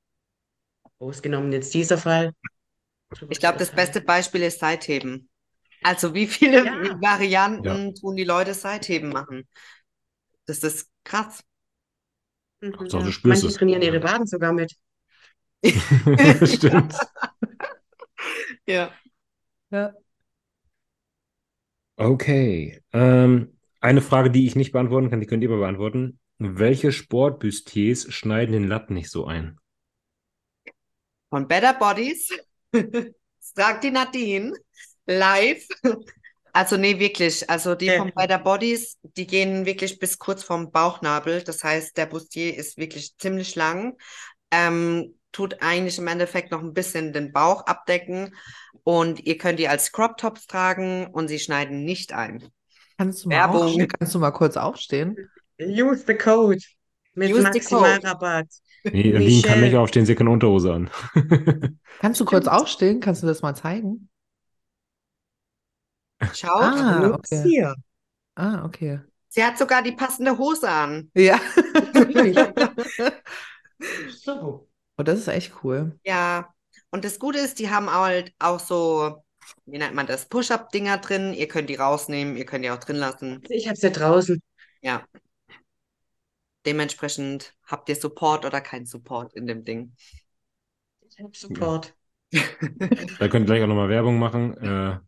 [0.99, 2.33] ausgenommen jetzt dieser Fall.
[3.29, 5.29] Ich glaube, das beste Beispiel ist Seitheben.
[5.83, 7.01] Also wie viele Ja.
[7.01, 7.93] Varianten Ja.
[7.95, 9.47] tun die Leute Seitheben machen?
[10.45, 11.43] Das ist krass.
[12.61, 13.55] Mhm, spürst Manche es.
[13.55, 14.73] trainieren ihre Waden sogar mit.
[16.45, 16.93] Stimmt.
[18.65, 18.91] Ja.
[19.71, 19.93] Ja.
[21.97, 22.81] Okay.
[22.93, 26.19] Ähm, eine Frage, die ich nicht beantworten kann, die könnt ihr aber beantworten.
[26.37, 29.57] Welche Sportbustiers schneiden den Latt nicht so ein?
[31.29, 32.29] Von Better Bodies.
[32.71, 32.83] Das
[33.55, 34.53] sagt die Nadine.
[35.05, 35.65] Live.
[36.53, 37.49] Also nee, wirklich.
[37.49, 37.97] Also die Ja.
[37.97, 41.43] von Better Bodies, die gehen wirklich bis kurz vorm Bauchnabel.
[41.43, 43.95] Das heißt, der Bustier ist wirklich ziemlich lang.
[44.51, 48.35] Ähm, tut eigentlich im Endeffekt noch ein bisschen den Bauch abdecken.
[48.83, 52.49] Und ihr könnt die als Crop Tops tragen und sie schneiden nicht ein.
[52.97, 53.61] Kannst du mal Werbung.
[53.63, 53.87] aufstehen?
[53.89, 55.29] Kannst du mal kurz aufstehen?
[55.59, 56.63] Use the code
[57.17, 58.47] mit Use Maximalrabatt.
[58.83, 60.89] Nee, Nadine kann nicht aufstehen, sie kann Unterhose an.
[61.99, 62.55] Kannst du kurz Stimmt.
[62.61, 62.99] aufstehen?
[62.99, 64.09] Kannst du das mal zeigen?
[66.33, 67.43] Schaut, Ah, okay.
[67.43, 67.75] hier.
[68.35, 68.99] Ah, okay.
[69.29, 71.11] Sie hat sogar die passende Hose an.
[71.15, 71.39] Ja.
[74.09, 74.67] So.
[74.99, 75.99] Oh, das ist echt cool.
[76.03, 76.51] Ja,
[76.89, 79.23] und das Gute ist, die haben halt auch so,
[79.65, 81.33] wie nennt man das, Push-Up-Dinger drin.
[81.33, 83.43] Ihr könnt die rausnehmen, ihr könnt die auch drin lassen.
[83.49, 84.41] Ich habe sie draußen.
[84.81, 85.05] Ja.
[86.67, 89.95] Dementsprechend habt ihr Support oder kein Support in dem Ding.
[91.09, 91.95] Ich habe Support.
[93.19, 94.57] Da könnt ihr gleich auch nochmal Werbung machen.
[94.57, 94.99] Äh,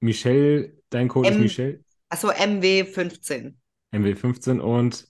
[0.00, 3.54] Michelle, dein Code ist M- Michelle, Achso, MW15.
[3.92, 5.08] MW15 und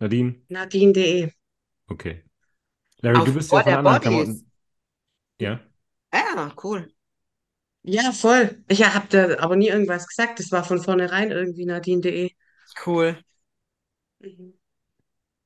[0.00, 0.42] Nadine?
[0.50, 1.30] Nadine.de.
[1.90, 2.22] Okay.
[3.02, 4.00] Larry, Auf du bist ja von anderen.
[4.00, 4.52] Klamotten.
[5.40, 5.60] Ja.
[6.12, 6.92] Ja, cool.
[7.82, 8.64] Ja, voll.
[8.68, 10.38] Ich habe da aber nie irgendwas gesagt.
[10.40, 12.32] Das war von vornherein irgendwie Nadine.de.
[12.84, 13.16] Cool.
[14.20, 14.59] Mhm.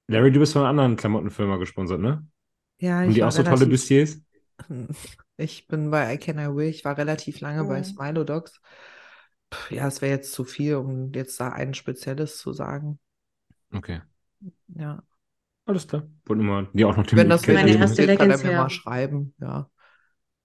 [0.09, 2.27] Larry, du bist von einer anderen Klamottenfirma gesponsert, ne?
[2.79, 4.21] Ja, ich die war auch so tolle Bustiers?
[5.37, 6.69] ich bin bei I Can I Will.
[6.69, 7.85] Ich war relativ lange bei Mhm.
[7.85, 8.61] Smilo Dogs.
[9.71, 12.99] Ja, es wäre jetzt zu viel, um jetzt da ein spezielles zu sagen.
[13.75, 14.01] Okay.
[14.69, 15.03] Ja.
[15.67, 16.07] Alles klar.
[16.27, 17.81] Wollte mal dir auch noch die Wenn das Meine geben.
[17.81, 19.35] erste interessiert, kann er Leggings mir mal schreiben.
[19.41, 19.71] Ja.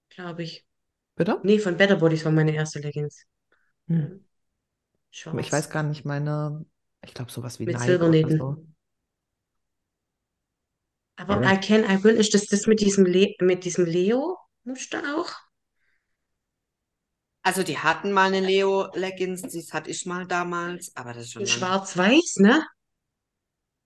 [0.10, 0.66] Glaube ich.
[1.16, 1.40] Bitte?
[1.44, 3.26] Nee, von Better Bodies war meine erste Leggings.
[3.88, 4.26] Hm.
[5.12, 6.66] Ich weiß gar nicht, meine,
[7.04, 8.42] ich glaube sowas wie Mit Nike Silbernähten.
[8.42, 8.68] oder so.
[11.20, 11.44] Aber.
[11.44, 15.32] I Can, I Will, ist das das mit diesem, Le mit diesem Leo-Muster auch?
[17.42, 21.48] Also die hatten mal eine Leo-Leggings, das hatte ich mal damals, aber das ist schon
[21.48, 22.64] schwarz-weiß, ne?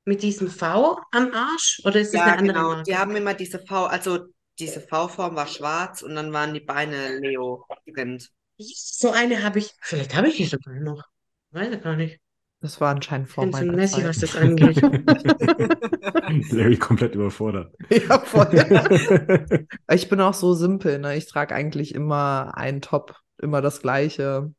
[0.06, 1.82] Mit diesem V am Arsch?
[1.86, 2.70] Oder ist das Ja, eine andere genau.
[2.70, 2.84] Marke?
[2.84, 4.20] Die haben immer diese V, also
[4.60, 8.22] diese V-Form war schwarz und dann waren die Beine Leo drin.
[8.58, 11.04] So eine habe ich, vielleicht habe ich die sogar noch.
[11.52, 12.20] Weiß ich gar nicht.
[12.64, 14.06] Das war anscheinend vor meiner Zeit.
[14.06, 14.82] was das angeht.
[16.52, 17.76] Larry komplett überfordert.
[17.90, 18.48] Ja, voll.
[19.92, 21.16] Ich bin auch so simpel, ne?
[21.18, 24.54] Ich trage eigentlich immer einen Top, immer das gleiche,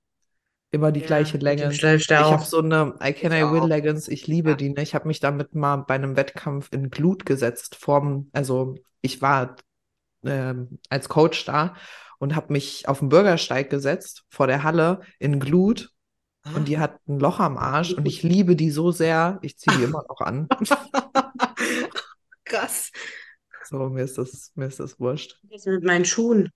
[0.71, 1.45] immer die Ja, gleiche du
[1.97, 2.45] Ich habe auch.
[2.45, 3.69] so eine I Can Ich I Will auch.
[3.69, 4.57] Leggings, ich liebe Ja.
[4.57, 4.83] die, ne?
[4.83, 9.57] Ich habe mich damit mal bei einem Wettkampf in Glut gesetzt, vorm, also ich war
[10.25, 11.75] ähm, als Coach da
[12.19, 15.94] und habe mich auf den Bürgersteig gesetzt vor der Halle in Glut
[16.55, 19.77] und die hat ein Loch am Arsch und ich liebe die so sehr, ich ziehe
[19.79, 20.49] die immer noch an.
[22.45, 22.91] Krass.
[23.65, 25.39] So, mir ist das, mir ist das wurscht.
[25.51, 26.51] Das mit meinen Schuhen.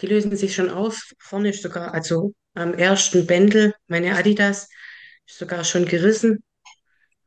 [0.00, 1.12] Die lösen sich schon auf.
[1.18, 4.68] Vorne ist sogar, also am ersten Bändel, meine Adidas,
[5.26, 6.42] ist sogar schon gerissen.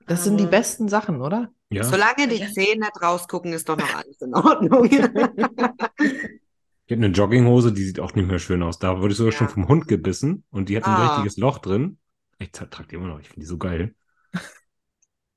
[0.07, 1.49] Das sind die Aber- besten Sachen, oder?
[1.69, 1.83] Ja.
[1.83, 2.51] Solange die.
[2.51, 4.89] Zehen nicht rausgucken, ist doch noch alles in Ordnung.
[6.85, 8.77] Ich habe eine Jogginghose, die sieht auch nicht mehr schön aus.
[8.79, 9.37] Da wurde ich sogar Ja.
[9.39, 11.13] schon vom Hund gebissen und die hat ein Ah.
[11.15, 11.97] richtiges Loch drin.
[12.39, 13.95] Ich tra- trage die immer noch, ich finde die so geil.
[14.31, 14.41] Das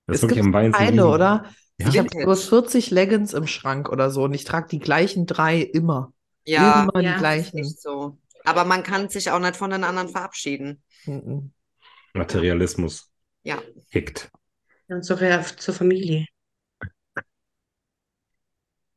[0.07, 1.01] Es ist wirklich gibt am Bein lieben.
[1.01, 1.45] oder?
[1.79, 1.89] Ja.
[1.89, 5.61] Ich habe über 40 Leggings im Schrank oder so und ich trage die gleichen drei
[5.61, 6.13] immer.
[6.45, 7.59] Ja, Immer Ja, die gleichen.
[7.59, 8.19] ist so.
[8.45, 10.83] Aber man kann sich auch nicht von den anderen verabschieden.
[11.05, 11.53] Mhm.
[12.15, 13.11] Materialismus.
[13.43, 13.59] Ja.
[13.91, 14.31] Hickt.
[14.89, 16.27] Und zur, zur Familie.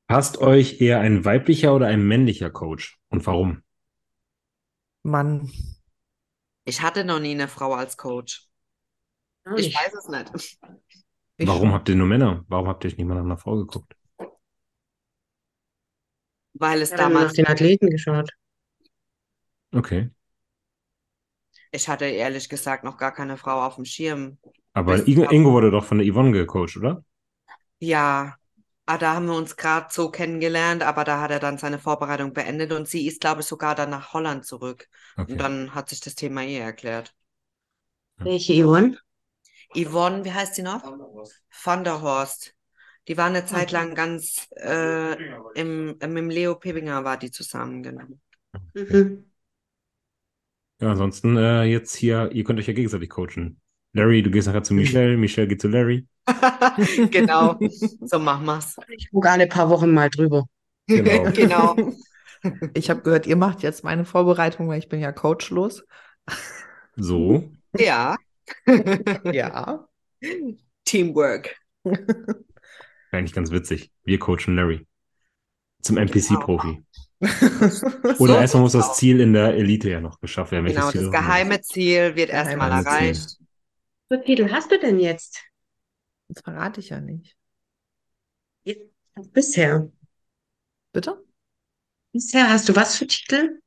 [0.10, 3.00] Passt euch eher ein weiblicher oder ein männlicher Coach?
[3.10, 3.62] Und warum?
[5.04, 5.50] Mann,
[6.66, 8.48] Ich hatte noch nie eine Frau als Coach.
[9.46, 10.58] Auch Ich weiß es nicht.
[11.38, 12.46] ich warum habt ihr nur Männer?
[12.48, 13.96] Warum habt ihr euch nicht mal nach einer Frau geguckt?
[16.54, 18.30] Weil es Ich habe immer nach damals, den Athleten geschaut.
[19.74, 20.10] Okay.
[21.72, 24.38] ich hatte ehrlich gesagt noch gar keine Frau auf dem Schirm.
[24.74, 27.04] Aber Ingo, Ingo wurde doch von der Yvonne gecoacht, oder?
[27.80, 28.39] Ja,
[28.90, 32.34] Ah, da haben wir uns gerade so kennengelernt, aber da hat er dann seine Vorbereitung
[32.34, 34.88] beendet und sie ist, glaube ich, sogar dann nach Holland zurück.
[35.16, 35.32] Okay.
[35.32, 37.14] Und dann hat sich das Thema eh erklärt.
[38.18, 38.98] Welche Yvonne?
[39.76, 40.82] Yvonne, wie heißt sie noch?
[41.64, 42.56] Van der Horst.
[43.08, 45.14] Die war eine Zeit lang ganz äh,
[45.54, 48.06] im, mit Leo Pebinger war die zusammen, genau.
[48.74, 49.30] Mhm.
[50.82, 53.62] Ja, ansonsten äh, jetzt hier, ihr könnt euch ja gegenseitig coachen.
[54.00, 56.08] Larry, du gehst nachher zu Michelle, Michelle geht zu Larry.
[57.12, 57.60] genau,
[58.02, 58.76] so machen wir's.
[58.96, 60.46] Ich gucke alle paar Wochen mal drüber.
[60.88, 61.24] Genau.
[61.34, 61.76] genau.
[62.74, 65.84] Ich habe gehört, ihr macht jetzt meine Vorbereitung, weil ich bin ja coachlos.
[66.96, 67.52] So.
[67.78, 68.16] Ja,
[69.34, 69.88] Ja.
[70.86, 71.56] Teamwork.
[73.12, 73.92] Eigentlich ganz witzig.
[74.04, 74.86] Wir coachen Larry.
[75.82, 76.84] Zum NPC-Profi.
[77.22, 78.96] So Oder erstmal muss das.
[78.96, 80.66] Ziel in der Elite ja noch geschafft werden.
[80.66, 83.38] Genau, das geheime Ziel wird erstmal Geheime Ziel.
[84.10, 85.42] Für Titel hast du denn jetzt?
[86.28, 87.38] Das verrate ich ja nicht.
[89.34, 89.88] Bisher.
[90.94, 91.24] Bitte?
[92.14, 93.62] Bisher hast du was für Titel?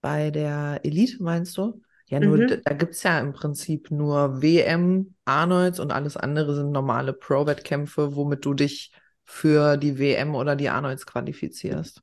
[0.00, 1.80] Bei der Elite meinst du?
[2.06, 2.62] Ja, nur Mhm.
[2.64, 8.14] da gibt es ja im Prinzip nur WM, Arnolds und alles andere sind normale Pro-Wettkämpfe,
[8.14, 8.92] womit du dich
[9.24, 12.02] für die WM oder die Arnolds qualifizierst.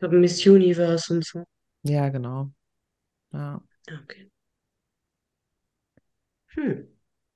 [0.00, 1.44] So Miss Universe und so.
[1.82, 2.52] Ja, genau.
[3.32, 3.62] Ja.
[3.90, 4.30] Okay.
[6.54, 6.88] Hm.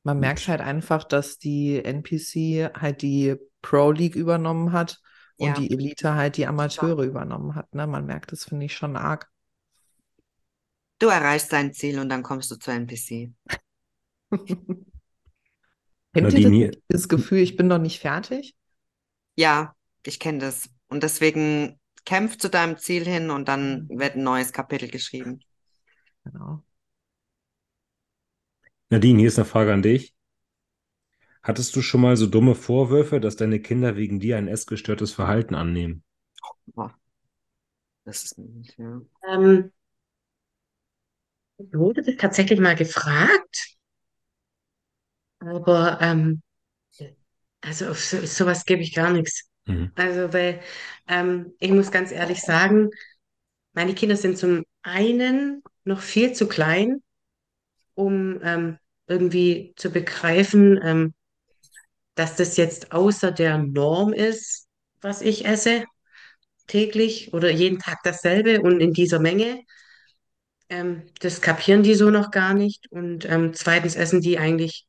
[0.04, 5.00] Man merkt halt einfach, dass die NPC halt die Pro League übernommen hat
[5.36, 5.54] und Ja.
[5.58, 7.74] die Elite halt die Amateure übernommen hat.
[7.74, 7.86] Ne?
[7.86, 9.28] Man merkt das, finde ich, schon arg.
[11.00, 13.32] Du erreichst dein Ziel und dann kommst du zur NPC.
[16.14, 18.56] Kennt ihr das, das Gefühl, ich bin noch nicht fertig?
[19.36, 19.74] Ja,
[20.04, 20.68] ich kenne das.
[20.88, 25.40] Und deswegen kämpf zu deinem Ziel hin und dann wird ein neues Kapitel geschrieben.
[26.24, 26.64] Genau.
[28.90, 30.14] Nadine, hier ist eine Frage an dich.
[31.42, 35.56] Hattest du schon mal so dumme Vorwürfe, dass deine Kinder wegen dir ein essgestörtes Verhalten
[35.56, 36.04] annehmen?
[38.04, 39.00] Das ist nicht, ja.
[39.28, 39.72] Ähm,
[41.58, 43.76] wurde das tatsächlich mal gefragt?
[45.40, 46.42] Aber ähm,
[47.60, 49.48] also auf so, sowas gebe ich gar nichts.
[49.66, 49.92] Mhm.
[49.94, 50.60] Also, weil
[51.08, 52.90] ähm, ich muss ganz ehrlich sagen,
[53.72, 57.02] meine Kinder sind zum einen noch viel zu klein,
[57.98, 61.14] um ähm, irgendwie zu begreifen, ähm,
[62.14, 64.66] dass das jetzt außer der Norm ist,
[65.00, 65.84] was ich esse,
[66.68, 69.62] täglich oder jeden Tag dasselbe und in dieser Menge.
[70.68, 72.90] Ähm, das kapieren die so noch gar nicht.
[72.90, 74.86] Und ähm, zweitens essen die eigentlich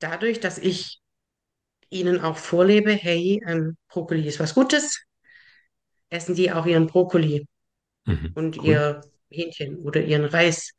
[0.00, 1.00] dadurch, dass ich
[1.90, 5.00] ihnen auch vorlebe, hey, ähm, Brokkoli ist was Gutes,
[6.10, 7.46] essen die auch ihren Brokkoli
[8.06, 8.34] Mhm.
[8.34, 8.64] und Cool.
[8.64, 10.72] ihr Hähnchen oder ihren Reis.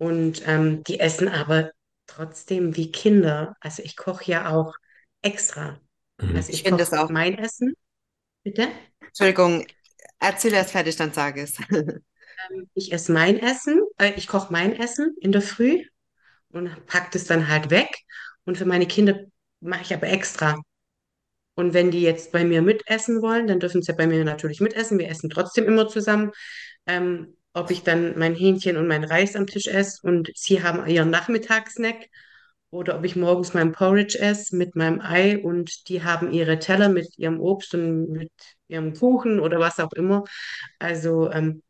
[0.00, 1.72] Und ähm, die essen aber
[2.08, 3.56] trotzdem wie Kinder.
[3.60, 4.74] Also ich koche ja auch
[5.22, 5.80] extra.
[6.20, 6.36] Mhm.
[6.36, 7.10] Also Ich ich finde koche das auch.
[7.10, 7.74] mein Essen.
[8.44, 8.68] Bitte?
[9.00, 9.66] Entschuldigung,
[10.20, 11.56] erzähl erst fertig, dann sag es.
[12.50, 15.84] Ähm, ich esse mein Essen, äh, ich koche mein Essen in der Früh
[16.50, 17.88] und pack das dann halt weg.
[18.44, 19.20] Und für meine Kinder
[19.60, 20.56] mache ich aber extra.
[21.54, 24.98] Und wenn die jetzt bei mir mitessen wollen, dann dürfen sie bei mir natürlich mitessen.
[24.98, 26.32] Wir essen trotzdem immer zusammen.
[26.86, 30.86] Ähm, ob ich dann mein Hähnchen und mein Reis am Tisch esse und sie haben
[30.88, 32.06] ihren Nachmittagssnack
[32.70, 36.88] oder ob ich morgens mein Porridge esse mit meinem Ei und die haben ihre Teller
[36.88, 38.32] mit ihrem Obst und mit
[38.68, 40.24] ihrem Kuchen oder was auch immer.
[40.78, 41.62] Also ähm,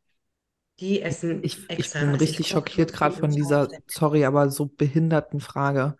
[0.81, 1.99] die essen Ich, ich extra.
[1.99, 5.97] bin ich richtig koche schockiert gerade von dieser, sorry, aber so behinderten Frage.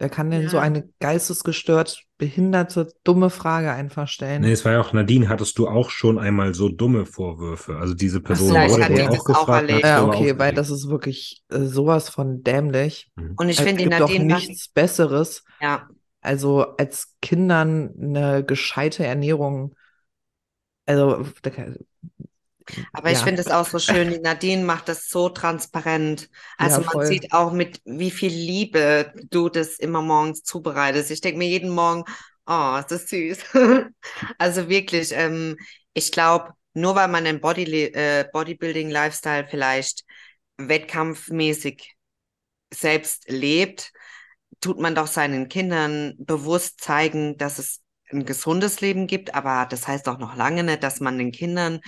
[0.00, 0.62] Wer kann denn so Ja.
[0.62, 4.42] eine geistesgestört, behinderte, dumme Frage einfach stellen?
[4.42, 7.76] Nee, es war ja auch, Nadine, hattest du auch schon einmal so dumme Vorwürfe?
[7.76, 9.68] Also diese Person Vielleicht wurde hat wohl die auch das auch gefragt.
[9.70, 13.10] du Ja, okay, weil das ist wirklich äh, sowas von dämlich.
[13.36, 15.88] Und ich Es finde, die gibt doch Nadine macht, nichts Besseres, ja,
[16.22, 19.74] also als Kindern eine gescheite Ernährung.
[20.86, 21.24] Also,
[22.92, 26.28] aber ich ja, finde es auch so schön, die Nadine macht das so transparent.
[26.58, 31.10] Also Ja, man sieht auch mit wie viel Liebe du das immer morgens zubereitest.
[31.10, 32.04] Ich denke mir jeden Morgen,
[32.46, 33.38] oh, ist das süß.
[34.38, 35.56] Also wirklich, ähm,
[35.94, 40.04] ich glaube, nur weil man den Body, äh, Bodybuilding-Lifestyle vielleicht
[40.58, 41.94] wettkampfmäßig
[42.72, 43.92] selbst lebt,
[44.60, 47.80] tut man doch seinen Kindern bewusst zeigen, dass es
[48.10, 51.80] ein gesundes Leben gibt, aber das heißt auch noch lange nicht, dass man den Kindern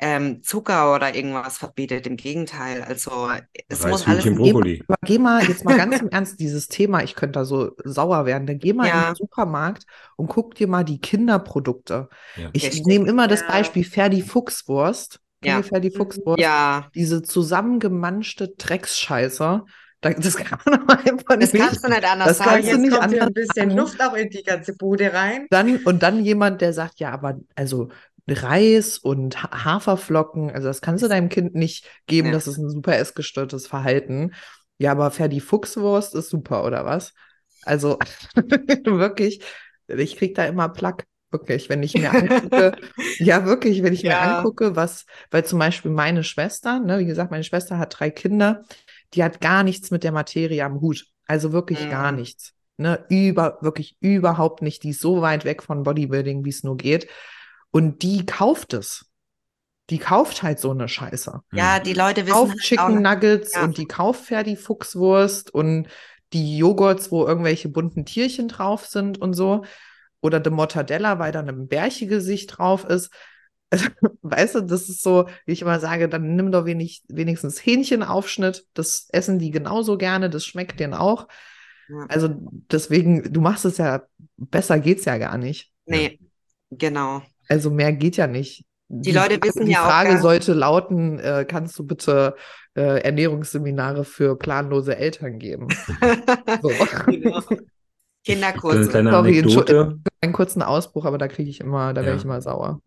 [0.00, 2.06] ähm, Zucker oder irgendwas verbietet.
[2.06, 3.28] Im Gegenteil, also
[3.68, 4.82] es Reis, muss alles Hühnchen, Geh mal, Brokkoli.
[4.88, 8.26] aber geh mal jetzt mal ganz im Ernst, dieses Thema, ich könnte da so sauer
[8.26, 8.46] werden.
[8.46, 9.10] Dann geh mal in Ja.
[9.12, 9.84] den Supermarkt
[10.16, 12.08] und guck dir mal die Kinderprodukte.
[12.36, 12.48] Ja.
[12.52, 12.86] Ich Richtig.
[12.86, 13.48] nehme immer das Ja.
[13.48, 15.20] Beispiel Ferdi Fuchswurst.
[15.44, 15.62] Ja.
[15.62, 16.40] Ferdi Fuchswurst?
[16.40, 19.64] Ja, Diese zusammengemanschte Drecksscheiße.
[20.02, 21.52] Das kann man einfach nicht.
[21.52, 22.50] Das kannst du nicht anders das sagen.
[22.50, 25.46] Kannst Jetzt du nicht kommt anders ein bisschen Luft auch in die ganze Bude rein.
[25.50, 27.90] Dann, und dann jemand, der sagt, ja, aber also
[28.28, 32.34] Reis und Haferflocken, also das kannst du deinem Kind nicht geben, ja.
[32.34, 34.32] das ist ein super essgestörtes Verhalten.
[34.78, 37.12] Ja, aber Ferdi Fuchswurst ist super, oder was?
[37.64, 37.98] Also
[38.84, 39.42] wirklich,
[39.88, 41.06] ich krieg da immer Plack.
[41.32, 42.72] Wirklich, wenn ich mir angucke,
[43.18, 44.10] ja, wirklich, wenn ich ja.
[44.10, 48.10] mir angucke, was, weil zum Beispiel meine Schwester, ne, wie gesagt, meine Schwester hat drei
[48.10, 48.64] Kinder,
[49.14, 51.06] die hat gar nichts mit der Materie am Hut.
[51.26, 51.90] Also wirklich mhm.
[51.90, 52.54] gar nichts.
[52.78, 54.82] Ne, über, wirklich überhaupt nicht.
[54.82, 57.06] Die ist so weit weg von Bodybuilding, wie es nur geht.
[57.70, 59.06] Und die kauft es.
[59.90, 61.40] Die kauft halt so eine Scheiße.
[61.52, 62.32] Ja, die Leute wissen.
[62.32, 63.64] Kauft halt Chicken Nuggets ja.
[63.64, 65.88] und die kauft Ferdi Fuchswurst und
[66.32, 69.64] die Joghurts, wo irgendwelche bunten Tierchen drauf sind und so.
[70.20, 73.10] Oder de Mortadella, weil da ein Bärchegesicht drauf ist.
[74.22, 78.66] Weißt du, das ist so, wie ich immer sage, dann nimm doch wenig, wenigstens Hähnchenaufschnitt.
[78.74, 81.26] Das essen die genauso gerne, das schmeckt denen auch.
[81.88, 82.06] Ja.
[82.08, 82.28] Also
[82.70, 84.02] deswegen, du machst es ja,
[84.36, 85.72] besser geht's ja gar nicht.
[85.86, 86.20] Nee,
[86.70, 87.22] genau.
[87.50, 88.64] Also mehr geht ja nicht.
[88.88, 89.86] Die, die Leute wissen die ja auch.
[89.86, 92.36] Die Frage sollte lauten: äh, Kannst du bitte
[92.74, 95.68] äh, Ernährungsseminare für planlose Eltern geben?
[96.62, 96.70] so.
[97.06, 97.42] genau.
[98.24, 98.98] Kinderkurse.
[98.98, 99.98] Eine Sorry, Anekdote.
[100.20, 102.06] einen kurzen Ausbruch, aber da kriege ich immer, da ja.
[102.06, 102.80] werde ich immer sauer.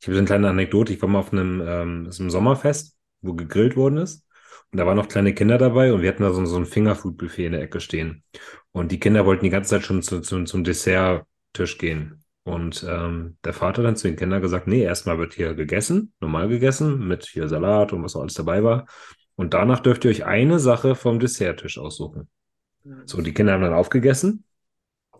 [0.00, 0.92] Ich habe eine kleine Anekdote.
[0.92, 4.26] Ich war mal auf einem, ähm, einem Sommerfest, wo gegrillt worden ist.
[4.72, 7.46] Und da waren noch kleine Kinder dabei und wir hatten da so, so ein Fingerfood-Buffet
[7.46, 8.24] in der Ecke stehen.
[8.72, 12.24] Und die Kinder wollten die ganze Zeit schon zu, zu, zum Desserttisch gehen.
[12.46, 16.48] Und ähm, der Vater dann zu den Kindern gesagt, nee, erstmal wird hier gegessen, normal
[16.48, 18.86] gegessen, mit hier Salat und was auch alles dabei war.
[19.34, 22.28] Und danach dürft ihr euch eine Sache vom Desserttisch aussuchen.
[23.04, 24.44] So, die Kinder haben dann aufgegessen,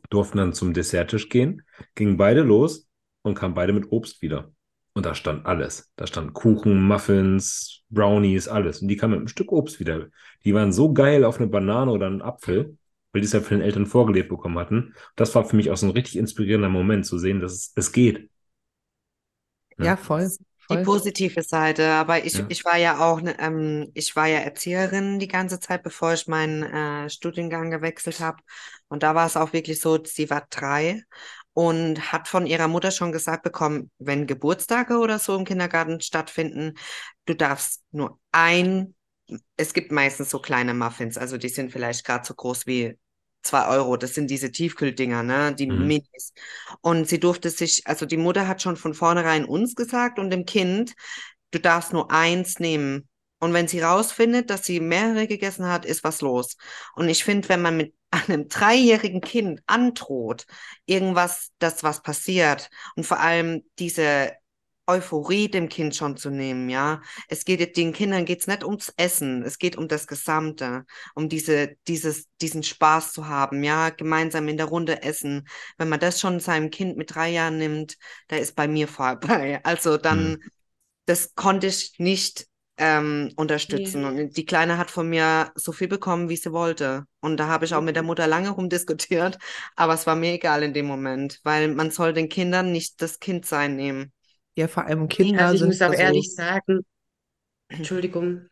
[0.08, 1.62] durften dann zum Desserttisch gehen,
[1.96, 2.86] gingen beide los
[3.22, 4.52] und kamen beide mit Obst wieder.
[4.94, 5.92] Und da stand alles.
[5.96, 8.82] Da stand Kuchen, Muffins, Brownies, alles.
[8.82, 10.10] Und die kamen mit einem Stück Obst wieder.
[10.44, 12.78] Die waren so geil auf eine Banane oder einen Apfel
[13.16, 14.94] weil die es ja von den Eltern vorgelebt bekommen hatten.
[15.16, 17.90] Das war für mich auch so ein richtig inspirierender Moment zu sehen, dass es, es
[17.90, 18.28] geht.
[19.78, 20.30] Ja, ja voll.
[20.68, 22.44] Die positive Seite, aber ich, ja.
[22.51, 26.26] ich war ja auch, ne, ähm, ich war ja Erzieherin die ganze Zeit, bevor ich
[26.26, 28.43] meinen äh, Studiengang gewechselt habe.
[28.88, 31.05] Und da war es auch wirklich so, sie war drei
[31.55, 36.74] und hat von ihrer Mutter schon gesagt bekommen, wenn Geburtstage oder so im Kindergarten stattfinden,
[37.24, 38.94] du darfst nur ein,
[39.56, 42.98] es gibt meistens so kleine Muffins, also die sind vielleicht gerade so groß wie
[43.47, 43.97] zwei Euro.
[43.97, 45.55] Das sind diese Tiefkühldinger, ne?
[45.55, 45.86] Die mhm.
[45.86, 46.32] Minis.
[46.81, 50.44] Und sie durfte sich, also die Mutter hat schon von vornherein uns gesagt und dem
[50.44, 50.94] Kind,
[51.51, 53.09] du darfst nur eins nehmen.
[53.39, 56.56] Und wenn sie rausfindet, dass sie mehrere gegessen hat, ist was los.
[56.94, 60.47] Und ich finde, wenn man mit einem dreijährigen Kind androht,
[60.86, 64.32] irgendwas, dass was passiert und vor allem diese
[64.86, 67.02] Euphorie dem Kind schon zu nehmen, ja.
[67.28, 70.84] Es geht den Kindern geht's nicht ums Essen, es geht um das Gesamte,
[71.14, 75.48] um diese, dieses, diesen Spaß zu haben, ja, gemeinsam in der Runde essen.
[75.78, 77.96] Wenn man das schon seinem Kind mit drei Jahren nimmt,
[78.28, 79.60] da ist bei mir vorbei.
[79.66, 80.42] Also dann, mhm.
[81.06, 82.46] das konnte ich nicht
[82.78, 84.02] ähm, unterstützen.
[84.02, 84.08] Ja.
[84.08, 87.04] Und die Kleine hat von mir so viel bekommen, wie sie wollte.
[87.20, 89.38] Und da habe ich auch mit der Mutter lange rumdiskutiert,
[89.76, 93.18] aber es war mir egal in dem Moment, weil man soll den Kindern nicht das
[93.18, 94.12] Kindsein nehmen.
[94.56, 95.72] Ja, vor allem Kinder also ich sind.
[95.72, 96.80] Ich muss auch ehrlich sagen,
[97.68, 98.46] Entschuldigung.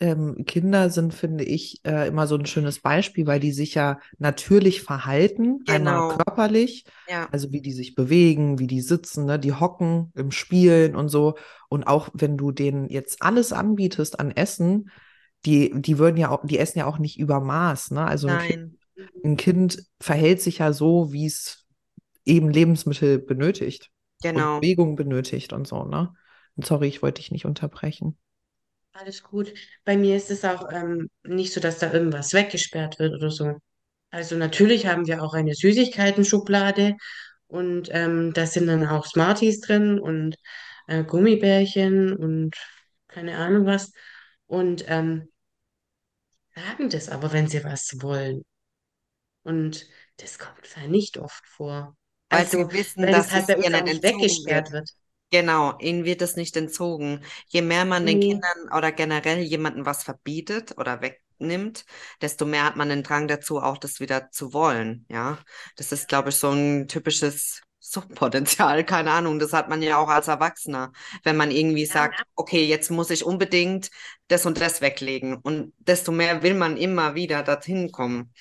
[0.00, 3.98] Ähm, Kinder sind, finde ich, äh, immer so ein schönes Beispiel, weil die sich ja
[4.18, 6.10] natürlich verhalten, genau.
[6.10, 7.28] einmal körperlich, ja.
[7.32, 11.36] also wie die sich bewegen, wie die sitzen, ne, die hocken im Spielen und so.
[11.68, 14.90] Und auch wenn du denen jetzt alles anbietest an Essen,
[15.44, 18.06] die, die würden ja auch, die essen ja auch nicht über Maß, ne?
[18.06, 18.78] Also ein kind,
[19.24, 21.66] ein kind verhält sich ja so, wie es
[22.24, 23.90] eben Lebensmittel benötigt
[24.22, 24.60] genau.
[24.60, 26.14] Bewegung benötigt und so, ne?
[26.56, 28.18] Und sorry, ich wollte dich nicht unterbrechen.
[28.92, 29.54] Alles gut.
[29.84, 33.58] Bei mir ist es auch ähm, nicht so, dass da irgendwas weggesperrt wird oder so.
[34.10, 36.96] Also natürlich haben wir auch eine Süßigkeiten-Schublade
[37.46, 40.36] und ähm, da sind dann auch Smarties drin und
[40.88, 42.56] äh, Gummibärchen und
[43.06, 43.92] keine Ahnung was.
[44.46, 45.28] Und ähm,
[46.54, 48.42] sagen das aber, wenn sie was wollen.
[49.42, 49.86] Und
[50.18, 51.97] das kommt nicht oft vor.
[52.30, 54.90] Weil also, sie wissen, dass halt es ihnen weggesperrt wird.
[55.30, 57.22] Genau, ihnen wird es nicht entzogen.
[57.48, 58.20] Je mehr man den Nee.
[58.20, 61.84] Kindern oder generell jemandem was verbietet oder wegnimmt,
[62.22, 65.04] desto mehr hat man den Drang dazu, auch das wieder zu wollen.
[65.10, 65.38] Ja,
[65.76, 68.84] das ist, glaube ich, so ein typisches Suchtpotenzial.
[68.86, 70.92] Keine Ahnung, das hat man ja auch als Erwachsener,
[71.24, 73.90] wenn man irgendwie Ja, sagt, okay, jetzt muss ich unbedingt
[74.28, 75.36] das und das weglegen.
[75.36, 78.32] Und desto mehr will man immer wieder dorthin kommen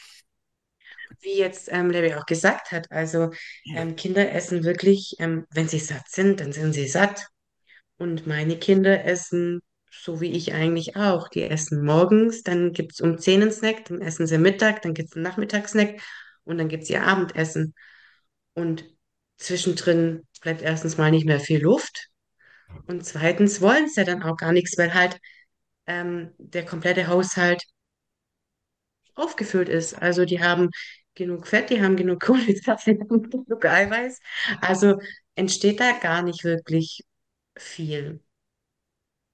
[1.22, 3.32] wie jetzt ähm, Levi auch gesagt hat, also
[3.76, 7.28] ähm, Kinder essen wirklich, ähm, wenn sie satt sind, dann sind sie satt.
[7.98, 11.28] Und meine Kinder essen so wie ich eigentlich auch.
[11.30, 14.94] Die essen morgens, dann gibt es um 10 einen Snack, dann essen sie Mittag, dann
[14.94, 16.02] gibt es einen Nachmittagssnack
[16.44, 17.74] und dann gibt es ihr Abendessen.
[18.54, 18.86] Und
[19.38, 22.10] zwischendrin bleibt erstens mal nicht mehr viel Luft
[22.88, 25.20] und zweitens wollen sie dann auch gar nichts, weil halt
[25.86, 27.64] ähm, der komplette Haushalt
[29.16, 29.94] aufgefüllt ist.
[29.96, 30.70] Also die haben
[31.18, 34.20] genug Fett, die haben genug Kohlenhydrate, die haben genug Eiweiß.
[34.62, 35.00] Also
[35.36, 37.04] entsteht da gar nicht wirklich
[37.58, 38.22] viel.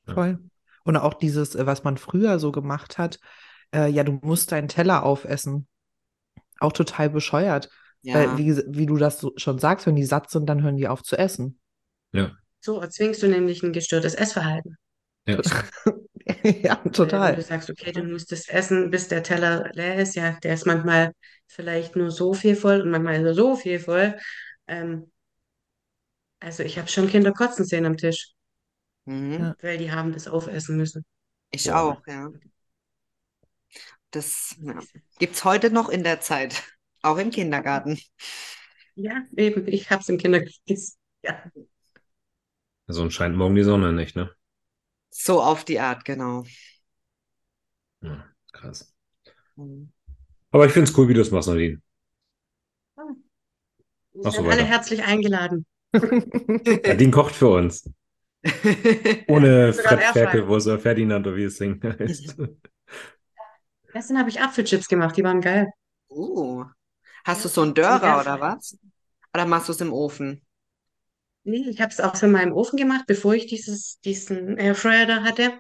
[0.05, 0.39] Voll.
[0.83, 3.19] Und auch dieses, äh, was man früher so gemacht hat,
[3.73, 5.67] äh, ja, du musst deinen Teller aufessen.
[6.59, 7.69] Auch total bescheuert.
[8.01, 8.15] Ja.
[8.15, 10.87] Weil, wie, wie du das so schon sagst, wenn die satt sind, dann hören die
[10.87, 11.59] auf zu essen.
[12.11, 12.31] Ja.
[12.59, 14.77] So erzwingst du nämlich ein gestörtes Essverhalten.
[15.25, 15.39] Ja.
[16.63, 17.31] ja, total.
[17.31, 20.53] Wenn du sagst, okay, du musst das essen, bis der Teller leer ist, ja, der
[20.53, 21.13] ist manchmal
[21.47, 24.17] vielleicht nur so viel voll und manchmal ist er so viel voll.
[24.67, 25.11] Ähm,
[26.39, 28.33] also ich habe schon Kinder kotzen sehen am Tisch,
[29.05, 29.53] Mhm.
[29.61, 31.05] weil die haben das aufessen müssen.
[31.51, 31.73] Ich Ja.
[31.73, 32.29] auch, ja.
[34.11, 34.79] Das ja.
[35.19, 36.63] gibt es heute noch in der Zeit,
[37.01, 37.99] auch im Kindergarten.
[38.95, 40.97] Ja, eben, ich habe es im Kindergarten gesehen.
[41.25, 41.41] Ja.
[42.87, 44.33] Sonst scheint morgen die Sonne nicht, ne?
[45.15, 46.43] So auf die Art, genau.
[48.01, 48.91] Ja, krass.
[49.55, 49.91] Mhm.
[50.51, 51.81] Aber ich finde es cool, wie du es machst, Nadine.
[52.97, 55.65] Die Mach so sind alle herzlich eingeladen.
[55.93, 57.89] Nadine kocht für uns.
[59.27, 62.35] Ohne Fred Ferkel, wo es Ferdinand oder wie es Ding heißt.
[63.93, 65.69] Gestern habe ich Apfelchips gemacht, die waren geil.
[66.09, 66.65] Uh.
[67.23, 68.77] Hast du so einen Dörrer oder was?
[69.33, 70.41] Oder machst du es im Ofen?
[71.45, 75.05] Nee, ich habe es auch so in meinem Ofen gemacht, bevor ich dieses, diesen Airfryer
[75.05, 75.59] da hatte.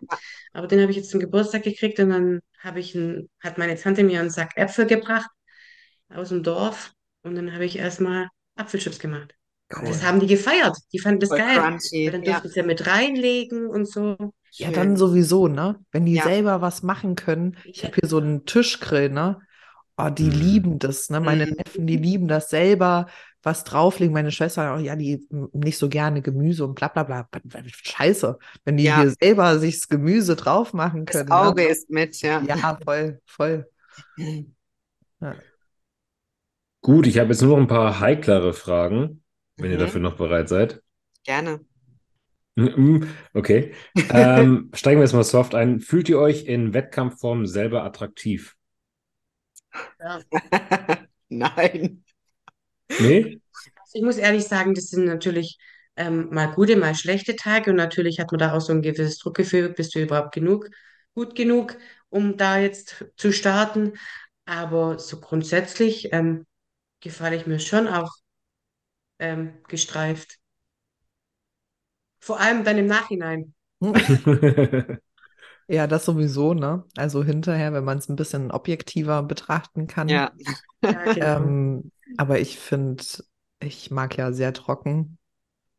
[0.53, 3.75] Aber den habe ich jetzt zum Geburtstag gekriegt und dann habe ich einen, hat meine
[3.75, 5.29] Tante mir einen Sack Äpfel gebracht
[6.09, 6.93] aus dem Dorf
[7.23, 9.35] und dann habe ich erstmal Apfelchips gemacht.
[9.79, 10.03] Und das Cool.
[10.03, 10.77] haben die gefeiert.
[10.93, 11.51] Die fanden das Voll geil.
[11.51, 12.03] crunchy.
[12.03, 14.17] Weil dann Ja, durften sie ja mit reinlegen und so.
[14.57, 14.71] Ja, schön.
[14.71, 15.83] dann sowieso, ne?
[15.91, 16.19] Wenn die Ja.
[16.19, 17.57] selber was machen können.
[17.75, 17.89] Ich Ja.
[17.89, 19.41] habe hier so einen Tischgrill, ne?
[19.97, 20.29] Oh, die Mhm.
[20.29, 21.19] lieben das, ne?
[21.19, 21.55] Meine Mhm.
[21.57, 23.07] Neffen, die lieben das selber,
[23.43, 24.13] was drauflegen.
[24.13, 27.27] Meine Schwester, ja, die nicht so gerne Gemüse und bla bla bla.
[27.71, 29.01] Scheiße, wenn die Ja.
[29.01, 31.35] hier selber sich das Gemüse drauf machen Das können, ne?
[31.35, 32.41] Auge ist mit, ja.
[32.41, 33.67] Ja, voll, voll.
[34.17, 35.35] Ja.
[36.81, 39.23] Gut, ich habe jetzt nur noch ein paar heiklere Fragen,
[39.57, 39.81] wenn ihr Mhm.
[39.81, 40.81] dafür noch bereit seid.
[41.23, 41.61] Gerne.
[43.33, 43.73] Okay.
[44.09, 45.79] Ähm, steigen wir jetzt mal soft ein.
[45.79, 48.55] Fühlt ihr euch in Wettkampfform selber attraktiv?
[49.99, 50.21] Ja.
[51.29, 52.02] Nein.
[52.89, 53.41] Nee?
[53.81, 55.57] Also ich muss ehrlich sagen, das sind natürlich
[55.95, 59.17] ähm, mal gute, mal schlechte Tage und natürlich hat man da auch so ein gewisses
[59.19, 60.69] Druckgefühl, bist du überhaupt genug,
[61.13, 61.77] gut genug,
[62.09, 63.93] um da jetzt zu starten.
[64.45, 66.45] Aber so grundsätzlich ähm,
[67.01, 68.11] gefalle ich mir schon auch
[69.19, 70.39] ähm, gestreift.
[72.19, 73.53] Vor allem dann im Nachhinein.
[75.67, 76.83] Ja, das sowieso, ne?
[76.97, 80.09] Also hinterher, wenn man es ein bisschen objektiver betrachten kann.
[80.09, 80.31] Ja.
[80.81, 81.15] Genau.
[81.15, 83.03] Ähm, aber ich finde,
[83.59, 85.17] ich mag ja sehr trocken.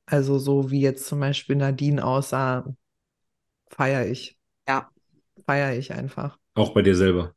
[0.06, 2.64] Also so wie jetzt zum Beispiel Nadine aussah,
[3.70, 4.38] feiere ich.
[4.68, 4.90] Ja.
[5.46, 6.38] Feiere ich einfach.
[6.54, 7.34] Auch bei dir selber.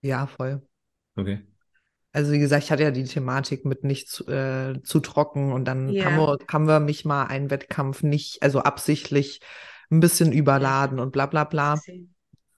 [0.00, 0.62] Ja, voll.
[1.16, 1.40] Okay.
[2.12, 5.64] Also wie gesagt, ich hatte ja die Thematik mit nicht zu, äh, zu trocken und
[5.64, 6.04] dann Ja.
[6.04, 9.40] haben wir, haben wir mich mal einen Wettkampf nicht, also absichtlich
[9.92, 11.78] ein bisschen überladen und bla bla bla.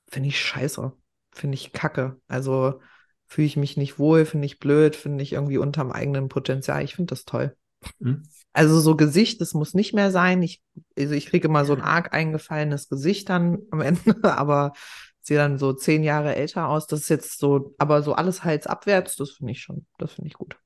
[0.09, 0.93] Finde ich scheiße.
[1.33, 2.21] Finde ich kacke.
[2.29, 2.81] Also
[3.27, 6.85] fühle ich mich nicht wohl, finde ich blöd, finde ich irgendwie unterm eigenen Potenzial.
[6.85, 7.57] Ich finde das toll.
[8.01, 8.23] Hm?
[8.53, 10.43] Also so Gesicht, das muss nicht mehr sein.
[10.43, 10.63] Ich,
[10.97, 14.73] also ich kriege immer so ein arg eingefallenes Gesicht dann am Ende, aber
[15.21, 16.87] sehe dann so zehn Jahre älter aus.
[16.87, 20.35] Das ist jetzt so, aber so alles halsabwärts, das finde ich schon, das finde ich
[20.35, 20.57] gut.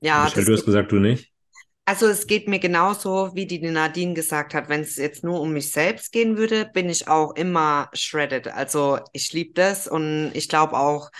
[0.00, 1.32] Ja, Michelle, das du hast gesagt, du nicht?
[1.88, 4.68] Also es geht mir genauso, wie die Nadine gesagt hat.
[4.68, 8.48] Wenn es jetzt nur um mich selbst gehen würde, bin ich auch immer shredded.
[8.48, 11.10] Also ich liebe das und ich glaube auch,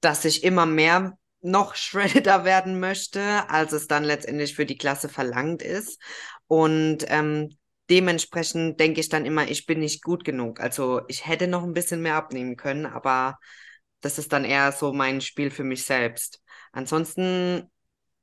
[0.00, 5.08] dass ich immer mehr noch shredder werden möchte, als es dann letztendlich für die Klasse
[5.08, 6.02] verlangt ist.
[6.48, 7.56] Und ähm,
[7.88, 10.58] dementsprechend denke ich dann immer, ich bin nicht gut genug.
[10.58, 13.38] Also ich hätte noch ein bisschen mehr abnehmen können, aber
[14.00, 16.42] das ist dann eher so mein Spiel für mich selbst.
[16.72, 17.70] Ansonsten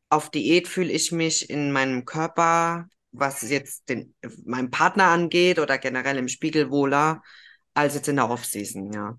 [0.09, 4.15] auf Diät fühle ich mich in meinem Körper, was jetzt den,
[4.45, 7.21] meinen Partner angeht oder generell im Spiegel wohler,
[7.73, 9.17] als jetzt in der Off-Season, ja.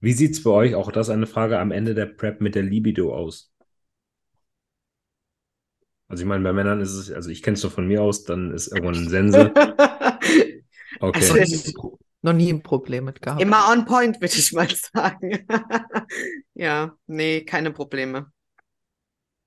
[0.00, 2.62] Wie sieht es bei euch, auch das eine Frage, am Ende der Prep mit der
[2.62, 3.52] Libido aus?
[6.08, 8.24] Also ich meine, bei Männern ist es, also ich kenne es nur von mir aus,
[8.24, 9.52] dann ist irgendwann ein Sense.
[10.98, 11.28] Okay.
[11.28, 11.82] Also Noch ich- nie,
[12.22, 13.42] noch nie ein Problem mit gehabt.
[13.42, 15.46] Immer on point, würde ich mal sagen.
[16.54, 18.32] Ja, nee, keine Probleme.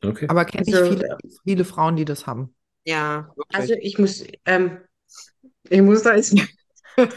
[0.04, 0.28] Okay.
[0.30, 2.54] Aber kenne ich Also- viele, viele Frauen, die das haben.
[2.86, 3.60] Ja, Wirklich.
[3.62, 4.78] Also ich muss, ähm,
[5.70, 6.36] Ich muss da jetzt.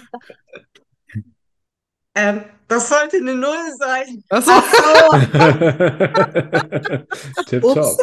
[2.15, 4.25] ähm, das sollte eine Null sein.
[4.31, 4.53] Ach so.
[7.47, 7.75] Tip Ups.
[7.75, 7.99] top.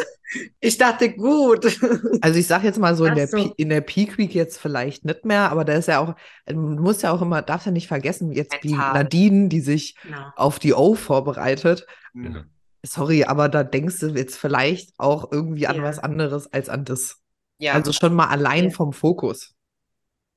[0.60, 1.76] Ich dachte, gut.
[2.20, 3.36] Also ich sag jetzt mal so in Ach der, so.
[3.36, 6.14] Pe- in der Peak Week jetzt vielleicht nicht mehr, aber da ist ja auch,
[6.46, 8.92] du musst ja auch immer, darfst ja nicht vergessen, jetzt die Mental.
[8.94, 10.30] Nadine, die sich Genau.
[10.36, 11.86] auf die O vorbereitet.
[12.14, 12.44] Ja.
[12.84, 15.82] Sorry, aber da denkst du jetzt vielleicht auch irgendwie an Ja.
[15.82, 17.20] was anderes als an das.
[17.58, 18.70] Ja, Also schon mal allein Ja.
[18.70, 19.54] vom Fokus.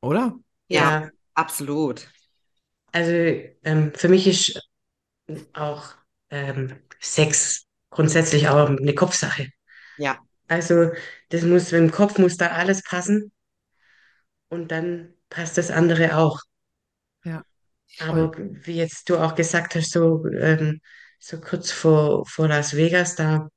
[0.02, 0.36] Oder?
[0.70, 2.10] ja, Ja, absolut.
[2.91, 3.11] also
[3.64, 4.61] ähm, für mich ist
[5.53, 5.86] auch
[6.32, 9.49] ähm, Sex grundsätzlich auch eine Kopfsache.
[9.98, 10.91] Ja, Also
[11.30, 13.32] das muss, im Kopf muss da alles passen
[14.49, 16.40] und dann passt das andere auch.
[17.24, 17.44] Ja.
[17.98, 20.82] Aber wie jetzt du auch gesagt hast, so, ähm,
[21.26, 23.50] so kurz vor, vor Las Vegas, da,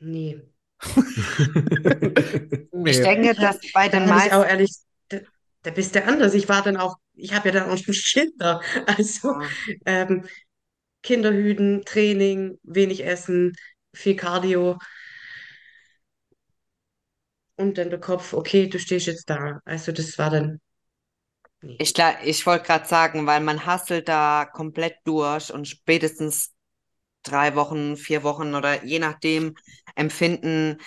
[0.00, 0.40] nee.
[2.72, 2.72] Nee.
[2.84, 4.44] ich denke, dass bei Da den ich auch meisten.
[4.44, 4.72] ehrlich,
[5.08, 5.18] da,
[5.62, 6.34] da bist du anders.
[6.34, 8.60] Ich war dann auch, ich habe ja dann auch schon Kinder.
[8.86, 9.58] Also Ja.
[9.86, 10.26] ähm,
[11.02, 13.54] Kinderhüten, Training, wenig Essen,
[13.94, 14.78] viel Cardio.
[17.56, 19.60] Und dann der Kopf, okay, du stehst jetzt da.
[19.64, 20.60] Also das war dann,
[21.62, 21.78] nee.
[21.78, 26.54] Ich, gla- ich wollte gerade sagen, weil man hasselt da komplett durch und spätestens
[27.22, 29.56] drei Wochen, vier Wochen oder je nachdem
[29.96, 30.78] empfinden,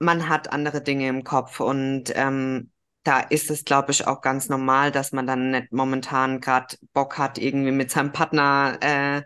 [0.00, 2.72] man hat andere Dinge im Kopf und ähm,
[3.04, 7.18] da ist es, glaube ich, auch ganz normal, dass man dann nicht momentan gerade Bock
[7.18, 9.22] hat, irgendwie mit seinem Partner äh,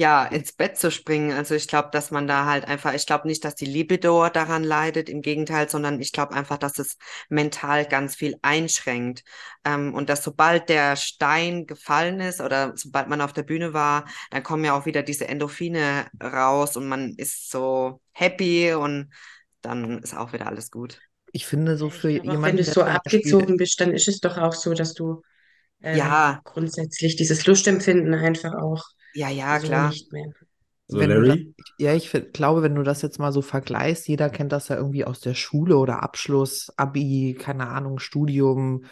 [0.00, 1.32] ja ins Bett zu springen.
[1.32, 4.64] Also ich glaube, dass man da halt einfach, ich glaube nicht, dass die Libido daran
[4.64, 6.96] leidet, im Gegenteil, sondern ich glaube einfach, dass es
[7.28, 9.24] mental ganz viel einschränkt.
[9.64, 14.06] Ähm, und dass sobald der Stein gefallen ist oder sobald man auf der Bühne war,
[14.30, 19.12] dann kommen ja auch wieder diese Endorphine raus und man ist so happy und
[19.62, 21.00] dann ist auch wieder alles gut.
[21.32, 24.08] Ich finde so für glaube auch, wenn jemanden, du der so abgezogen bist, dann ist
[24.08, 25.22] es doch auch so, dass du
[25.82, 26.42] ähm, Ja.
[26.44, 29.80] grundsätzlich dieses Lustempfinden einfach auch Ja, ja, so klar.
[29.80, 30.32] nicht mehr.
[30.88, 31.54] So, wenn du das, Larry?
[31.78, 34.76] ja, ich find- glaube, wenn du das jetzt mal so vergleichst, jeder kennt das ja
[34.76, 38.84] irgendwie aus der Schule oder Abschluss, Abi, keine Ahnung, Studium.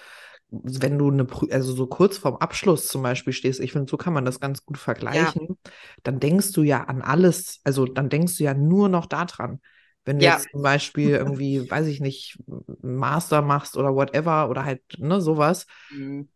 [0.50, 3.96] Wenn du eine, Prü- also so kurz vorm Abschluss zum Beispiel stehst, ich finde, so
[3.98, 5.58] kann man das ganz gut vergleichen,
[6.04, 9.60] dann denkst du ja an alles, also dann denkst du ja nur noch daran.
[10.04, 10.26] Wenn du Ja.
[10.26, 15.20] jetzt zum Beispiel irgendwie, weiß ich nicht, einen Master machst oder whatever oder halt, ne,
[15.20, 16.28] sowas, Mhm.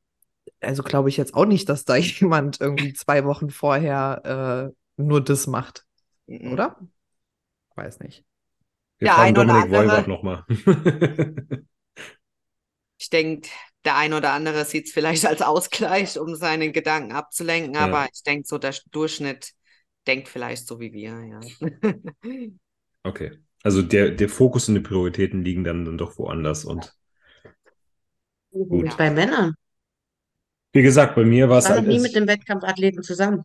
[0.62, 5.22] Also glaube ich jetzt auch nicht, dass da jemand irgendwie zwei Wochen vorher äh, nur
[5.22, 5.84] das macht,
[6.26, 6.52] Mhm.
[6.52, 6.78] oder?
[7.74, 8.24] Weiß nicht.
[8.98, 10.44] Wir Der ein oder Dominik andere- Wolbert nochmal.
[12.98, 13.48] Ich denke,
[13.84, 17.80] der ein oder andere sieht es vielleicht als Ausgleich, um seine Gedanken abzulenken, Ja.
[17.80, 19.50] aber ich denke, so der Durchschnitt
[20.06, 21.40] denkt vielleicht so wie wir, ja.
[23.02, 23.38] okay.
[23.64, 26.64] Also der, der Fokus und die Prioritäten liegen dann, dann doch woanders.
[26.64, 26.94] Und
[28.50, 28.94] Und Ja.
[28.94, 29.54] bei Männern.
[30.72, 33.44] Wie gesagt, bei mir war Ich es war noch halt, nie mit dem Wettkampfathleten zusammen.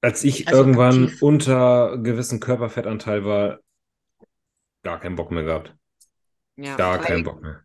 [0.00, 1.22] als ich also irgendwann aktiv.
[1.22, 3.60] unter gewissen Körperfettanteil war,
[4.82, 5.74] gar keinen Bock mehr gehabt.
[6.56, 6.76] Ja.
[6.76, 7.64] Gar keinen Bock mehr.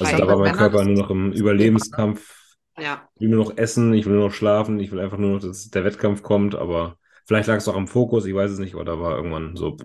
[0.00, 2.34] Also da war mein Körper nur noch im Überlebenskampf.
[2.76, 5.32] Ja, Ich will nur noch essen, ich will nur noch schlafen, ich will einfach nur
[5.32, 8.58] noch, dass der Wettkampf kommt, aber vielleicht lag es auch am Fokus, ich weiß es
[8.60, 9.76] nicht, aber da war irgendwann so,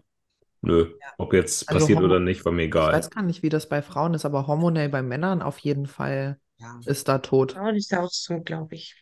[0.61, 2.91] nö, ob jetzt Also passiert Hormon- oder nicht, war mir Ich egal.
[2.91, 6.39] weiß gar nicht, wie das bei Frauen ist, aber hormonell bei Männern auf jeden Fall
[6.57, 6.79] ja.
[6.85, 7.53] ist da tot.
[7.53, 8.95] Frauen ist auch so, glaube ich.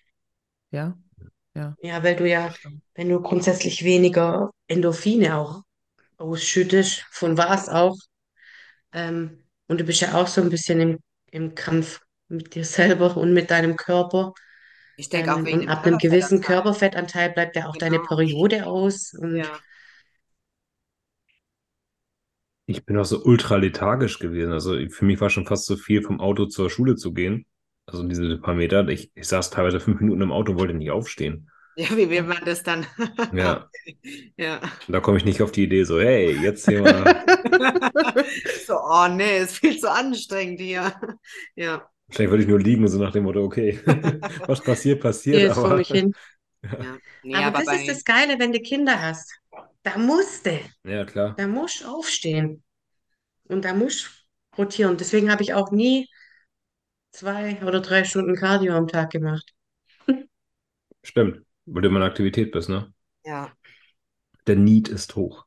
[0.72, 0.98] Ja?
[1.82, 2.54] Ja, weil du ja,
[2.96, 5.62] wenn du grundsätzlich weniger Endorphine auch
[6.18, 7.98] ausschüttest, von was auch,
[8.94, 11.00] ähm, und du bist ja auch so ein bisschen im,
[11.32, 14.34] im Kampf mit dir selber und mit deinem Körper.
[14.96, 17.32] Ich denke auch Ähm, wegen und dem ab einem gewissen Körperfettanteil.
[17.32, 18.08] Bleibt ja auch deine Genau.
[18.08, 19.14] Periode aus.
[19.14, 19.60] Und Ja.
[22.72, 24.52] Ich bin auch so ultra lethargisch gewesen.
[24.52, 27.46] Also für mich war schon fast zu viel, vom Auto zur Schule zu gehen.
[27.86, 28.88] Also diese paar Meter.
[28.88, 31.50] Ich, ich saß teilweise fünf Minuten im Auto und wollte nicht aufstehen.
[31.76, 32.86] Ja, wie will man das dann?
[33.34, 33.70] Ja.
[34.38, 34.60] Ja.
[34.88, 37.24] Da komme ich nicht auf die Idee, so, hey, jetzt hier mal.
[38.66, 40.94] So, oh nee, ist viel zu anstrengend hier.
[41.56, 41.88] Ja.
[42.08, 43.80] Wahrscheinlich würde ich nur liegen, so nach dem Motto, okay,
[44.48, 45.38] was passiert, passiert.
[45.38, 46.14] Hier ist vor Aber mich hin.
[46.64, 46.98] Ja.
[47.24, 49.41] Nee, Aber, aber das bei, ist das Geile, wenn du Kinder hast.
[49.84, 51.34] Da musst du, ja, klar.
[51.38, 52.64] da musst du aufstehen.
[53.46, 54.06] Und da musst
[54.56, 54.98] du rotieren.
[54.98, 56.08] Deswegen habe ich auch nie
[57.12, 59.54] zwei oder drei Stunden Cardio am Tag gemacht.
[61.04, 61.46] Stimmt.
[61.66, 62.94] Weil du immer in Aktivität bist, ne?
[63.26, 63.52] ja.
[64.48, 65.46] Der Need ist hoch.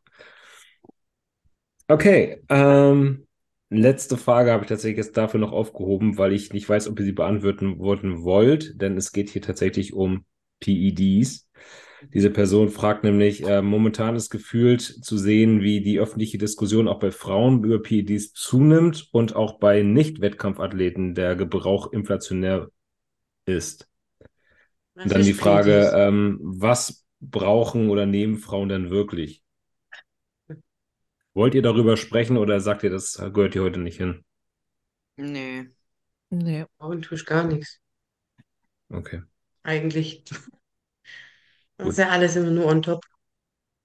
[1.88, 3.26] Okay, ähm,
[3.70, 7.04] letzte Frage habe ich tatsächlich jetzt dafür noch aufgehoben, weil ich nicht weiß, ob ihr
[7.04, 10.24] sie beantworten wollt, denn es geht hier tatsächlich um
[10.60, 11.43] PEDs.
[12.12, 16.98] Diese Person fragt nämlich, äh, momentan ist gefühlt zu sehen, wie die öffentliche Diskussion auch
[16.98, 22.68] bei Frauen über PEDs zunimmt und auch bei Nicht-Wettkampfathleten der Gebrauch inflationär
[23.46, 23.88] ist.
[24.94, 29.42] Und dann die Frage, ähm, was brauchen oder nehmen Frauen denn wirklich?
[31.32, 34.24] Wollt ihr darüber sprechen oder sagt ihr, das gehört hier heute nicht hin?
[35.16, 35.68] Nee.
[36.30, 36.66] Nee.
[36.78, 37.80] Frauen tue ich gar nichts.
[38.88, 39.22] Okay.
[39.62, 40.24] Eigentlich.
[41.76, 43.04] Das ist ja alles immer nur on top.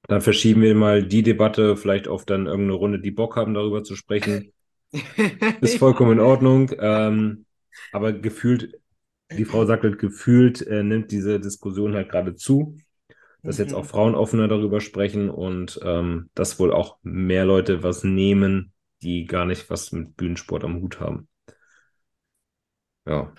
[0.07, 3.83] Dann verschieben wir mal die Debatte vielleicht auf dann irgendeine Runde, die Bock haben, darüber
[3.83, 4.53] zu sprechen.
[5.61, 6.71] ist vollkommen in Ordnung.
[6.79, 7.45] Ähm,
[7.91, 8.79] aber gefühlt,
[9.31, 12.77] die Frau sagt halt, gefühlt äh, nimmt diese Diskussion halt gerade zu,
[13.43, 13.87] dass jetzt auch mhm.
[13.87, 19.45] Frauen offener darüber sprechen und ähm, dass wohl auch mehr Leute was nehmen, die gar
[19.45, 21.27] nicht was mit Bühnensport am Hut haben.
[23.05, 23.33] Ja.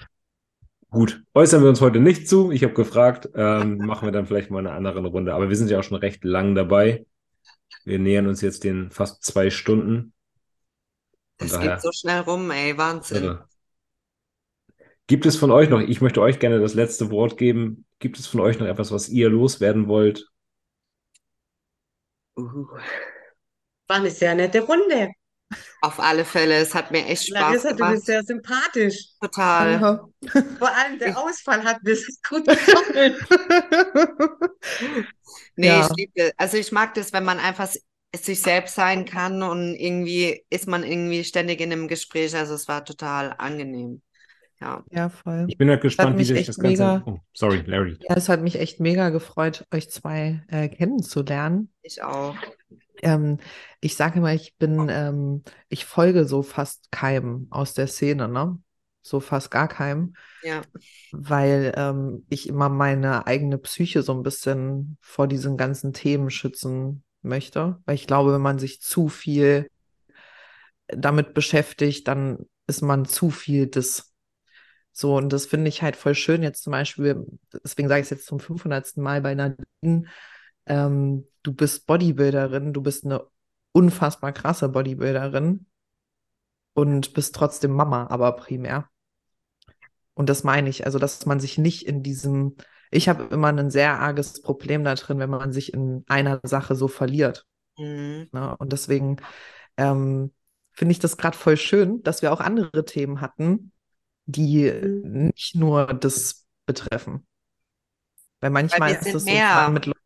[0.90, 2.50] Gut, äußern wir uns heute nicht zu.
[2.50, 5.34] Ich habe gefragt, ähm, machen wir dann vielleicht mal eine andere Runde.
[5.34, 7.06] Aber wir sind ja auch schon recht lang dabei.
[7.84, 10.12] Wir nähern uns jetzt den fast zwei Stunden.
[11.38, 13.24] Es geht so schnell rum, ey, Wahnsinn.
[13.24, 13.48] Irre.
[15.06, 18.28] Gibt es von euch noch, ich möchte euch gerne das letzte Wort geben, gibt es
[18.28, 20.28] von euch noch etwas, was ihr loswerden wollt?
[22.38, 22.66] Uh.
[23.88, 25.10] War eine sehr nette Runde.
[25.80, 27.90] Auf alle Fälle, es hat mir echt Spaß Larissa, gemacht.
[27.90, 29.06] du bist sehr sympathisch.
[29.20, 29.72] Total.
[29.72, 30.08] Ja.
[30.58, 31.96] Vor allem der Ausfall hat mir
[32.28, 33.16] gut gefallen.
[35.56, 35.86] nee, ja.
[35.86, 37.68] ich liebe, also ich mag das, wenn man einfach
[38.14, 42.34] sich selbst sein kann und irgendwie ist man irgendwie ständig in einem Gespräch.
[42.36, 44.02] Also es war total angenehm.
[44.60, 44.84] Ja.
[44.90, 45.46] ja, voll.
[45.48, 46.82] Ich bin halt gespannt, wie sich das Ganze.
[46.82, 47.96] Mega, oh, sorry, Larry.
[48.06, 51.72] Ja, es hat mich echt mega gefreut, euch zwei äh, kennenzulernen.
[51.82, 52.36] Ich auch.
[53.02, 53.38] Ähm,
[53.80, 58.58] ich sage mal, ich bin, ähm, ich folge so fast keinem aus der Szene, ne?
[59.02, 60.14] So fast gar keinem.
[60.42, 60.62] Ja.
[61.12, 67.02] Weil ähm, ich immer meine eigene Psyche so ein bisschen vor diesen ganzen Themen schützen
[67.22, 67.80] möchte.
[67.86, 69.70] Weil ich glaube, wenn man sich zu viel
[70.88, 74.12] damit beschäftigt, dann ist man zu viel des.
[74.92, 77.24] So, und das finde ich halt voll schön jetzt zum Beispiel,
[77.64, 78.96] deswegen sage ich es jetzt zum 500.
[78.96, 80.08] Mal bei Nadine,
[80.70, 83.24] ähm, du bist Bodybuilderin, du bist eine
[83.72, 85.66] unfassbar krasse Bodybuilderin
[86.74, 88.88] und bist trotzdem Mama, aber primär.
[90.14, 92.56] Und das meine ich, also dass man sich nicht in diesem,
[92.92, 96.76] ich habe immer ein sehr arges Problem da drin, wenn man sich in einer Sache
[96.76, 97.46] so verliert.
[97.76, 98.28] Mhm.
[98.30, 98.56] Ne?
[98.58, 99.16] Und deswegen
[99.76, 100.32] ähm,
[100.70, 103.72] finde ich das gerade voll schön, dass wir auch andere Themen hatten,
[104.26, 105.32] die mhm.
[105.34, 107.26] nicht nur das betreffen.
[108.38, 109.99] Weil manchmal Weil ist es so mit Leuten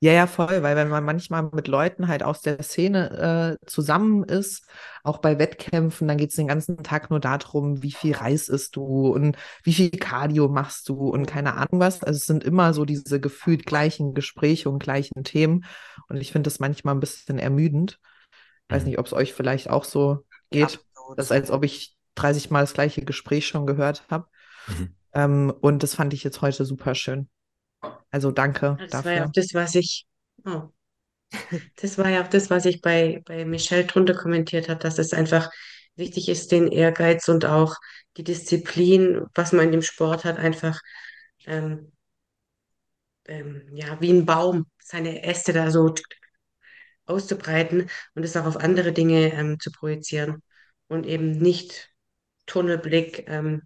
[0.00, 4.24] ja, ja, voll, weil wenn man manchmal mit Leuten halt aus der Szene äh, zusammen
[4.24, 4.66] ist,
[5.02, 8.76] auch bei Wettkämpfen, dann geht es den ganzen Tag nur darum, wie viel Reis isst
[8.76, 12.04] du und wie viel Cardio machst du und keine Ahnung was.
[12.04, 15.64] Also es sind immer so diese gefühlt gleichen Gespräche und gleichen Themen.
[16.08, 17.98] Und ich finde das manchmal ein bisschen ermüdend.
[18.68, 18.90] Weiß mhm.
[18.90, 20.64] nicht, ob es euch vielleicht auch so geht.
[20.64, 21.18] Absolut.
[21.18, 24.26] Das ist, als ob ich 30 Mal das gleiche Gespräch schon gehört habe.
[24.66, 24.94] Mhm.
[25.14, 27.30] Ähm, und das fand ich jetzt heute super schön.
[28.10, 29.10] Also danke das dafür.
[29.10, 30.06] war ja auch das, was ich,
[30.44, 30.62] oh.
[31.80, 35.12] das war ja auch das, was ich bei, bei Michelle drunter kommentiert habe, dass es
[35.12, 35.50] einfach
[35.96, 37.76] wichtig ist, den Ehrgeiz und auch
[38.16, 40.80] die Disziplin, was man in dem Sport hat, einfach
[41.46, 41.92] ähm,
[43.28, 45.94] ähm, ja, wie ein Baum, seine Äste da so
[47.06, 50.42] auszubreiten und es auch auf andere Dinge ähm, zu projizieren
[50.88, 51.90] und eben nicht
[52.46, 53.62] Tunnelblick ähm,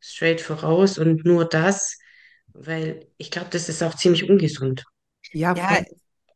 [0.00, 1.98] straight voraus und nur das,
[2.54, 4.84] weil ich glaube, das ist auch ziemlich ungesund.
[5.32, 5.84] Ja, ja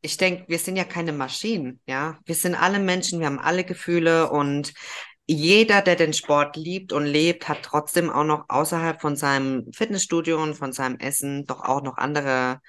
[0.00, 2.18] ich denke, wir sind ja keine Maschinen, ja.
[2.24, 4.72] Wir sind alle Menschen, wir haben alle Gefühle und
[5.26, 10.42] jeder, der den Sport liebt und lebt, hat trotzdem auch noch außerhalb von seinem Fitnessstudio
[10.42, 12.60] und von seinem Essen doch auch noch andere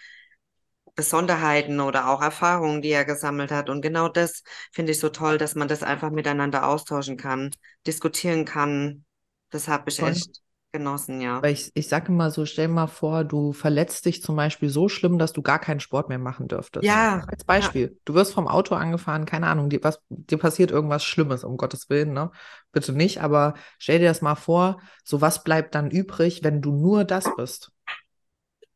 [0.95, 3.69] Besonderheiten oder auch Erfahrungen, die er gesammelt hat.
[3.69, 4.43] Und genau das
[4.73, 7.51] finde ich so toll, dass man das einfach miteinander austauschen kann,
[7.87, 9.05] diskutieren kann.
[9.49, 10.11] Das habe ich Voll.
[10.11, 11.41] echt genossen, ja.
[11.41, 14.89] Weil ich, ich sage immer so, stell mal vor, du verletzt dich zum Beispiel so
[14.89, 16.85] schlimm, dass du gar keinen Sport mehr machen dürftest.
[16.85, 17.25] Ja.
[17.27, 17.87] Als Beispiel.
[17.87, 17.99] Ja.
[18.05, 21.89] Du wirst vom Auto angefahren, keine Ahnung, dir, was, dir passiert irgendwas Schlimmes, um Gottes
[21.89, 22.31] Willen, ne?
[22.71, 26.71] Bitte nicht, aber stell dir das mal vor, so was bleibt dann übrig, wenn du
[26.71, 27.71] nur das bist.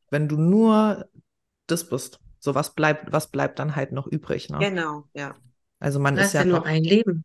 [0.10, 1.06] Wenn du nur
[1.68, 2.20] das bist.
[2.40, 4.60] So was bleibt, was bleibt dann halt noch übrig, ne?
[4.60, 5.36] Genau, ja.
[5.80, 7.24] Also man ist ja nur ein Leben.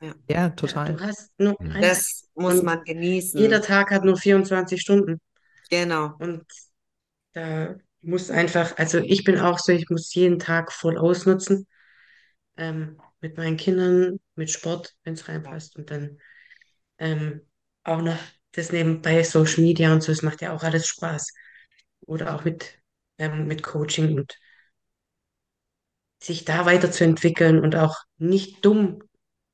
[0.00, 0.90] Ja, ja total.
[0.90, 1.80] Ja, du hast nur mhm.
[1.80, 3.40] das muss man genießen.
[3.40, 5.20] Jeder Tag hat nur 24 Stunden.
[5.70, 6.14] Genau.
[6.18, 6.44] Und
[7.32, 11.66] da muss einfach, also ich bin auch so, ich muss jeden Tag voll ausnutzen.
[12.56, 15.76] Ähm, mit meinen Kindern, mit Sport, wenn es reinpasst.
[15.76, 16.18] Und dann
[16.98, 17.40] ähm,
[17.84, 18.18] auch noch
[18.52, 21.32] das nebenbei Social Media und so, es macht ja auch alles Spaß.
[22.06, 22.78] Oder auch mit
[23.18, 24.38] ähm, mit Coaching und
[26.22, 29.02] sich da weiterzuentwickeln und auch nicht dumm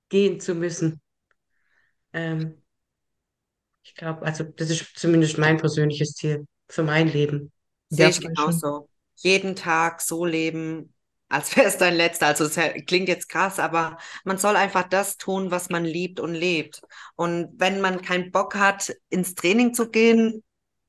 [0.08, 1.00] gehen zu müssen.
[2.12, 2.61] Ähm,
[3.82, 7.52] ich glaube, also das ist zumindest mein persönliches Ziel für mein Leben.
[7.88, 8.88] Sehe ich genauso.
[9.16, 10.94] Jeden Tag so leben,
[11.28, 12.26] als wäre es dein letzter.
[12.26, 12.56] Also es
[12.86, 16.82] klingt jetzt krass, aber man soll einfach das tun, was man liebt und lebt.
[17.16, 20.42] Und wenn man keinen Bock hat, ins Training zu gehen,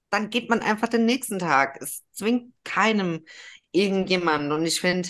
[0.10, 1.82] dann geht man einfach den nächsten Tag.
[1.82, 3.26] Es zwingt keinem
[3.72, 4.52] irgendjemanden.
[4.52, 5.10] Und ich finde,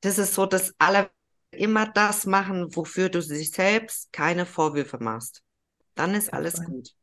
[0.00, 1.10] das ist so dass alle
[1.50, 5.42] immer das machen, wofür du sich selbst keine Vorwürfe machst.
[5.94, 6.94] Dann ist alles gut.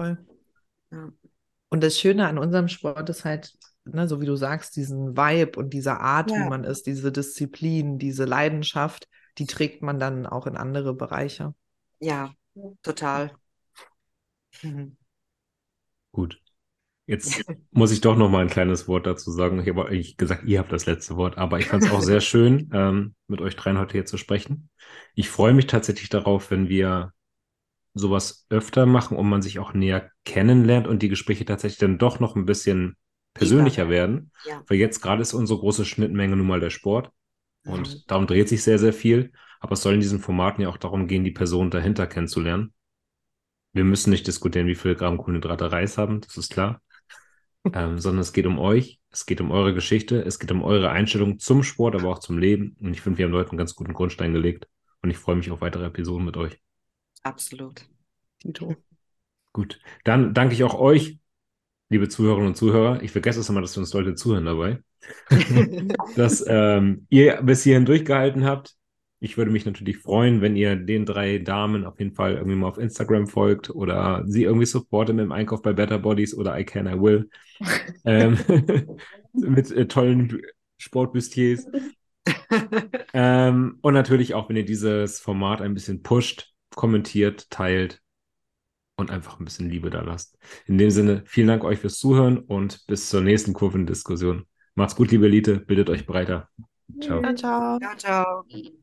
[0.00, 0.16] Voll.
[0.92, 1.12] Ja.
[1.68, 3.52] Und das Schöne an unserem Sport ist halt,
[3.84, 6.36] ne, so wie du sagst, diesen Vibe und diese Art, ja.
[6.38, 11.54] wie man ist, diese Disziplin, diese Leidenschaft, die trägt man dann auch in andere Bereiche.
[11.98, 12.32] Ja,
[12.82, 13.32] total.
[14.62, 14.96] Mhm.
[16.12, 16.40] Gut.
[17.06, 19.60] Jetzt muss ich doch noch mal ein kleines Wort dazu sagen.
[19.60, 22.20] Ich habe eigentlich gesagt, ihr habt das letzte Wort, aber ich fand es auch sehr
[22.22, 24.70] schön, ähm, mit euch dreien heute hier zu sprechen.
[25.14, 27.12] Ich freue mich tatsächlich darauf, wenn wir
[27.94, 32.20] sowas öfter machen und man sich auch näher kennenlernt und die Gespräche tatsächlich dann doch
[32.20, 32.96] noch ein bisschen
[33.34, 33.90] persönlicher ja.
[33.90, 34.30] werden.
[34.44, 34.62] Ja.
[34.68, 37.10] Weil jetzt gerade ist unsere große Schnittmenge nun mal der Sport.
[37.64, 38.00] Und mhm.
[38.06, 39.32] darum dreht sich sehr, sehr viel.
[39.60, 42.72] Aber es soll in diesen Formaten ja auch darum gehen, die Person dahinter kennenzulernen.
[43.72, 46.80] Wir müssen nicht diskutieren, wie viel Gramm Kohlenhydrate Reis haben, das ist klar.
[47.72, 50.90] ähm, sondern es geht um euch, es geht um eure Geschichte, es geht um eure
[50.90, 52.76] Einstellung zum Sport, aber auch zum Leben.
[52.80, 54.66] Und ich finde, wir haben heute einen ganz guten Grundstein gelegt.
[55.02, 56.58] Und ich freue mich auf weitere Episoden mit euch.
[57.22, 57.86] Absolut.
[58.40, 58.76] Tito.
[59.52, 61.18] Gut, dann danke ich auch euch,
[61.88, 63.02] liebe Zuhörerinnen und Zuhörer.
[63.02, 64.82] Ich vergesse es immer, dass wir uns Leute zuhören dabei.
[66.16, 68.74] dass ähm, ihr bis hierhin durchgehalten habt.
[69.18, 72.68] Ich würde mich natürlich freuen, wenn ihr den drei Damen auf jeden Fall irgendwie mal
[72.68, 76.64] auf Instagram folgt oder sie irgendwie supportet mit dem Einkauf bei Better Bodies oder I
[76.64, 77.28] Can, I Will.
[78.04, 78.38] ähm,
[79.32, 80.40] mit äh, tollen
[80.78, 81.66] Sportbustiers.
[83.12, 88.00] ähm, und natürlich auch, wenn ihr dieses Format ein bisschen pusht, kommentiert, teilt
[88.96, 90.38] und einfach ein bisschen Liebe da lasst.
[90.66, 94.46] In dem Sinne, vielen Dank euch fürs Zuhören und bis zur nächsten Kurvendiskussion.
[94.74, 96.48] Macht's gut, liebe Elite, bildet euch breiter.
[97.00, 97.20] Ciao.
[97.20, 97.78] Ciao, ciao.
[97.78, 98.80] ciao, ciao.